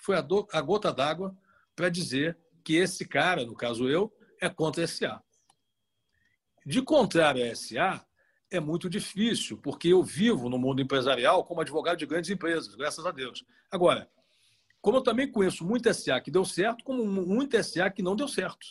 foi 0.00 0.16
a, 0.16 0.20
do, 0.20 0.44
a 0.52 0.60
gota 0.60 0.92
d'água 0.92 1.38
para 1.76 1.88
dizer 1.88 2.36
que 2.64 2.74
esse 2.74 3.06
cara, 3.06 3.46
no 3.46 3.54
caso 3.54 3.88
eu, 3.88 4.12
é 4.40 4.48
contra 4.48 4.82
a 4.82 4.88
SA. 4.88 5.22
De 6.66 6.82
contrário 6.82 7.48
à 7.48 7.54
SA, 7.54 8.04
é 8.50 8.58
muito 8.58 8.90
difícil, 8.90 9.56
porque 9.58 9.86
eu 9.86 10.02
vivo 10.02 10.48
no 10.48 10.58
mundo 10.58 10.82
empresarial 10.82 11.44
como 11.44 11.60
advogado 11.60 11.98
de 11.98 12.06
grandes 12.06 12.28
empresas, 12.28 12.74
graças 12.74 13.06
a 13.06 13.12
Deus. 13.12 13.44
Agora, 13.70 14.10
como 14.80 14.96
eu 14.96 15.02
também 15.02 15.30
conheço 15.30 15.64
muito 15.64 15.94
SA 15.94 16.20
que 16.20 16.32
deu 16.32 16.44
certo, 16.44 16.82
como 16.82 17.06
muito 17.06 17.56
SA 17.62 17.88
que 17.88 18.02
não 18.02 18.16
deu 18.16 18.26
certo. 18.26 18.66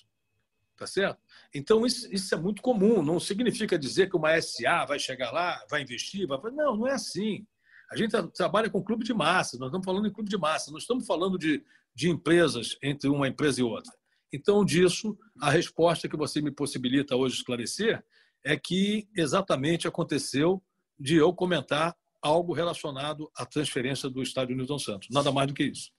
Tá 0.75 0.87
certo? 0.87 1.19
Então, 1.53 1.85
isso, 1.85 2.11
isso 2.11 2.33
é 2.33 2.37
muito 2.37 2.61
comum. 2.61 3.03
Não 3.03 3.19
significa 3.19 3.77
dizer 3.77 4.09
que 4.09 4.17
uma 4.17 4.39
SA 4.41 4.85
vai 4.85 4.97
chegar 4.97 5.31
lá, 5.31 5.63
vai 5.69 5.81
investir, 5.81 6.27
vai. 6.27 6.39
Não, 6.51 6.75
não 6.75 6.87
é 6.87 6.93
assim. 6.93 7.45
A 7.91 7.95
gente 7.95 8.11
trabalha 8.33 8.69
com 8.69 8.83
clube 8.83 9.03
de 9.03 9.13
massa, 9.13 9.57
nós 9.57 9.67
estamos 9.67 9.85
falando 9.85 10.07
em 10.07 10.11
clube 10.11 10.29
de 10.29 10.37
massa, 10.37 10.71
não 10.71 10.79
estamos 10.79 11.05
falando 11.05 11.37
de, 11.37 11.63
de 11.93 12.09
empresas 12.09 12.75
entre 12.81 13.07
uma 13.07 13.27
empresa 13.27 13.61
e 13.61 13.63
outra. 13.63 13.93
Então, 14.33 14.65
disso, 14.65 15.15
a 15.39 15.51
resposta 15.51 16.09
que 16.09 16.17
você 16.17 16.41
me 16.41 16.49
possibilita 16.49 17.15
hoje 17.15 17.35
esclarecer 17.35 18.03
é 18.43 18.57
que 18.57 19.07
exatamente 19.15 19.87
aconteceu 19.87 20.61
de 20.99 21.15
eu 21.17 21.31
comentar 21.33 21.95
algo 22.19 22.51
relacionado 22.51 23.29
à 23.37 23.45
transferência 23.45 24.09
do 24.09 24.23
estádio 24.23 24.55
Newton 24.55 24.79
Santos. 24.79 25.09
Nada 25.11 25.31
mais 25.31 25.47
do 25.47 25.53
que 25.53 25.65
isso. 25.65 25.91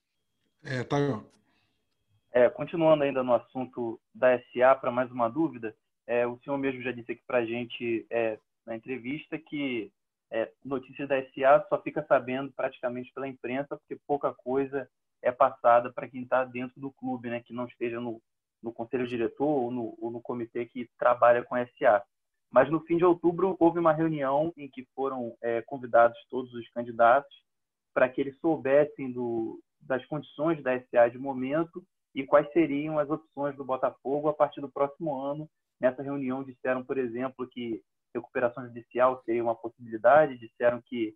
É, 0.63 0.83
tá. 0.83 1.23
É, 2.35 2.49
continuando 2.49 3.05
ainda 3.05 3.23
no 3.23 3.33
assunto 3.33 3.97
da 4.13 4.37
SA, 4.37 4.75
para 4.75 4.91
mais 4.91 5.09
uma 5.09 5.29
dúvida, 5.29 5.73
é, 6.05 6.27
o 6.27 6.37
senhor 6.39 6.57
mesmo 6.57 6.81
já 6.81 6.91
disse 6.91 7.13
aqui 7.13 7.21
para 7.25 7.37
a 7.37 7.45
gente 7.45 8.05
é, 8.09 8.37
na 8.65 8.75
entrevista 8.75 9.37
que 9.37 9.89
é, 10.29 10.51
notícias 10.61 11.07
da 11.07 11.15
SA 11.27 11.65
só 11.69 11.81
fica 11.81 12.05
sabendo 12.09 12.51
praticamente 12.51 13.09
pela 13.13 13.25
imprensa, 13.25 13.77
porque 13.77 13.97
pouca 14.05 14.33
coisa 14.33 14.85
é 15.21 15.31
passada 15.31 15.93
para 15.93 16.09
quem 16.09 16.23
está 16.23 16.43
dentro 16.43 16.77
do 16.77 16.91
clube, 16.91 17.29
né, 17.29 17.39
que 17.39 17.53
não 17.53 17.67
esteja 17.67 18.01
no, 18.01 18.21
no 18.61 18.73
conselho 18.73 19.07
diretor 19.07 19.47
ou 19.47 19.71
no, 19.71 19.97
ou 19.97 20.11
no 20.11 20.19
comitê 20.19 20.65
que 20.65 20.89
trabalha 20.99 21.41
com 21.41 21.55
a 21.55 21.65
SA. 21.65 22.03
Mas 22.51 22.69
no 22.69 22.81
fim 22.81 22.97
de 22.97 23.05
outubro 23.05 23.55
houve 23.61 23.79
uma 23.79 23.93
reunião 23.93 24.51
em 24.57 24.67
que 24.67 24.85
foram 24.93 25.37
é, 25.41 25.61
convidados 25.61 26.17
todos 26.29 26.53
os 26.53 26.69
candidatos 26.71 27.33
para 27.93 28.09
que 28.09 28.19
eles 28.19 28.37
soubessem 28.41 29.09
do, 29.09 29.63
das 29.79 30.05
condições 30.07 30.61
da 30.61 30.77
SA 30.81 31.07
de 31.07 31.17
momento 31.17 31.81
e 32.15 32.25
quais 32.25 32.51
seriam 32.53 32.97
as 32.97 33.09
opções 33.09 33.55
do 33.55 33.65
Botafogo 33.65 34.29
a 34.29 34.33
partir 34.33 34.61
do 34.61 34.71
próximo 34.71 35.21
ano. 35.21 35.47
Nessa 35.79 36.01
reunião 36.01 36.43
disseram, 36.43 36.83
por 36.83 36.97
exemplo, 36.97 37.47
que 37.47 37.83
recuperação 38.13 38.65
judicial 38.65 39.21
seria 39.25 39.43
uma 39.43 39.55
possibilidade, 39.55 40.39
disseram 40.39 40.81
que, 40.81 41.13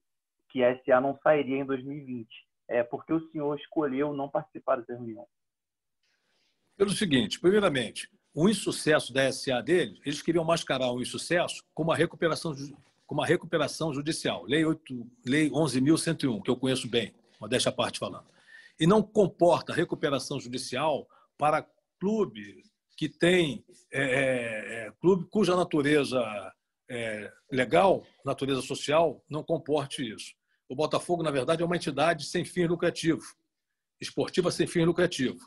que 0.49 0.61
a 0.63 0.77
SA 0.83 0.99
não 0.99 1.17
sairia 1.23 1.57
em 1.57 1.65
2020 1.65 2.27
é, 2.69 2.83
porque 2.83 3.11
o 3.11 3.31
senhor 3.31 3.57
escolheu 3.57 4.13
não 4.13 4.29
participar 4.29 4.77
dessa 4.77 4.93
reunião? 4.93 5.27
Pelo 6.77 6.91
seguinte, 6.91 7.39
primeiramente, 7.39 8.09
o 8.33 8.47
insucesso 8.47 9.11
da 9.11 9.29
SA 9.31 9.59
deles, 9.59 9.99
eles 10.05 10.21
queriam 10.21 10.45
mascarar 10.45 10.91
o 10.91 11.01
insucesso 11.01 11.63
como 11.73 11.89
uma 11.89 11.97
recuperação, 11.97 12.53
como 13.07 13.21
uma 13.21 13.27
recuperação 13.27 13.93
judicial. 13.93 14.45
Lei, 14.45 14.63
8, 14.63 15.07
Lei 15.25 15.49
11.101, 15.49 16.43
que 16.43 16.49
eu 16.49 16.55
conheço 16.55 16.87
bem, 16.87 17.13
modéstia 17.41 17.69
à 17.69 17.73
parte 17.73 17.99
falando. 17.99 18.27
E 18.79 18.87
não 18.87 19.01
comporta 19.01 19.73
recuperação 19.73 20.39
judicial 20.39 21.07
para 21.37 21.65
clube 21.99 22.63
que 22.97 23.09
tem 23.09 23.63
é, 23.91 24.01
é, 24.01 24.87
é 24.87 24.91
clube 24.99 25.27
cuja 25.29 25.55
natureza 25.55 26.21
é, 26.89 27.31
legal, 27.51 28.05
natureza 28.25 28.61
social, 28.61 29.23
não 29.29 29.43
comporte 29.43 30.03
isso. 30.03 30.33
O 30.67 30.75
Botafogo, 30.75 31.23
na 31.23 31.31
verdade, 31.31 31.61
é 31.61 31.65
uma 31.65 31.75
entidade 31.75 32.25
sem 32.25 32.43
fim 32.43 32.65
lucrativo, 32.65 33.21
esportiva 34.01 34.51
sem 34.51 34.67
fim 34.67 34.83
lucrativo. 34.83 35.39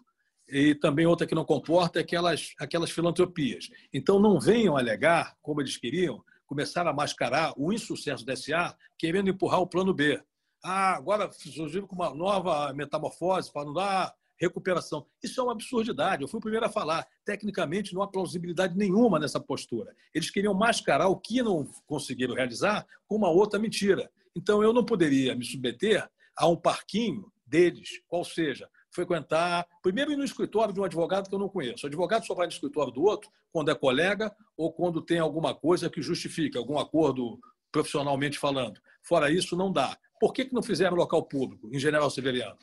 E 0.49 0.75
também 0.75 1.07
outra 1.07 1.27
que 1.27 1.35
não 1.35 1.45
comporta 1.45 1.99
é 1.99 2.03
aquelas, 2.03 2.55
aquelas 2.59 2.91
filantropias. 2.91 3.69
Então, 3.93 4.19
não 4.19 4.41
venham 4.41 4.77
alegar, 4.77 5.37
como 5.41 5.61
eles 5.61 5.77
queriam, 5.77 6.23
começar 6.47 6.87
a 6.87 6.93
mascarar 6.93 7.55
o 7.57 7.73
insucesso 7.73 8.25
da 8.25 8.37
SA, 8.37 8.77
querendo 8.99 9.31
empurrar 9.31 9.61
o 9.61 9.67
plano 9.67 9.95
B. 9.95 10.23
Ah, 10.63 10.95
agora 10.95 11.31
surgiu 11.33 11.87
com 11.87 11.97
uma 11.97 12.15
nova 12.15 12.73
metamorfose 12.73 13.53
para 13.53 13.65
não 13.65 13.73
dar 13.73 14.15
recuperação. 14.39 15.07
Isso 15.23 15.41
é 15.41 15.45
uma 15.45 15.53
absurdidade. 15.53 16.23
Eu 16.23 16.29
fui 16.29 16.39
o 16.39 16.43
primeiro 16.43 16.67
a 16.67 16.69
falar. 16.69 17.07
Tecnicamente, 17.25 17.95
não 17.95 18.03
há 18.03 18.09
plausibilidade 18.09 18.77
nenhuma 18.77 19.19
nessa 19.19 19.41
postura. 19.41 19.95
Eles 20.15 20.31
queriam 20.31 20.55
mascarar 20.55 21.09
o 21.09 21.17
que 21.17 21.43
não 21.43 21.65
conseguiram 21.87 22.35
realizar 22.35 22.87
com 23.07 23.17
uma 23.17 23.31
outra 23.31 23.59
mentira. 23.59 24.11
Então, 24.35 24.63
eu 24.63 24.73
não 24.73 24.85
poderia 24.85 25.35
me 25.35 25.45
submeter 25.45 26.09
a 26.37 26.49
um 26.49 26.57
parquinho 26.57 27.31
deles, 27.47 28.01
qual 28.09 28.25
seja, 28.25 28.69
frequentar, 28.91 29.67
primeiro 29.83 30.13
ir 30.13 30.17
no 30.17 30.25
escritório 30.25 30.73
de 30.73 30.81
um 30.81 30.85
advogado 30.85 31.29
que 31.29 31.35
eu 31.35 31.39
não 31.39 31.49
conheço. 31.49 31.85
O 31.85 31.89
advogado 31.89 32.27
só 32.27 32.35
vai 32.35 32.47
no 32.47 32.53
escritório 32.53 32.93
do 32.93 33.03
outro 33.03 33.31
quando 33.53 33.71
é 33.71 33.75
colega 33.75 34.35
ou 34.57 34.73
quando 34.73 35.03
tem 35.03 35.19
alguma 35.19 35.55
coisa 35.55 35.91
que 35.91 36.03
justifique, 36.03 36.57
algum 36.57 36.79
acordo 36.79 37.39
profissionalmente 37.71 38.39
falando. 38.39 38.81
Fora 39.03 39.31
isso, 39.31 39.57
não 39.57 39.73
dá. 39.73 39.97
Por 40.23 40.33
que, 40.33 40.45
que 40.45 40.55
não 40.55 40.63
fizeram 40.63 40.97
local 40.97 41.25
público, 41.25 41.69
em 41.75 41.81
General 41.81 42.09
Severiano? 42.09 42.57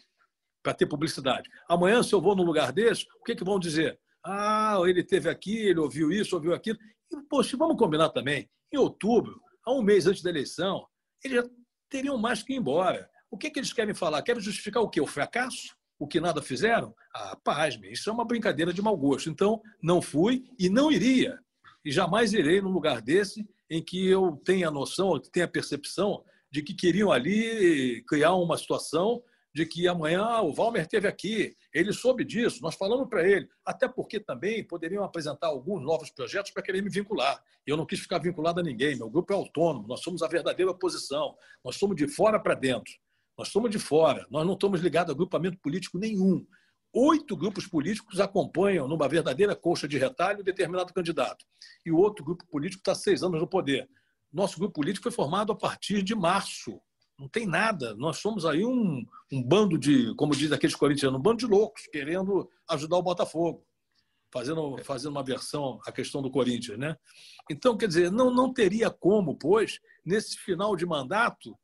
Para 0.63 0.73
ter 0.73 0.85
publicidade. 0.85 1.49
Amanhã, 1.67 2.01
se 2.01 2.15
eu 2.15 2.21
vou 2.21 2.33
num 2.33 2.45
lugar 2.45 2.71
desse, 2.71 3.05
o 3.19 3.23
que, 3.25 3.35
que 3.35 3.43
vão 3.43 3.59
dizer? 3.59 3.99
Ah, 4.25 4.77
ele 4.85 5.03
teve 5.03 5.29
aqui, 5.29 5.57
ele 5.57 5.81
ouviu 5.81 6.09
isso, 6.09 6.37
ouviu 6.37 6.53
aquilo. 6.53 6.79
E, 7.11 7.21
poxa, 7.29 7.57
vamos 7.57 7.75
combinar 7.75 8.11
também. 8.11 8.49
Em 8.71 8.77
outubro, 8.77 9.41
há 9.65 9.73
um 9.73 9.81
mês 9.81 10.07
antes 10.07 10.21
da 10.21 10.29
eleição, 10.29 10.87
eles 11.21 11.43
já 11.43 11.49
teriam 11.89 12.17
mais 12.17 12.41
que 12.41 12.53
ir 12.53 12.55
embora. 12.55 13.09
O 13.29 13.37
que, 13.37 13.49
que 13.49 13.59
eles 13.59 13.73
querem 13.73 13.93
falar? 13.93 14.21
Querem 14.21 14.41
justificar 14.41 14.81
o 14.81 14.89
quê? 14.89 15.01
O 15.01 15.05
fracasso? 15.05 15.75
O 15.99 16.07
que 16.07 16.21
nada 16.21 16.41
fizeram? 16.41 16.95
Ah, 17.13 17.37
pasme, 17.43 17.91
isso 17.91 18.09
é 18.09 18.13
uma 18.13 18.23
brincadeira 18.23 18.71
de 18.71 18.81
mau 18.81 18.95
gosto. 18.95 19.29
Então, 19.29 19.61
não 19.83 20.01
fui 20.01 20.45
e 20.57 20.69
não 20.69 20.89
iria. 20.89 21.37
E 21.83 21.91
jamais 21.91 22.31
irei 22.31 22.61
num 22.61 22.71
lugar 22.71 23.01
desse 23.01 23.45
em 23.69 23.83
que 23.83 24.07
eu 24.07 24.41
tenha 24.45 24.69
a 24.69 24.71
noção, 24.71 25.19
tenha 25.19 25.45
a 25.45 25.49
percepção 25.49 26.23
de 26.51 26.61
que 26.61 26.73
queriam 26.73 27.11
ali 27.11 28.03
criar 28.07 28.33
uma 28.35 28.57
situação 28.57 29.23
de 29.53 29.65
que 29.65 29.87
amanhã 29.87 30.41
o 30.41 30.53
Valmer 30.53 30.83
esteve 30.83 31.07
aqui, 31.07 31.55
ele 31.73 31.91
soube 31.91 32.23
disso, 32.23 32.61
nós 32.61 32.75
falamos 32.75 33.09
para 33.09 33.27
ele, 33.27 33.47
até 33.65 33.87
porque 33.87 34.19
também 34.19 34.63
poderiam 34.63 35.03
apresentar 35.03 35.47
alguns 35.47 35.81
novos 35.81 36.09
projetos 36.11 36.51
para 36.51 36.61
querer 36.61 36.81
me 36.81 36.89
vincular. 36.89 37.43
Eu 37.65 37.75
não 37.75 37.85
quis 37.85 37.99
ficar 37.99 38.19
vinculado 38.19 38.59
a 38.59 38.63
ninguém, 38.63 38.95
meu 38.95 39.09
grupo 39.09 39.33
é 39.33 39.35
autônomo, 39.35 39.87
nós 39.87 40.01
somos 40.01 40.21
a 40.21 40.27
verdadeira 40.27 40.71
oposição, 40.71 41.35
nós 41.63 41.77
somos 41.77 41.95
de 41.95 42.07
fora 42.07 42.39
para 42.39 42.53
dentro, 42.53 42.93
nós 43.37 43.49
somos 43.49 43.71
de 43.71 43.79
fora, 43.79 44.25
nós 44.29 44.45
não 44.45 44.53
estamos 44.53 44.81
ligados 44.81 45.09
a 45.09 45.13
agrupamento 45.13 45.57
político 45.57 45.97
nenhum. 45.97 46.45
Oito 46.91 47.37
grupos 47.37 47.67
políticos 47.67 48.19
acompanham, 48.19 48.87
numa 48.87 49.07
verdadeira 49.07 49.55
coxa 49.55 49.87
de 49.87 49.97
retalho, 49.97 50.43
determinado 50.43 50.93
candidato. 50.93 51.45
E 51.85 51.91
o 51.91 51.97
outro 51.97 52.25
grupo 52.25 52.45
político 52.47 52.81
está 52.81 52.95
seis 52.95 53.21
anos 53.21 53.39
no 53.39 53.47
poder. 53.47 53.87
Nosso 54.31 54.57
grupo 54.59 54.75
político 54.75 55.03
foi 55.03 55.11
formado 55.11 55.51
a 55.51 55.55
partir 55.55 56.03
de 56.03 56.15
março 56.15 56.79
não 57.19 57.27
tem 57.27 57.45
nada. 57.45 57.93
Nós 57.95 58.17
somos 58.17 58.45
aí 58.45 58.65
um, 58.65 59.05
um 59.31 59.43
bando 59.43 59.77
de, 59.77 60.15
como 60.15 60.35
diz 60.35 60.51
aqueles 60.51 60.75
corintianos, 60.75 61.19
um 61.19 61.21
bando 61.21 61.39
de 61.39 61.45
loucos 61.45 61.85
querendo 61.87 62.49
ajudar 62.69 62.97
o 62.97 63.03
Botafogo, 63.03 63.65
fazendo, 64.31 64.77
fazendo 64.83 65.11
uma 65.11 65.23
versão 65.23 65.79
à 65.85 65.91
questão 65.91 66.21
do 66.21 66.31
Corinthians, 66.31 66.79
né? 66.79 66.95
Então, 67.51 67.75
quer 67.75 67.87
dizer, 67.87 68.09
não, 68.09 68.33
não 68.33 68.53
teria 68.53 68.89
como, 68.89 69.35
pois, 69.35 69.79
nesse 70.05 70.37
final 70.37 70.75
de 70.75 70.85
mandato, 70.85 71.57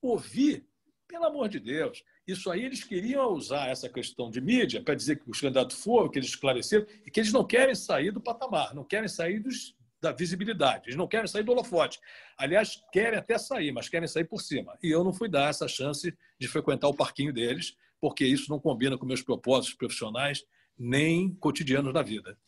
ouvir, 0.00 0.64
pelo 1.08 1.24
amor 1.24 1.48
de 1.48 1.58
Deus, 1.58 2.02
isso 2.26 2.50
aí 2.50 2.64
eles 2.64 2.84
queriam 2.84 3.32
usar 3.32 3.68
essa 3.68 3.88
questão 3.88 4.30
de 4.30 4.40
mídia 4.40 4.82
para 4.82 4.94
dizer 4.94 5.16
que 5.16 5.28
os 5.28 5.40
candidatos 5.40 5.82
foram, 5.82 6.10
que 6.10 6.18
eles 6.18 6.28
esclareceram 6.28 6.86
e 7.04 7.10
que 7.10 7.20
eles 7.20 7.32
não 7.32 7.44
querem 7.44 7.74
sair 7.74 8.12
do 8.12 8.20
patamar, 8.20 8.74
não 8.74 8.84
querem 8.84 9.08
sair 9.08 9.40
dos, 9.40 9.74
da 10.06 10.12
visibilidade. 10.12 10.84
Eles 10.86 10.96
não 10.96 11.08
querem 11.08 11.26
sair 11.26 11.42
do 11.42 11.52
holofote. 11.52 11.98
Aliás, 12.38 12.82
querem 12.92 13.18
até 13.18 13.36
sair, 13.38 13.72
mas 13.72 13.88
querem 13.88 14.06
sair 14.06 14.24
por 14.24 14.40
cima. 14.40 14.78
E 14.82 14.90
eu 14.90 15.02
não 15.02 15.12
fui 15.12 15.28
dar 15.28 15.50
essa 15.50 15.66
chance 15.66 16.16
de 16.38 16.48
frequentar 16.48 16.88
o 16.88 16.94
parquinho 16.94 17.32
deles, 17.32 17.76
porque 18.00 18.24
isso 18.24 18.50
não 18.50 18.60
combina 18.60 18.96
com 18.96 19.04
meus 19.04 19.22
propósitos 19.22 19.76
profissionais 19.76 20.44
nem 20.78 21.34
cotidianos 21.34 21.92
da 21.92 22.02
vida. 22.02 22.38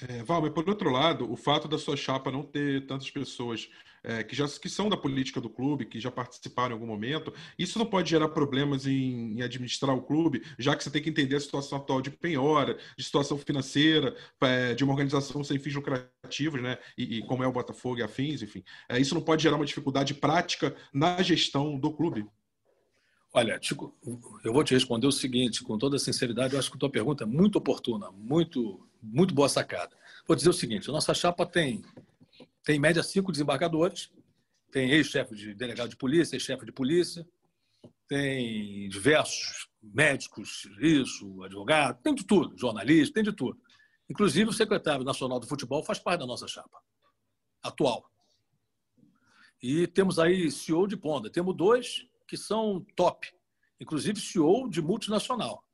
É, 0.00 0.22
Val, 0.22 0.40
mas 0.40 0.52
por 0.52 0.68
outro 0.68 0.90
lado, 0.90 1.30
o 1.30 1.36
fato 1.36 1.68
da 1.68 1.78
sua 1.78 1.96
chapa 1.96 2.30
não 2.30 2.42
ter 2.42 2.86
tantas 2.86 3.10
pessoas 3.10 3.68
é, 4.02 4.24
que 4.24 4.34
já 4.34 4.48
que 4.48 4.68
são 4.68 4.88
da 4.88 4.96
política 4.96 5.40
do 5.40 5.50
clube, 5.50 5.84
que 5.84 6.00
já 6.00 6.10
participaram 6.10 6.70
em 6.70 6.72
algum 6.72 6.86
momento, 6.86 7.32
isso 7.58 7.78
não 7.78 7.86
pode 7.86 8.10
gerar 8.10 8.28
problemas 8.28 8.86
em, 8.86 9.38
em 9.38 9.42
administrar 9.42 9.94
o 9.94 10.02
clube, 10.02 10.42
já 10.58 10.74
que 10.74 10.82
você 10.82 10.90
tem 10.90 11.02
que 11.02 11.10
entender 11.10 11.36
a 11.36 11.40
situação 11.40 11.78
atual 11.78 12.00
de 12.00 12.10
penhora, 12.10 12.78
de 12.96 13.04
situação 13.04 13.36
financeira, 13.38 14.16
é, 14.40 14.74
de 14.74 14.82
uma 14.82 14.92
organização 14.92 15.44
sem 15.44 15.58
fins 15.58 15.74
lucrativos, 15.74 16.60
né? 16.60 16.78
E, 16.96 17.18
e, 17.18 17.26
como 17.26 17.44
é 17.44 17.46
o 17.46 17.52
Botafogo 17.52 17.98
e 17.98 18.02
afins, 18.02 18.42
enfim. 18.42 18.64
É, 18.88 18.98
isso 18.98 19.14
não 19.14 19.22
pode 19.22 19.42
gerar 19.42 19.56
uma 19.56 19.66
dificuldade 19.66 20.14
prática 20.14 20.74
na 20.92 21.22
gestão 21.22 21.78
do 21.78 21.92
clube. 21.92 22.26
Olha, 23.34 23.58
Tico, 23.58 23.96
eu 24.44 24.52
vou 24.52 24.62
te 24.62 24.74
responder 24.74 25.06
o 25.06 25.12
seguinte, 25.12 25.62
com 25.62 25.78
toda 25.78 25.98
sinceridade, 25.98 26.52
eu 26.52 26.58
acho 26.58 26.70
que 26.70 26.76
a 26.76 26.80
tua 26.80 26.90
pergunta 26.90 27.24
é 27.24 27.26
muito 27.26 27.56
oportuna, 27.56 28.10
muito, 28.10 28.86
muito 29.02 29.34
boa 29.34 29.48
sacada. 29.48 29.96
Vou 30.26 30.36
dizer 30.36 30.48
o 30.48 30.52
seguinte, 30.52 30.88
a 30.88 30.92
nossa 30.92 31.12
chapa 31.12 31.44
tem 31.44 31.82
tem 32.64 32.76
em 32.76 32.80
média 32.80 33.02
cinco 33.02 33.32
desembargadores, 33.32 34.10
tem 34.70 34.90
ex-chefe 34.90 35.34
de 35.34 35.54
delegado 35.54 35.88
de 35.88 35.96
polícia, 35.96 36.36
ex-chefe 36.36 36.64
de 36.64 36.72
polícia, 36.72 37.26
tem 38.06 38.88
diversos 38.88 39.68
médicos, 39.82 40.68
isso, 40.80 41.42
advogado, 41.42 42.00
tem 42.02 42.14
de 42.14 42.24
tudo, 42.24 42.56
jornalista, 42.56 43.14
tem 43.14 43.24
de 43.24 43.32
tudo. 43.32 43.60
Inclusive 44.08 44.50
o 44.50 44.52
secretário 44.52 45.04
nacional 45.04 45.40
do 45.40 45.46
futebol 45.46 45.82
faz 45.82 45.98
parte 45.98 46.20
da 46.20 46.26
nossa 46.26 46.46
chapa 46.46 46.80
atual. 47.62 48.08
E 49.62 49.86
temos 49.86 50.18
aí 50.18 50.50
CEO 50.50 50.86
de 50.86 50.96
ponta. 50.96 51.30
Temos 51.30 51.56
dois 51.56 52.06
que 52.26 52.36
são 52.36 52.84
top, 52.96 53.28
inclusive 53.80 54.20
CEO 54.20 54.68
de 54.68 54.82
multinacional. 54.82 55.64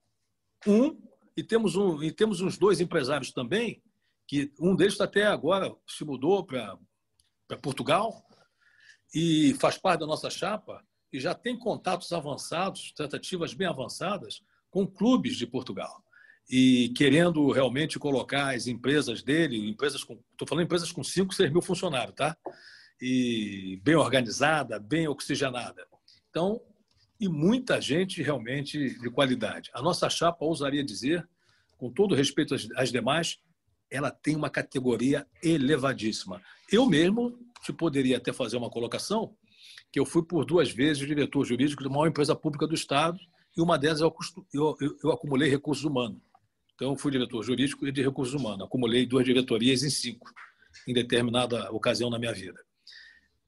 Um, 0.66 1.00
e 1.38 1.44
temos, 1.44 1.76
um, 1.76 2.02
e 2.02 2.10
temos 2.10 2.40
uns 2.40 2.58
dois 2.58 2.80
empresários 2.80 3.30
também, 3.30 3.80
que 4.26 4.52
um 4.58 4.74
deles 4.74 5.00
até 5.00 5.24
agora 5.24 5.72
se 5.86 6.04
mudou 6.04 6.44
para 6.44 6.76
Portugal 7.62 8.26
e 9.14 9.54
faz 9.60 9.78
parte 9.78 10.00
da 10.00 10.06
nossa 10.06 10.28
chapa 10.28 10.84
e 11.12 11.20
já 11.20 11.36
tem 11.36 11.56
contatos 11.56 12.10
avançados, 12.10 12.90
tratativas 12.90 13.54
bem 13.54 13.68
avançadas 13.68 14.42
com 14.68 14.84
clubes 14.84 15.36
de 15.36 15.46
Portugal 15.46 16.02
e 16.50 16.88
querendo 16.96 17.52
realmente 17.52 18.00
colocar 18.00 18.56
as 18.56 18.66
empresas 18.66 19.22
dele, 19.22 19.70
empresas 19.70 20.02
com, 20.02 20.20
estou 20.32 20.48
falando 20.48 20.64
empresas 20.64 20.90
com 20.90 21.04
5, 21.04 21.32
6 21.32 21.52
mil 21.52 21.62
funcionários, 21.62 22.16
tá? 22.16 22.36
E 23.00 23.80
bem 23.84 23.94
organizada, 23.94 24.80
bem 24.80 25.06
oxigenada. 25.06 25.86
Então, 26.30 26.60
e 27.20 27.28
muita 27.28 27.80
gente 27.80 28.22
realmente 28.22 28.98
de 28.98 29.10
qualidade. 29.10 29.70
A 29.74 29.82
nossa 29.82 30.08
chapa, 30.08 30.44
ousaria 30.44 30.84
dizer, 30.84 31.28
com 31.76 31.90
todo 31.90 32.14
respeito 32.14 32.54
às, 32.76 32.90
demais, 32.90 33.38
ela 33.90 34.10
tem 34.10 34.36
uma 34.36 34.50
categoria 34.50 35.26
elevadíssima. 35.42 36.42
Eu 36.70 36.86
mesmo 36.86 37.38
te 37.62 37.72
poderia 37.72 38.18
até 38.18 38.32
fazer 38.32 38.56
uma 38.56 38.70
colocação 38.70 39.34
que 39.90 39.98
eu 39.98 40.04
fui 40.04 40.22
por 40.22 40.44
duas 40.44 40.70
vezes 40.70 41.06
diretor 41.06 41.44
jurídico 41.44 41.82
de 41.82 41.88
uma 41.88 42.06
empresa 42.06 42.36
pública 42.36 42.66
do 42.66 42.74
Estado 42.74 43.18
e 43.56 43.60
uma 43.60 43.78
delas 43.78 44.00
eu, 44.00 44.14
eu, 44.52 44.76
eu, 44.80 44.96
eu 45.02 45.10
acumulei 45.10 45.48
recursos 45.48 45.84
humanos. 45.84 46.20
Então, 46.74 46.96
fui 46.96 47.10
diretor 47.10 47.42
jurídico 47.42 47.86
e 47.88 47.90
de 47.90 48.02
recursos 48.02 48.34
humanos. 48.34 48.66
Acumulei 48.66 49.04
duas 49.04 49.24
diretorias 49.24 49.82
em 49.82 49.90
cinco, 49.90 50.30
em 50.86 50.92
determinada 50.92 51.72
ocasião 51.72 52.08
na 52.08 52.18
minha 52.20 52.32
vida. 52.32 52.60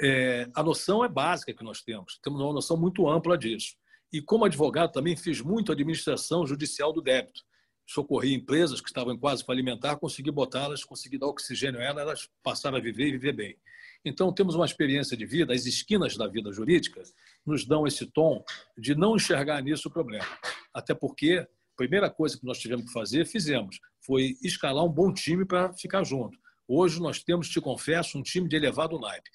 É, 0.00 0.48
a 0.54 0.62
noção 0.62 1.04
é 1.04 1.08
básica 1.08 1.52
que 1.52 1.62
nós 1.62 1.82
temos. 1.82 2.18
Temos 2.22 2.40
uma 2.40 2.52
noção 2.52 2.76
muito 2.76 3.08
ampla 3.08 3.36
disso. 3.36 3.74
E, 4.12 4.20
como 4.20 4.44
advogado, 4.44 4.92
também 4.92 5.16
fiz 5.16 5.40
muito 5.40 5.70
administração 5.70 6.46
judicial 6.46 6.92
do 6.92 7.02
débito. 7.02 7.42
Socorri 7.86 8.34
empresas 8.34 8.80
que 8.80 8.88
estavam 8.88 9.16
quase 9.18 9.44
falimentar, 9.44 9.98
consegui 9.98 10.30
botá-las, 10.30 10.84
consegui 10.84 11.18
dar 11.18 11.26
oxigênio 11.26 11.80
a 11.80 11.82
elas, 11.82 12.02
elas 12.02 12.28
passaram 12.42 12.78
a 12.78 12.80
viver 12.80 13.08
e 13.08 13.12
viver 13.12 13.32
bem. 13.32 13.56
Então, 14.04 14.32
temos 14.32 14.54
uma 14.54 14.64
experiência 14.64 15.16
de 15.16 15.26
vida, 15.26 15.52
as 15.52 15.66
esquinas 15.66 16.16
da 16.16 16.26
vida 16.26 16.50
jurídica 16.52 17.02
nos 17.44 17.66
dão 17.66 17.86
esse 17.86 18.06
tom 18.06 18.42
de 18.78 18.94
não 18.94 19.16
enxergar 19.16 19.60
nisso 19.62 19.88
o 19.88 19.90
problema. 19.90 20.26
Até 20.72 20.94
porque 20.94 21.46
primeira 21.76 22.10
coisa 22.10 22.38
que 22.38 22.44
nós 22.44 22.58
tivemos 22.58 22.86
que 22.86 22.92
fazer, 22.92 23.26
fizemos, 23.26 23.78
foi 24.04 24.36
escalar 24.42 24.84
um 24.84 24.88
bom 24.88 25.12
time 25.12 25.44
para 25.44 25.72
ficar 25.74 26.04
junto. 26.04 26.38
Hoje 26.68 27.00
nós 27.00 27.22
temos, 27.22 27.48
te 27.48 27.60
confesso, 27.60 28.18
um 28.18 28.22
time 28.22 28.48
de 28.48 28.56
elevado 28.56 28.98
naipe. 28.98 29.30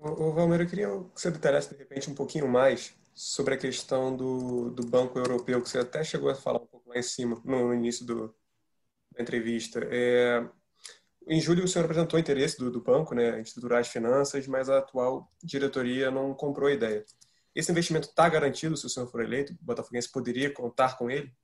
O 0.00 0.32
Valmer, 0.32 0.60
eu 0.60 0.66
queria 0.66 0.86
que 0.86 1.20
você 1.20 1.30
detalhasse 1.30 1.70
de 1.70 1.76
repente 1.76 2.08
um 2.08 2.14
pouquinho 2.14 2.46
mais 2.46 2.94
sobre 3.14 3.54
a 3.54 3.56
questão 3.56 4.16
do, 4.16 4.70
do 4.70 4.86
Banco 4.86 5.18
Europeu, 5.18 5.60
que 5.60 5.68
você 5.68 5.78
até 5.78 6.04
chegou 6.04 6.30
a 6.30 6.36
falar 6.36 6.60
um 6.60 6.66
pouco 6.66 6.88
lá 6.88 6.96
em 6.96 7.02
cima, 7.02 7.40
no 7.44 7.74
início 7.74 8.06
do, 8.06 8.32
da 9.12 9.20
entrevista. 9.20 9.80
É, 9.90 10.48
em 11.26 11.40
julho, 11.40 11.64
o 11.64 11.68
senhor 11.68 11.84
apresentou 11.84 12.18
interesse 12.18 12.56
do, 12.58 12.70
do 12.70 12.80
banco, 12.80 13.12
né, 13.12 13.40
estruturar 13.40 13.80
as 13.80 13.88
finanças, 13.88 14.46
mas 14.46 14.70
a 14.70 14.78
atual 14.78 15.28
diretoria 15.42 16.12
não 16.12 16.32
comprou 16.32 16.68
a 16.68 16.72
ideia. 16.72 17.04
Esse 17.52 17.72
investimento 17.72 18.08
está 18.08 18.28
garantido 18.28 18.76
se 18.76 18.86
o 18.86 18.88
senhor 18.88 19.08
for 19.08 19.20
eleito? 19.20 19.52
O 19.52 19.64
Botafoguense 19.64 20.12
poderia 20.12 20.52
contar 20.52 20.96
com 20.96 21.10
ele? 21.10 21.34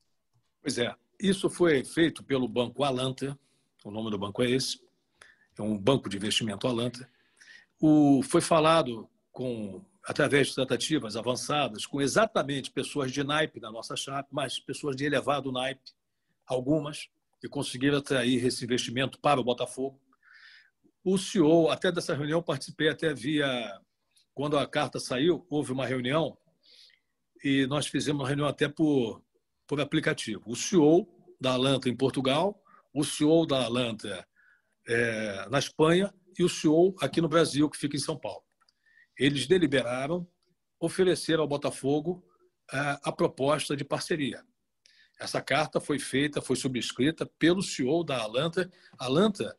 Pois 0.63 0.79
é, 0.79 0.95
isso 1.21 1.51
foi 1.51 1.85
feito 1.85 2.23
pelo 2.23 2.47
Banco 2.47 2.85
Alanta, 2.85 3.37
o 3.85 3.91
nome 3.91 4.13
do 4.13 4.19
banco 4.19 4.45
é 4.45 4.51
esse, 4.51 4.81
é 5.59 5.63
um 5.63 5.77
banco 5.77 6.09
de 6.09 6.17
investimento 6.17 6.69
Alanta. 6.69 7.13
O, 7.81 8.23
foi 8.23 8.41
falado 8.41 9.09
com 9.33 9.85
através 10.05 10.49
de 10.49 10.55
tratativas 10.55 11.17
avançadas 11.17 11.87
com 11.87 12.01
exatamente 12.01 12.71
pessoas 12.71 13.11
de 13.11 13.25
naipe 13.25 13.59
da 13.59 13.71
nossa 13.71 13.97
chapa, 13.97 14.29
mas 14.31 14.61
pessoas 14.61 14.95
de 14.97 15.05
elevado 15.05 15.51
naipe, 15.51 15.93
algumas, 16.47 17.09
que 17.41 17.49
conseguiram 17.49 17.99
atrair 17.99 18.45
esse 18.45 18.65
investimento 18.65 19.19
para 19.19 19.41
o 19.41 19.45
Botafogo. 19.45 20.01
O 21.03 21.19
CEO, 21.19 21.71
até 21.71 21.91
dessa 21.91 22.15
reunião, 22.15 22.43
participei 22.43 22.89
até 22.89 23.13
via. 23.13 23.49
Quando 24.35 24.59
a 24.59 24.67
carta 24.67 24.99
saiu, 24.99 25.47
houve 25.49 25.73
uma 25.73 25.87
reunião 25.87 26.37
e 27.45 27.67
nós 27.67 27.87
fizemos 27.87 28.23
uma 28.23 28.29
reunião 28.29 28.49
até 28.49 28.69
por 28.69 29.23
por 29.67 29.81
aplicativo. 29.81 30.43
O 30.47 30.57
CEO 30.57 31.09
da 31.41 31.53
Alanta 31.53 31.89
em 31.89 31.97
Portugal, 31.97 32.61
o 32.93 33.05
CEO 33.05 33.47
da 33.47 33.65
Alanta 33.65 34.27
é, 34.87 35.49
na 35.49 35.59
Espanha 35.59 36.13
e 36.43 36.45
o 36.45 36.49
CEO 36.49 36.95
aqui 37.01 37.21
no 37.21 37.29
Brasil, 37.29 37.69
que 37.69 37.77
fica 37.77 37.97
em 37.97 38.01
São 38.01 38.19
Paulo. 38.19 38.43
Eles 39.19 39.47
deliberaram 39.47 40.27
oferecer 40.81 41.39
ao 41.39 41.49
Botafogo 41.49 42.25
a, 42.71 43.09
a 43.09 43.13
proposta 43.13 43.77
de 43.77 43.85
parceria. 43.85 44.45
Essa 45.19 45.41
carta 45.41 45.81
foi 45.81 45.99
feita, 45.99 46.43
foi 46.43 46.57
subscrita 46.57 47.25
pelo 47.39 47.63
CEO 47.63 48.03
da 48.03 48.21
Alanta. 48.21 48.71
Alanta, 48.99 49.57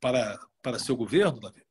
para, 0.00 0.38
para 0.62 0.78
seu 0.78 0.96
governo, 0.96 1.40
Davi, 1.40 1.66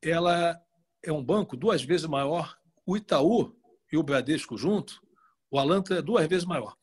ela 0.00 0.60
é 1.02 1.12
um 1.12 1.22
banco 1.22 1.56
duas 1.56 1.82
vezes 1.82 2.06
maior. 2.06 2.56
O 2.86 2.96
Itaú 2.96 3.56
e 3.90 3.96
o 3.96 4.02
Bradesco 4.02 4.56
junto 4.56 5.02
o 5.52 5.58
Alanta 5.58 5.96
é 5.96 6.02
duas 6.02 6.26
vezes 6.26 6.46
maior. 6.46 6.74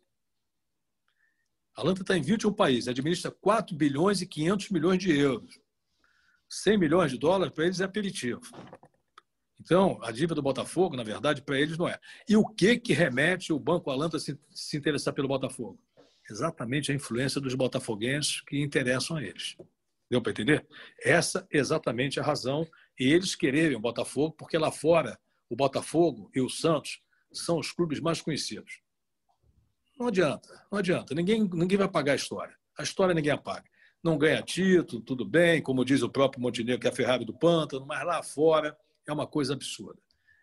A 1.76 1.82
Alanta 1.82 2.02
está 2.02 2.16
em 2.16 2.22
21 2.22 2.54
países, 2.54 2.88
administra 2.88 3.32
4 3.32 3.76
bilhões 3.76 4.22
e 4.22 4.28
500 4.28 4.70
milhões 4.70 5.00
de 5.00 5.12
euros. 5.12 5.60
100 6.50 6.78
milhões 6.78 7.12
de 7.12 7.18
dólares 7.18 7.54
para 7.54 7.66
eles 7.66 7.80
é 7.80 7.84
aperitivo. 7.84 8.42
Então, 9.60 10.00
a 10.02 10.12
dívida 10.12 10.36
do 10.36 10.42
Botafogo, 10.42 10.96
na 10.96 11.04
verdade, 11.04 11.42
para 11.42 11.60
eles 11.60 11.78
não 11.78 11.88
é. 11.88 12.00
E 12.28 12.36
o 12.36 12.46
que 12.46 12.80
que 12.80 12.94
remete 12.94 13.52
o 13.52 13.60
Banco 13.60 13.92
Alanta 13.92 14.18
a 14.18 14.20
se, 14.20 14.40
se 14.50 14.78
interessar 14.78 15.14
pelo 15.14 15.28
Botafogo? 15.28 15.80
Exatamente 16.30 16.92
a 16.92 16.96
influência 16.96 17.42
dos 17.42 17.56
botafoguenses 17.56 18.42
que 18.42 18.62
interessam 18.62 19.18
a 19.18 19.24
eles. 19.24 19.58
Deu 20.10 20.22
para 20.22 20.32
entender? 20.32 20.66
Essa 21.04 21.46
é 21.52 21.58
exatamente 21.58 22.20
a 22.20 22.24
razão. 22.24 22.68
E 23.00 23.12
eles 23.12 23.36
quererem 23.36 23.78
o 23.78 23.80
Botafogo, 23.80 24.34
porque 24.38 24.58
lá 24.58 24.72
fora, 24.72 25.20
o 25.50 25.56
Botafogo 25.56 26.32
e 26.34 26.42
o 26.42 26.50
Santos 26.50 27.02
são 27.32 27.60
os 27.60 27.72
clubes 27.72 28.00
mais 28.00 28.22
conhecidos. 28.22 28.82
Não 30.00 30.08
adianta, 30.08 30.66
não 30.72 30.80
adianta. 30.80 31.14
Ninguém, 31.14 31.48
ninguém 31.54 31.78
vai 31.78 31.90
pagar 31.90 32.14
a 32.14 32.16
história. 32.16 32.56
A 32.78 32.84
história 32.84 33.14
ninguém 33.14 33.32
apaga. 33.32 33.69
Não 34.04 34.18
ganha 34.18 34.42
título, 34.42 35.02
tudo 35.02 35.26
bem, 35.26 35.62
como 35.62 35.84
diz 35.84 36.02
o 36.02 36.10
próprio 36.10 36.42
Montenegro, 36.42 36.80
que 36.80 36.88
é 36.88 36.90
a 36.90 36.96
Ferrari 36.96 37.26
do 37.26 37.34
Pântano, 37.34 37.86
mas 37.86 38.06
lá 38.06 38.24
fora 38.24 38.78
é 39.06 39.12
uma 39.12 39.28
coisa 39.28 39.54
absurda. 39.54 40.00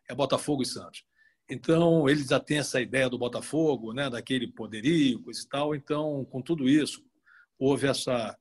É 0.08 0.14
Botafogo 0.14 0.62
e 0.62 0.66
Santos. 0.66 1.04
Então, 1.48 2.08
eles 2.08 2.26
já 2.26 2.40
têm 2.40 2.58
essa 2.58 2.80
ideia 2.80 3.08
do 3.08 3.18
Botafogo, 3.18 3.92
né, 3.92 4.10
daquele 4.10 4.48
poderio, 4.48 5.22
coisa 5.22 5.40
e 5.40 5.48
tal. 5.48 5.74
Então, 5.74 6.24
com 6.26 6.42
tudo 6.42 6.68
isso, 6.68 7.02
houve 7.58 7.86
essa, 7.86 8.36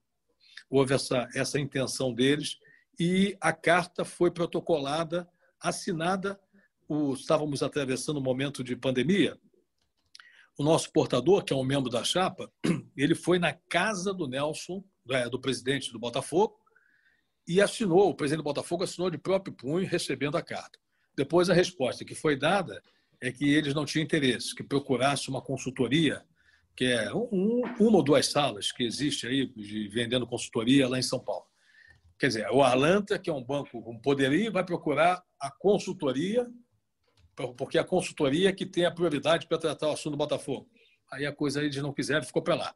houve 0.69 0.93
essa, 0.93 1.29
essa 1.33 1.59
intenção 1.59 2.13
deles 2.13 2.57
e 2.99 3.37
a 3.39 3.53
carta 3.53 4.03
foi 4.03 4.31
protocolada, 4.31 5.27
assinada 5.59 6.39
o, 6.87 7.13
estávamos 7.13 7.63
atravessando 7.63 8.19
um 8.19 8.23
momento 8.23 8.63
de 8.63 8.75
pandemia, 8.75 9.37
o 10.57 10.63
nosso 10.63 10.91
portador, 10.91 11.43
que 11.43 11.51
é 11.51 11.55
um 11.55 11.63
membro 11.63 11.89
da 11.89 12.03
chapa, 12.03 12.51
ele 12.95 13.13
foi 13.13 13.37
na 13.39 13.53
casa 13.53 14.13
do 14.13 14.27
Nelson, 14.27 14.83
é, 15.11 15.29
do 15.29 15.39
presidente 15.39 15.91
do 15.91 15.99
Botafogo, 15.99 16.57
e 17.47 17.61
assinou, 17.61 18.09
o 18.09 18.15
presidente 18.15 18.41
do 18.41 18.43
Botafogo 18.43 18.83
assinou 18.83 19.09
de 19.09 19.17
próprio 19.17 19.53
punho, 19.53 19.87
recebendo 19.87 20.37
a 20.37 20.41
carta. 20.41 20.79
Depois, 21.15 21.49
a 21.49 21.53
resposta 21.53 22.03
que 22.03 22.15
foi 22.15 22.35
dada 22.35 22.81
é 23.21 23.31
que 23.31 23.53
eles 23.53 23.73
não 23.73 23.85
tinham 23.85 24.03
interesse, 24.03 24.55
que 24.55 24.63
procurasse 24.63 25.29
uma 25.29 25.41
consultoria, 25.41 26.23
que 26.75 26.85
é 26.85 27.13
um, 27.13 27.61
uma 27.79 27.97
ou 27.97 28.03
duas 28.03 28.27
salas 28.27 28.71
que 28.71 28.83
existe 28.83 29.27
aí 29.27 29.45
de 29.47 29.87
vendendo 29.87 30.27
consultoria 30.27 30.89
lá 30.89 30.97
em 30.97 31.03
São 31.03 31.19
Paulo. 31.19 31.45
Quer 32.17 32.27
dizer, 32.27 32.49
o 32.51 32.61
Arlanta, 32.61 33.19
que 33.19 33.29
é 33.29 33.33
um 33.33 33.43
banco 33.43 33.81
com 33.81 33.99
poderio, 33.99 34.51
vai 34.51 34.65
procurar 34.65 35.23
a 35.39 35.51
consultoria 35.51 36.49
porque 37.57 37.77
a 37.77 37.83
consultoria 37.83 38.53
que 38.53 38.65
tem 38.65 38.85
a 38.85 38.91
prioridade 38.91 39.47
para 39.47 39.57
tratar 39.57 39.89
o 39.89 39.91
assunto 39.91 40.11
do 40.11 40.17
Botafogo. 40.17 40.69
Aí 41.11 41.25
a 41.25 41.33
coisa 41.33 41.61
eles 41.61 41.75
não 41.77 41.93
quiseram, 41.93 42.23
ficou 42.23 42.41
para 42.41 42.55
lá. 42.55 42.75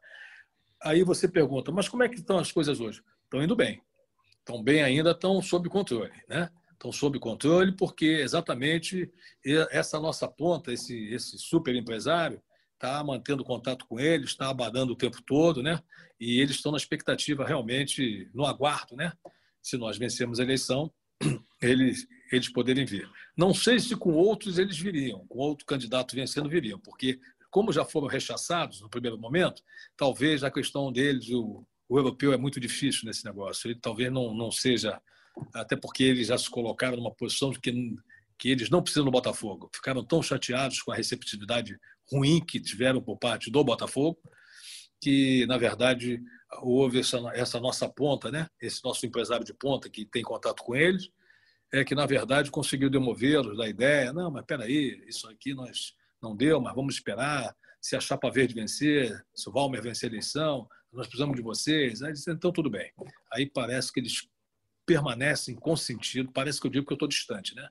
Aí 0.82 1.04
você 1.04 1.28
pergunta, 1.28 1.70
mas 1.70 1.88
como 1.88 2.02
é 2.02 2.08
que 2.08 2.16
estão 2.16 2.38
as 2.38 2.50
coisas 2.50 2.80
hoje? 2.80 3.02
Estão 3.24 3.42
indo 3.42 3.54
bem. 3.54 3.82
Estão 4.38 4.62
bem 4.62 4.82
ainda, 4.82 5.10
estão 5.10 5.40
sob 5.42 5.68
controle, 5.68 6.12
né? 6.28 6.50
Estão 6.72 6.90
sob 6.90 7.18
controle 7.18 7.72
porque 7.72 8.06
exatamente 8.06 9.12
essa 9.70 10.00
nossa 10.00 10.26
ponta, 10.26 10.72
esse, 10.72 10.96
esse 11.12 11.38
super 11.38 11.74
empresário, 11.74 12.42
está 12.74 13.04
mantendo 13.04 13.44
contato 13.44 13.86
com 13.86 14.00
eles, 14.00 14.30
está 14.30 14.48
abadando 14.48 14.94
o 14.94 14.96
tempo 14.96 15.22
todo, 15.22 15.62
né? 15.62 15.78
E 16.18 16.40
eles 16.40 16.56
estão 16.56 16.72
na 16.72 16.78
expectativa 16.78 17.44
realmente, 17.44 18.30
no 18.32 18.46
aguardo, 18.46 18.96
né? 18.96 19.12
Se 19.62 19.76
nós 19.76 19.98
vencermos 19.98 20.40
a 20.40 20.42
eleição, 20.42 20.90
eles, 21.60 22.06
eles 22.32 22.48
poderem 22.50 22.86
vir. 22.86 23.06
Não 23.36 23.52
sei 23.52 23.78
se 23.78 23.94
com 23.94 24.14
outros 24.14 24.58
eles 24.58 24.78
viriam, 24.78 25.26
com 25.28 25.38
outro 25.38 25.66
candidato 25.66 26.16
vencendo 26.16 26.48
viriam, 26.48 26.78
porque 26.80 27.20
como 27.50 27.72
já 27.72 27.84
foram 27.84 28.06
rechaçados 28.06 28.80
no 28.80 28.88
primeiro 28.88 29.18
momento, 29.18 29.62
talvez 29.96 30.44
a 30.44 30.50
questão 30.50 30.92
deles, 30.92 31.28
o, 31.30 31.66
o 31.88 31.98
europeu 31.98 32.32
é 32.32 32.36
muito 32.36 32.60
difícil 32.60 33.02
nesse 33.04 33.24
negócio, 33.24 33.68
ele 33.68 33.78
talvez 33.80 34.12
não, 34.12 34.32
não 34.32 34.50
seja 34.50 35.00
até 35.54 35.76
porque 35.76 36.04
eles 36.04 36.28
já 36.28 36.38
se 36.38 36.50
colocaram 36.50 36.96
numa 36.96 37.14
posição 37.14 37.50
de 37.50 37.60
que, 37.60 37.72
que 38.38 38.50
eles 38.50 38.70
não 38.70 38.82
precisam 38.82 39.04
do 39.04 39.10
Botafogo. 39.10 39.70
Ficaram 39.74 40.04
tão 40.04 40.22
chateados 40.22 40.82
com 40.82 40.92
a 40.92 40.96
receptividade 40.96 41.78
ruim 42.10 42.44
que 42.44 42.60
tiveram 42.60 43.00
por 43.00 43.16
parte 43.16 43.50
do 43.50 43.62
Botafogo, 43.62 44.18
que, 45.00 45.46
na 45.46 45.56
verdade, 45.56 46.20
houve 46.62 47.00
essa, 47.00 47.18
essa 47.34 47.60
nossa 47.60 47.88
ponta, 47.88 48.30
né? 48.30 48.48
esse 48.60 48.82
nosso 48.84 49.06
empresário 49.06 49.44
de 49.44 49.54
ponta 49.54 49.88
que 49.88 50.04
tem 50.04 50.22
contato 50.22 50.62
com 50.62 50.74
eles, 50.74 51.10
é 51.72 51.84
que, 51.84 51.94
na 51.94 52.04
verdade, 52.04 52.50
conseguiu 52.50 52.90
demovê-los 52.90 53.56
da 53.56 53.68
ideia, 53.68 54.12
não, 54.12 54.30
mas 54.30 54.44
peraí, 54.44 55.02
isso 55.06 55.28
aqui 55.28 55.54
nós 55.54 55.94
não 56.22 56.36
deu, 56.36 56.60
mas 56.60 56.74
vamos 56.74 56.94
esperar, 56.94 57.54
se 57.80 57.96
a 57.96 58.00
Chapa 58.00 58.30
Verde 58.30 58.54
vencer, 58.54 59.24
se 59.34 59.48
o 59.48 59.52
Valmer 59.52 59.82
vencer 59.82 60.08
a 60.08 60.12
eleição, 60.12 60.68
nós 60.92 61.06
precisamos 61.06 61.36
de 61.36 61.42
vocês. 61.42 62.02
Aí 62.02 62.12
dizem, 62.12 62.34
então 62.34 62.52
tudo 62.52 62.68
bem. 62.68 62.92
Aí 63.32 63.46
parece 63.46 63.92
que 63.92 64.00
eles 64.00 64.28
permanecem 64.84 65.54
consentindo, 65.54 66.32
parece 66.32 66.60
que 66.60 66.66
eu 66.66 66.70
digo 66.70 66.86
que 66.86 66.92
eu 66.92 66.96
estou 66.96 67.08
distante, 67.08 67.54
né? 67.54 67.68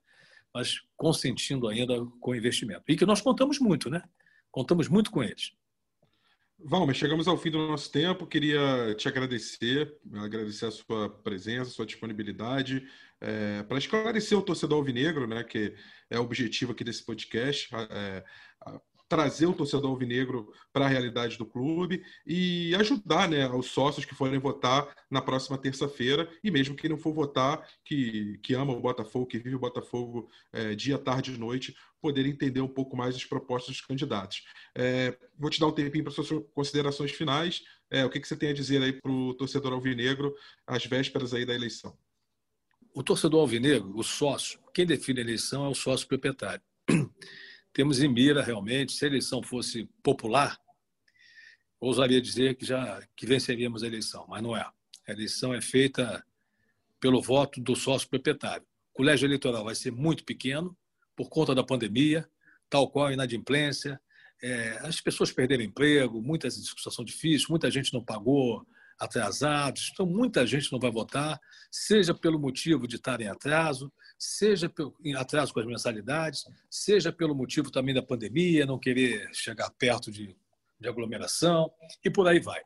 mas 0.53 0.81
consentindo 0.97 1.67
ainda 1.67 1.93
com 2.19 2.31
o 2.31 2.35
investimento. 2.35 2.83
E 2.87 2.95
que 2.95 3.05
nós 3.05 3.21
contamos 3.21 3.59
muito, 3.59 3.89
né? 3.89 4.03
Contamos 4.51 4.87
muito 4.87 5.11
com 5.11 5.23
eles. 5.23 5.51
Valmer, 6.57 6.95
chegamos 6.95 7.27
ao 7.27 7.37
fim 7.37 7.51
do 7.51 7.67
nosso 7.67 7.91
tempo. 7.91 8.27
Queria 8.27 8.93
te 8.95 9.07
agradecer, 9.07 9.95
agradecer 10.15 10.65
a 10.65 10.71
sua 10.71 11.09
presença, 11.09 11.69
a 11.69 11.73
sua 11.73 11.85
disponibilidade, 11.85 12.85
é, 13.21 13.63
para 13.63 13.77
esclarecer 13.77 14.37
o 14.37 14.41
torcedor 14.41 14.77
alvinegro, 14.77 15.27
né, 15.27 15.43
que 15.43 15.73
é 16.09 16.19
o 16.19 16.23
objetivo 16.23 16.71
aqui 16.71 16.83
desse 16.83 17.05
podcast, 17.05 17.69
é, 17.91 18.23
trazer 19.09 19.47
o 19.47 19.53
torcedor 19.53 19.89
alvinegro 19.89 20.53
para 20.71 20.85
a 20.85 20.87
realidade 20.87 21.35
do 21.35 21.45
clube 21.45 22.03
e 22.25 22.75
ajudar 22.75 23.27
né, 23.27 23.49
os 23.49 23.65
sócios 23.65 24.05
que 24.05 24.13
forem 24.13 24.39
votar 24.39 24.87
na 25.09 25.19
próxima 25.19 25.57
terça-feira 25.57 26.29
e 26.43 26.51
mesmo 26.51 26.75
quem 26.75 26.91
não 26.91 26.97
for 26.97 27.11
votar, 27.11 27.67
que, 27.83 28.37
que 28.43 28.53
ama 28.53 28.71
o 28.71 28.79
Botafogo, 28.79 29.25
que 29.25 29.39
vive 29.39 29.55
o 29.55 29.59
Botafogo 29.59 30.29
é, 30.53 30.75
dia, 30.75 30.99
tarde 30.99 31.33
e 31.33 31.37
noite, 31.37 31.75
poder 31.99 32.25
entender 32.27 32.61
um 32.61 32.67
pouco 32.67 32.95
mais 32.95 33.15
as 33.15 33.25
propostas 33.25 33.75
dos 33.75 33.85
candidatos. 33.85 34.43
É, 34.77 35.17
vou 35.37 35.49
te 35.49 35.59
dar 35.59 35.67
um 35.67 35.71
tempinho 35.71 36.03
para 36.03 36.13
suas 36.13 36.29
considerações 36.53 37.11
finais. 37.11 37.63
É, 37.89 38.05
o 38.05 38.09
que, 38.11 38.19
que 38.19 38.27
você 38.27 38.37
tem 38.37 38.49
a 38.49 38.53
dizer 38.53 38.81
aí 38.83 38.93
para 38.93 39.11
o 39.11 39.33
torcedor 39.33 39.73
alvinegro 39.73 40.35
às 40.67 40.85
vésperas 40.85 41.33
aí 41.33 41.45
da 41.45 41.55
eleição? 41.55 41.97
O 42.99 43.01
torcedor 43.01 43.39
alvinegro, 43.39 43.97
o 43.97 44.03
sócio, 44.03 44.59
quem 44.73 44.85
define 44.85 45.21
a 45.21 45.23
eleição 45.23 45.63
é 45.63 45.69
o 45.69 45.73
sócio 45.73 46.05
proprietário 46.05 46.61
temos 47.71 48.01
em 48.01 48.09
mira 48.09 48.43
realmente, 48.43 48.91
se 48.91 49.05
a 49.05 49.07
eleição 49.07 49.41
fosse 49.41 49.89
popular, 50.03 50.59
ousaria 51.79 52.21
dizer 52.21 52.55
que 52.55 52.65
já 52.65 53.01
que 53.15 53.25
venceríamos 53.25 53.83
a 53.83 53.87
eleição, 53.87 54.25
mas 54.27 54.43
não 54.43 54.53
é. 54.53 54.69
A 55.07 55.11
eleição 55.13 55.53
é 55.53 55.61
feita 55.61 56.21
pelo 56.99 57.21
voto 57.21 57.61
do 57.61 57.73
sócio 57.73 58.09
proprietário. 58.09 58.67
O 58.91 58.97
colégio 58.97 59.27
eleitoral 59.27 59.63
vai 59.63 59.75
ser 59.75 59.93
muito 59.93 60.25
pequeno 60.25 60.77
por 61.15 61.29
conta 61.29 61.55
da 61.55 61.63
pandemia, 61.63 62.29
tal 62.69 62.91
qual 62.91 63.05
a 63.05 63.13
inadimplência, 63.13 63.97
é, 64.43 64.77
as 64.81 64.99
pessoas 64.99 65.31
perderam 65.31 65.63
emprego, 65.63 66.21
muita 66.21 66.51
situação 66.51 67.05
difícil, 67.05 67.47
muita 67.49 67.71
gente 67.71 67.93
não 67.93 68.03
pagou 68.03 68.67
atrasados, 68.99 69.89
então 69.93 70.05
muita 70.05 70.45
gente 70.45 70.71
não 70.71 70.79
vai 70.79 70.91
votar, 70.91 71.39
seja 71.71 72.13
pelo 72.13 72.37
motivo 72.37 72.87
de 72.87 72.97
estar 72.97 73.21
em 73.21 73.27
atraso, 73.27 73.91
seja 74.17 74.71
em 75.03 75.15
atraso 75.15 75.53
com 75.53 75.61
as 75.61 75.65
mensalidades, 75.65 76.43
seja 76.69 77.11
pelo 77.11 77.33
motivo 77.33 77.71
também 77.71 77.95
da 77.95 78.03
pandemia, 78.03 78.65
não 78.65 78.77
querer 78.77 79.29
chegar 79.33 79.69
perto 79.71 80.11
de, 80.11 80.35
de 80.79 80.89
aglomeração 80.89 81.71
e 82.03 82.09
por 82.09 82.27
aí 82.27 82.39
vai. 82.39 82.61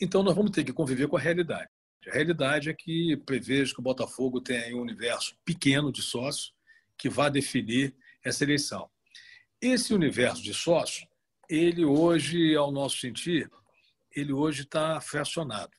Então 0.00 0.22
nós 0.22 0.34
vamos 0.34 0.52
ter 0.52 0.62
que 0.62 0.72
conviver 0.72 1.08
com 1.08 1.16
a 1.16 1.20
realidade. 1.20 1.68
A 2.08 2.12
realidade 2.12 2.70
é 2.70 2.74
que 2.74 3.16
prevejo 3.26 3.74
que 3.74 3.80
o 3.80 3.82
Botafogo 3.82 4.40
tem 4.40 4.74
um 4.74 4.80
universo 4.80 5.36
pequeno 5.44 5.90
de 5.90 6.02
sócios 6.02 6.54
que 6.96 7.08
vai 7.08 7.30
definir 7.30 7.94
essa 8.24 8.44
eleição. 8.44 8.88
Esse 9.60 9.92
universo 9.92 10.42
de 10.42 10.54
sócios, 10.54 11.08
ele 11.48 11.84
hoje, 11.84 12.54
ao 12.54 12.70
nosso 12.70 12.98
sentir, 12.98 13.50
ele 14.16 14.32
hoje 14.32 14.62
está 14.62 15.00
fracionado. 15.00 15.70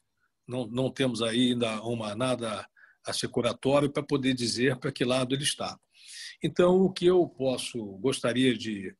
Não, 0.47 0.67
não 0.67 0.91
temos 0.91 1.21
ainda 1.21 1.81
uma 1.81 2.15
nada 2.15 2.67
assecuratório 3.05 3.91
para 3.91 4.03
poder 4.03 4.33
dizer 4.33 4.77
para 4.77 4.91
que 4.91 5.03
lado 5.03 5.33
ele 5.33 5.43
está. 5.43 5.77
Então, 6.41 6.77
o 6.81 6.93
que 6.93 7.05
eu 7.05 7.27
posso, 7.27 7.79
gostaria 7.97 8.55
de 8.55 8.95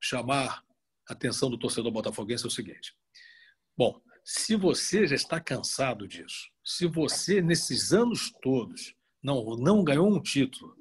chamar 0.00 0.62
a 1.08 1.12
atenção 1.12 1.50
do 1.50 1.58
torcedor 1.58 1.90
botafoguense 1.90 2.44
é 2.44 2.46
o 2.46 2.50
seguinte. 2.50 2.94
Bom, 3.76 4.00
se 4.24 4.56
você 4.56 5.06
já 5.06 5.14
está 5.14 5.40
cansado 5.40 6.06
disso, 6.06 6.48
se 6.64 6.86
você, 6.86 7.42
nesses 7.42 7.92
anos 7.92 8.32
todos, 8.40 8.94
não, 9.22 9.56
não 9.56 9.84
ganhou 9.84 10.08
um 10.08 10.22
título, 10.22 10.74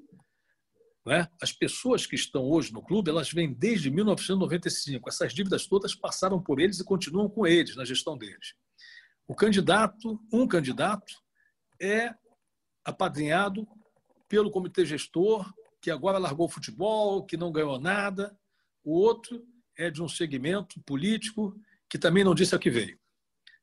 né? 1.06 1.30
as 1.41 1.51
pessoas 1.51 2.06
que 2.06 2.16
estão 2.16 2.43
hoje 2.43 2.74
no 2.74 2.82
clube, 2.82 3.10
elas 3.10 3.32
vêm 3.32 3.53
desde 3.53 3.91
1995. 3.91 5.08
Essas 5.08 5.34
dívidas 5.34 5.68
todas 5.68 5.93
passaram 5.93 6.41
por 6.41 6.60
eles 6.60 6.80
e 6.80 6.84
continuam 6.84 7.30
com 7.30 7.45
eles, 7.45 7.76
na 7.76 7.86
gestão 7.86 8.18
deles. 8.18 8.56
O 9.28 9.36
candidato, 9.36 10.20
um 10.32 10.47
candidato, 10.47 11.14
é 11.82 12.14
apadrinhado 12.84 13.68
pelo 14.28 14.51
comitê 14.51 14.86
gestor, 14.86 15.51
que 15.82 15.91
agora 15.91 16.18
largou 16.18 16.47
o 16.47 16.51
futebol, 16.51 17.24
que 17.24 17.38
não 17.38 17.51
ganhou 17.51 17.80
nada. 17.80 18.38
O 18.84 18.93
outro 18.93 19.45
é 19.78 19.91
de 19.91 20.01
um 20.01 20.08
segmento 20.08 20.82
político 20.82 21.56
que 21.89 21.99
também 21.99 22.24
não 22.24 22.34
disse 22.34 22.56
a 22.56 22.60
que 22.60 22.70
veio. 22.70 22.99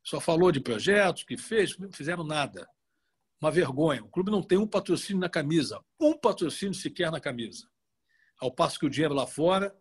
Só 0.05 0.21
falou 0.21 0.53
de 0.53 0.61
projetos 0.61 1.25
que 1.25 1.37
fez, 1.37 1.77
não 1.79 1.93
fizeram 1.93 2.25
nada. 2.25 2.69
Uma 3.43 3.51
vergonha. 3.51 4.05
O 4.05 4.09
clube 4.09 4.31
não 4.31 4.41
tem 4.41 4.57
um 4.57 4.69
patrocínio 4.69 5.21
na 5.21 5.29
camisa, 5.29 5.83
um 5.99 6.17
patrocínio 6.17 6.75
sequer 6.75 7.11
na 7.11 7.19
camisa. 7.19 7.69
Ao 8.39 8.53
passo 8.53 8.79
que 8.79 8.87
o 8.87 8.91
dinheiro 8.91 9.15
lá 9.15 9.27
fora 9.27 9.75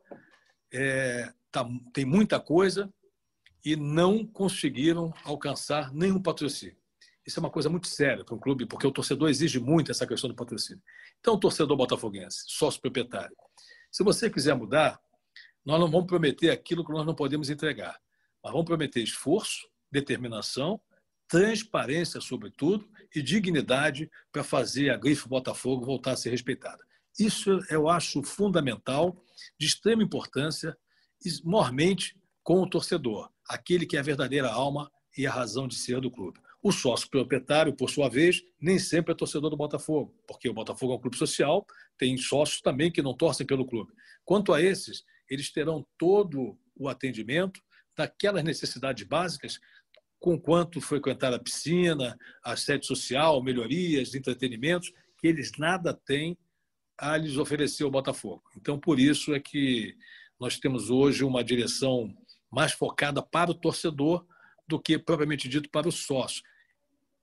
é, 0.73 1.31
tá, 1.51 1.63
tem 1.93 2.03
muita 2.03 2.39
coisa 2.39 2.91
e 3.63 3.75
não 3.75 4.25
conseguiram 4.25 5.13
alcançar 5.23 5.93
nenhum 5.93 6.19
patrocínio. 6.19 6.75
Isso 7.23 7.39
é 7.39 7.41
uma 7.41 7.51
coisa 7.51 7.69
muito 7.69 7.87
séria 7.87 8.25
para 8.25 8.33
um 8.33 8.39
clube, 8.39 8.65
porque 8.65 8.87
o 8.87 8.91
torcedor 8.91 9.29
exige 9.29 9.59
muito 9.59 9.91
essa 9.91 10.07
questão 10.07 10.27
do 10.27 10.35
patrocínio. 10.35 10.81
Então, 11.19 11.39
torcedor 11.39 11.77
botafoguense, 11.77 12.45
sócio 12.47 12.81
proprietário, 12.81 13.35
se 13.91 14.03
você 14.03 14.27
quiser 14.27 14.55
mudar, 14.55 14.99
nós 15.63 15.79
não 15.79 15.91
vamos 15.91 16.07
prometer 16.07 16.49
aquilo 16.49 16.83
que 16.83 16.91
nós 16.91 17.05
não 17.05 17.13
podemos 17.13 17.51
entregar. 17.51 18.01
Mas 18.43 18.51
vamos 18.51 18.65
prometer 18.65 19.03
esforço, 19.03 19.69
determinação, 19.91 20.81
transparência, 21.31 22.19
sobretudo, 22.19 22.85
e 23.15 23.21
dignidade 23.21 24.11
para 24.33 24.43
fazer 24.43 24.89
a 24.89 24.97
grife 24.97 25.29
Botafogo 25.29 25.85
voltar 25.85 26.11
a 26.11 26.17
ser 26.17 26.29
respeitada. 26.29 26.83
Isso 27.17 27.61
eu 27.69 27.87
acho 27.87 28.21
fundamental, 28.21 29.15
de 29.57 29.65
extrema 29.65 30.03
importância, 30.03 30.77
mormente 31.41 32.19
com 32.43 32.61
o 32.61 32.69
torcedor, 32.69 33.31
aquele 33.47 33.85
que 33.85 33.95
é 33.95 34.01
a 34.01 34.03
verdadeira 34.03 34.51
alma 34.51 34.91
e 35.17 35.25
a 35.25 35.31
razão 35.31 35.69
de 35.69 35.75
ser 35.75 36.01
do 36.01 36.11
clube. 36.11 36.37
O 36.61 36.69
sócio 36.69 37.09
proprietário, 37.09 37.73
por 37.73 37.89
sua 37.89 38.09
vez, 38.09 38.41
nem 38.59 38.77
sempre 38.77 39.13
é 39.13 39.15
torcedor 39.15 39.49
do 39.49 39.57
Botafogo, 39.57 40.13
porque 40.27 40.49
o 40.49 40.53
Botafogo 40.53 40.93
é 40.93 40.95
um 40.97 41.01
clube 41.01 41.17
social, 41.17 41.65
tem 41.97 42.17
sócios 42.17 42.59
também 42.59 42.91
que 42.91 43.01
não 43.01 43.15
torcem 43.15 43.47
pelo 43.47 43.65
clube. 43.65 43.93
Quanto 44.25 44.53
a 44.53 44.61
esses, 44.61 45.05
eles 45.29 45.49
terão 45.49 45.87
todo 45.97 46.59
o 46.75 46.89
atendimento 46.89 47.61
daquelas 47.95 48.43
necessidades 48.43 49.07
básicas, 49.07 49.59
com 50.21 50.39
quanto 50.39 50.79
frequentar 50.79 51.33
a 51.33 51.39
piscina, 51.39 52.17
a 52.41 52.55
sede 52.55 52.85
social, 52.85 53.43
melhorias, 53.43 54.15
entretenimentos, 54.15 54.93
que 55.17 55.27
eles 55.27 55.51
nada 55.57 55.93
têm 55.93 56.37
a 56.97 57.17
lhes 57.17 57.35
oferecer 57.35 57.83
ao 57.83 57.91
Botafogo. 57.91 58.41
Então, 58.55 58.79
por 58.79 58.99
isso 58.99 59.33
é 59.33 59.39
que 59.39 59.97
nós 60.39 60.57
temos 60.57 60.89
hoje 60.89 61.25
uma 61.25 61.43
direção 61.43 62.15
mais 62.49 62.71
focada 62.71 63.21
para 63.21 63.51
o 63.51 63.55
torcedor 63.55 64.25
do 64.65 64.79
que 64.79 64.97
propriamente 64.97 65.49
dito 65.49 65.69
para 65.69 65.89
o 65.89 65.91
sócio 65.91 66.41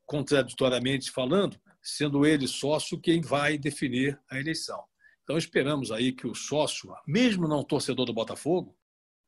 contraditoriamente 0.09 1.11
falando, 1.11 1.61
sendo 1.83 2.25
ele 2.25 2.49
sócio 2.49 2.99
quem 2.99 3.21
vai 3.21 3.59
definir 3.59 4.19
a 4.31 4.41
eleição. 4.41 4.83
Então 5.23 5.37
esperamos 5.37 5.93
aí 5.93 6.13
que 6.13 6.27
o 6.27 6.35
sócio, 6.35 6.91
mesmo 7.07 7.47
não 7.47 7.63
torcedor 7.63 8.07
do 8.07 8.15
Botafogo, 8.15 8.75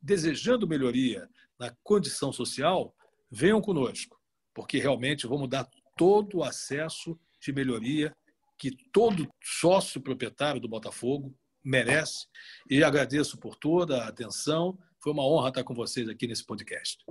desejando 0.01 0.67
melhoria 0.67 1.29
na 1.59 1.77
condição 1.85 2.33
social, 2.33 2.97
venham 3.31 3.61
conosco, 3.61 4.19
porque 4.55 4.79
realmente 4.79 5.27
vamos 5.27 5.49
dar 5.49 5.69
todo 5.97 6.39
o 6.39 6.45
acesso 6.45 7.19
de 7.41 7.53
melhoria 7.53 8.15
que 8.59 8.71
todo 8.93 9.29
sócio 9.43 10.01
proprietário 10.01 10.61
do 10.61 10.69
Botafogo 10.69 11.35
merece. 11.65 12.27
E 12.69 12.83
agradeço 12.83 13.39
por 13.39 13.57
toda 13.57 14.05
a 14.05 14.09
atenção. 14.09 14.79
Foi 14.99 15.13
uma 15.13 15.27
honra 15.27 15.49
estar 15.49 15.65
com 15.65 15.75
vocês 15.75 16.09
aqui 16.09 16.27
nesse 16.27 16.45
podcast. 16.45 17.03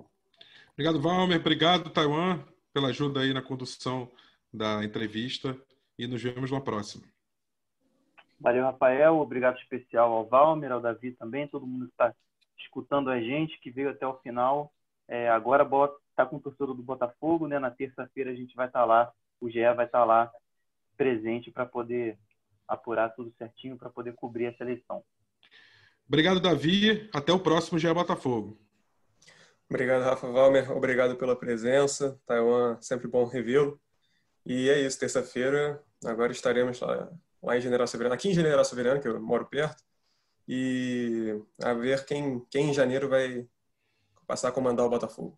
Obrigado, 0.73 1.01
Valmer. 1.01 1.39
Obrigado, 1.39 1.89
Taiwan 1.89 2.43
pela 2.73 2.89
ajuda 2.89 3.21
aí 3.21 3.33
na 3.33 3.41
condução 3.41 4.09
da 4.53 4.83
entrevista 4.83 5.57
e 5.97 6.07
nos 6.07 6.21
vemos 6.21 6.51
na 6.51 6.61
próxima. 6.61 7.05
Valeu, 8.39 8.63
Rafael. 8.63 9.17
Obrigado 9.17 9.57
especial 9.57 10.11
ao 10.13 10.25
Valmer, 10.25 10.71
ao 10.71 10.81
Davi 10.81 11.11
também, 11.11 11.47
todo 11.47 11.67
mundo 11.67 11.87
que 11.87 11.91
está 11.91 12.13
escutando 12.57 13.09
a 13.09 13.19
gente, 13.19 13.59
que 13.59 13.69
veio 13.69 13.89
até 13.89 14.07
o 14.07 14.17
final. 14.19 14.71
É, 15.07 15.29
agora 15.29 15.65
está 16.19 16.25
com 16.25 16.35
o 16.35 16.41
torcedor 16.41 16.75
do 16.75 16.83
Botafogo, 16.83 17.47
né? 17.47 17.57
Na 17.59 17.71
terça-feira 17.71 18.31
a 18.31 18.35
gente 18.35 18.53
vai 18.55 18.67
estar 18.67 18.81
tá 18.81 18.85
lá, 18.85 19.11
o 19.39 19.49
GE 19.49 19.61
vai 19.73 19.85
estar 19.85 19.99
tá 19.99 20.05
lá 20.05 20.31
presente 20.97 21.49
para 21.49 21.65
poder 21.65 22.17
apurar 22.67 23.09
tudo 23.09 23.33
certinho, 23.37 23.77
para 23.77 23.89
poder 23.89 24.13
cobrir 24.13 24.45
essa 24.45 24.63
eleição. 24.63 25.01
Obrigado, 26.05 26.41
Davi. 26.41 27.09
Até 27.13 27.31
o 27.31 27.39
próximo 27.39 27.79
GE 27.79 27.93
Botafogo. 27.93 28.59
Obrigado, 29.69 30.03
Rafa 30.03 30.27
Valmer. 30.29 30.69
Obrigado 30.75 31.15
pela 31.15 31.37
presença. 31.37 32.19
Taiwan, 32.25 32.77
sempre 32.81 33.07
bom 33.07 33.23
revê-lo. 33.25 33.79
E 34.45 34.69
é 34.69 34.81
isso, 34.81 34.99
terça-feira, 34.99 35.81
agora 36.03 36.31
estaremos 36.31 36.79
lá, 36.79 37.11
lá 37.43 37.57
em 37.57 37.61
General 37.61 37.85
Severiano, 37.85 38.15
aqui 38.15 38.29
em 38.29 38.33
General 38.33 38.65
Severiano, 38.65 38.99
que 38.99 39.07
eu 39.07 39.21
moro 39.21 39.45
perto, 39.45 39.83
e 40.47 41.39
a 41.61 41.73
ver 41.73 42.03
quem, 42.05 42.39
quem 42.49 42.69
em 42.69 42.73
janeiro 42.73 43.07
vai 43.07 43.47
passar 44.25 44.47
a 44.47 44.51
comandar 44.51 44.85
o 44.85 44.89
Botafogo. 44.89 45.37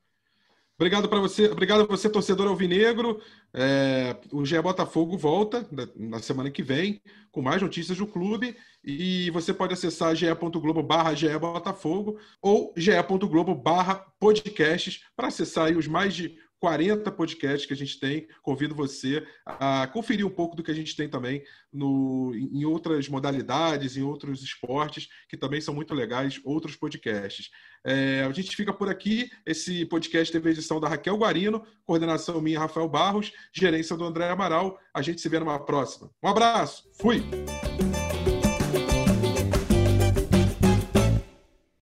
Obrigado 0.81 1.07
para 1.07 1.19
você, 1.19 1.45
obrigado 1.45 1.81
a 1.81 1.85
você, 1.85 2.09
torcedor 2.09 2.47
alvinegro. 2.47 3.21
É, 3.53 4.17
o 4.31 4.43
GE 4.43 4.59
Botafogo 4.59 5.15
volta 5.15 5.63
na 5.95 6.17
semana 6.17 6.49
que 6.49 6.63
vem 6.63 6.99
com 7.31 7.39
mais 7.39 7.61
notícias 7.61 7.99
do 7.99 8.07
clube 8.07 8.57
e 8.83 9.29
você 9.29 9.53
pode 9.53 9.73
acessar 9.73 10.15
ge.globo 10.15 10.81
barra 10.81 11.13
Botafogo 11.39 12.17
ou 12.41 12.73
ge.globo 12.75 13.53
barra 13.53 14.03
podcasts 14.19 15.03
para 15.15 15.27
acessar 15.27 15.71
os 15.77 15.85
mais 15.85 16.15
de 16.15 16.35
40 16.61 17.11
podcasts 17.11 17.65
que 17.65 17.73
a 17.73 17.75
gente 17.75 17.99
tem. 17.99 18.27
Convido 18.43 18.75
você 18.75 19.25
a 19.43 19.87
conferir 19.87 20.25
um 20.25 20.29
pouco 20.29 20.55
do 20.55 20.61
que 20.61 20.69
a 20.69 20.75
gente 20.75 20.95
tem 20.95 21.09
também 21.09 21.43
no, 21.73 22.31
em 22.35 22.63
outras 22.65 23.09
modalidades, 23.09 23.97
em 23.97 24.03
outros 24.03 24.43
esportes, 24.43 25.09
que 25.27 25.35
também 25.35 25.59
são 25.59 25.73
muito 25.73 25.95
legais, 25.95 26.39
outros 26.45 26.75
podcasts. 26.75 27.49
É, 27.83 28.23
a 28.23 28.31
gente 28.31 28.55
fica 28.55 28.71
por 28.71 28.89
aqui. 28.89 29.31
Esse 29.43 29.85
podcast 29.85 30.31
teve 30.31 30.51
edição 30.51 30.79
da 30.79 30.87
Raquel 30.87 31.17
Guarino, 31.17 31.65
coordenação 31.83 32.39
minha, 32.39 32.59
Rafael 32.59 32.87
Barros, 32.87 33.33
gerência 33.51 33.97
do 33.97 34.05
André 34.05 34.29
Amaral. 34.29 34.79
A 34.93 35.01
gente 35.01 35.19
se 35.19 35.27
vê 35.27 35.39
numa 35.39 35.59
próxima. 35.65 36.11
Um 36.23 36.27
abraço. 36.27 36.87
Fui! 36.93 37.23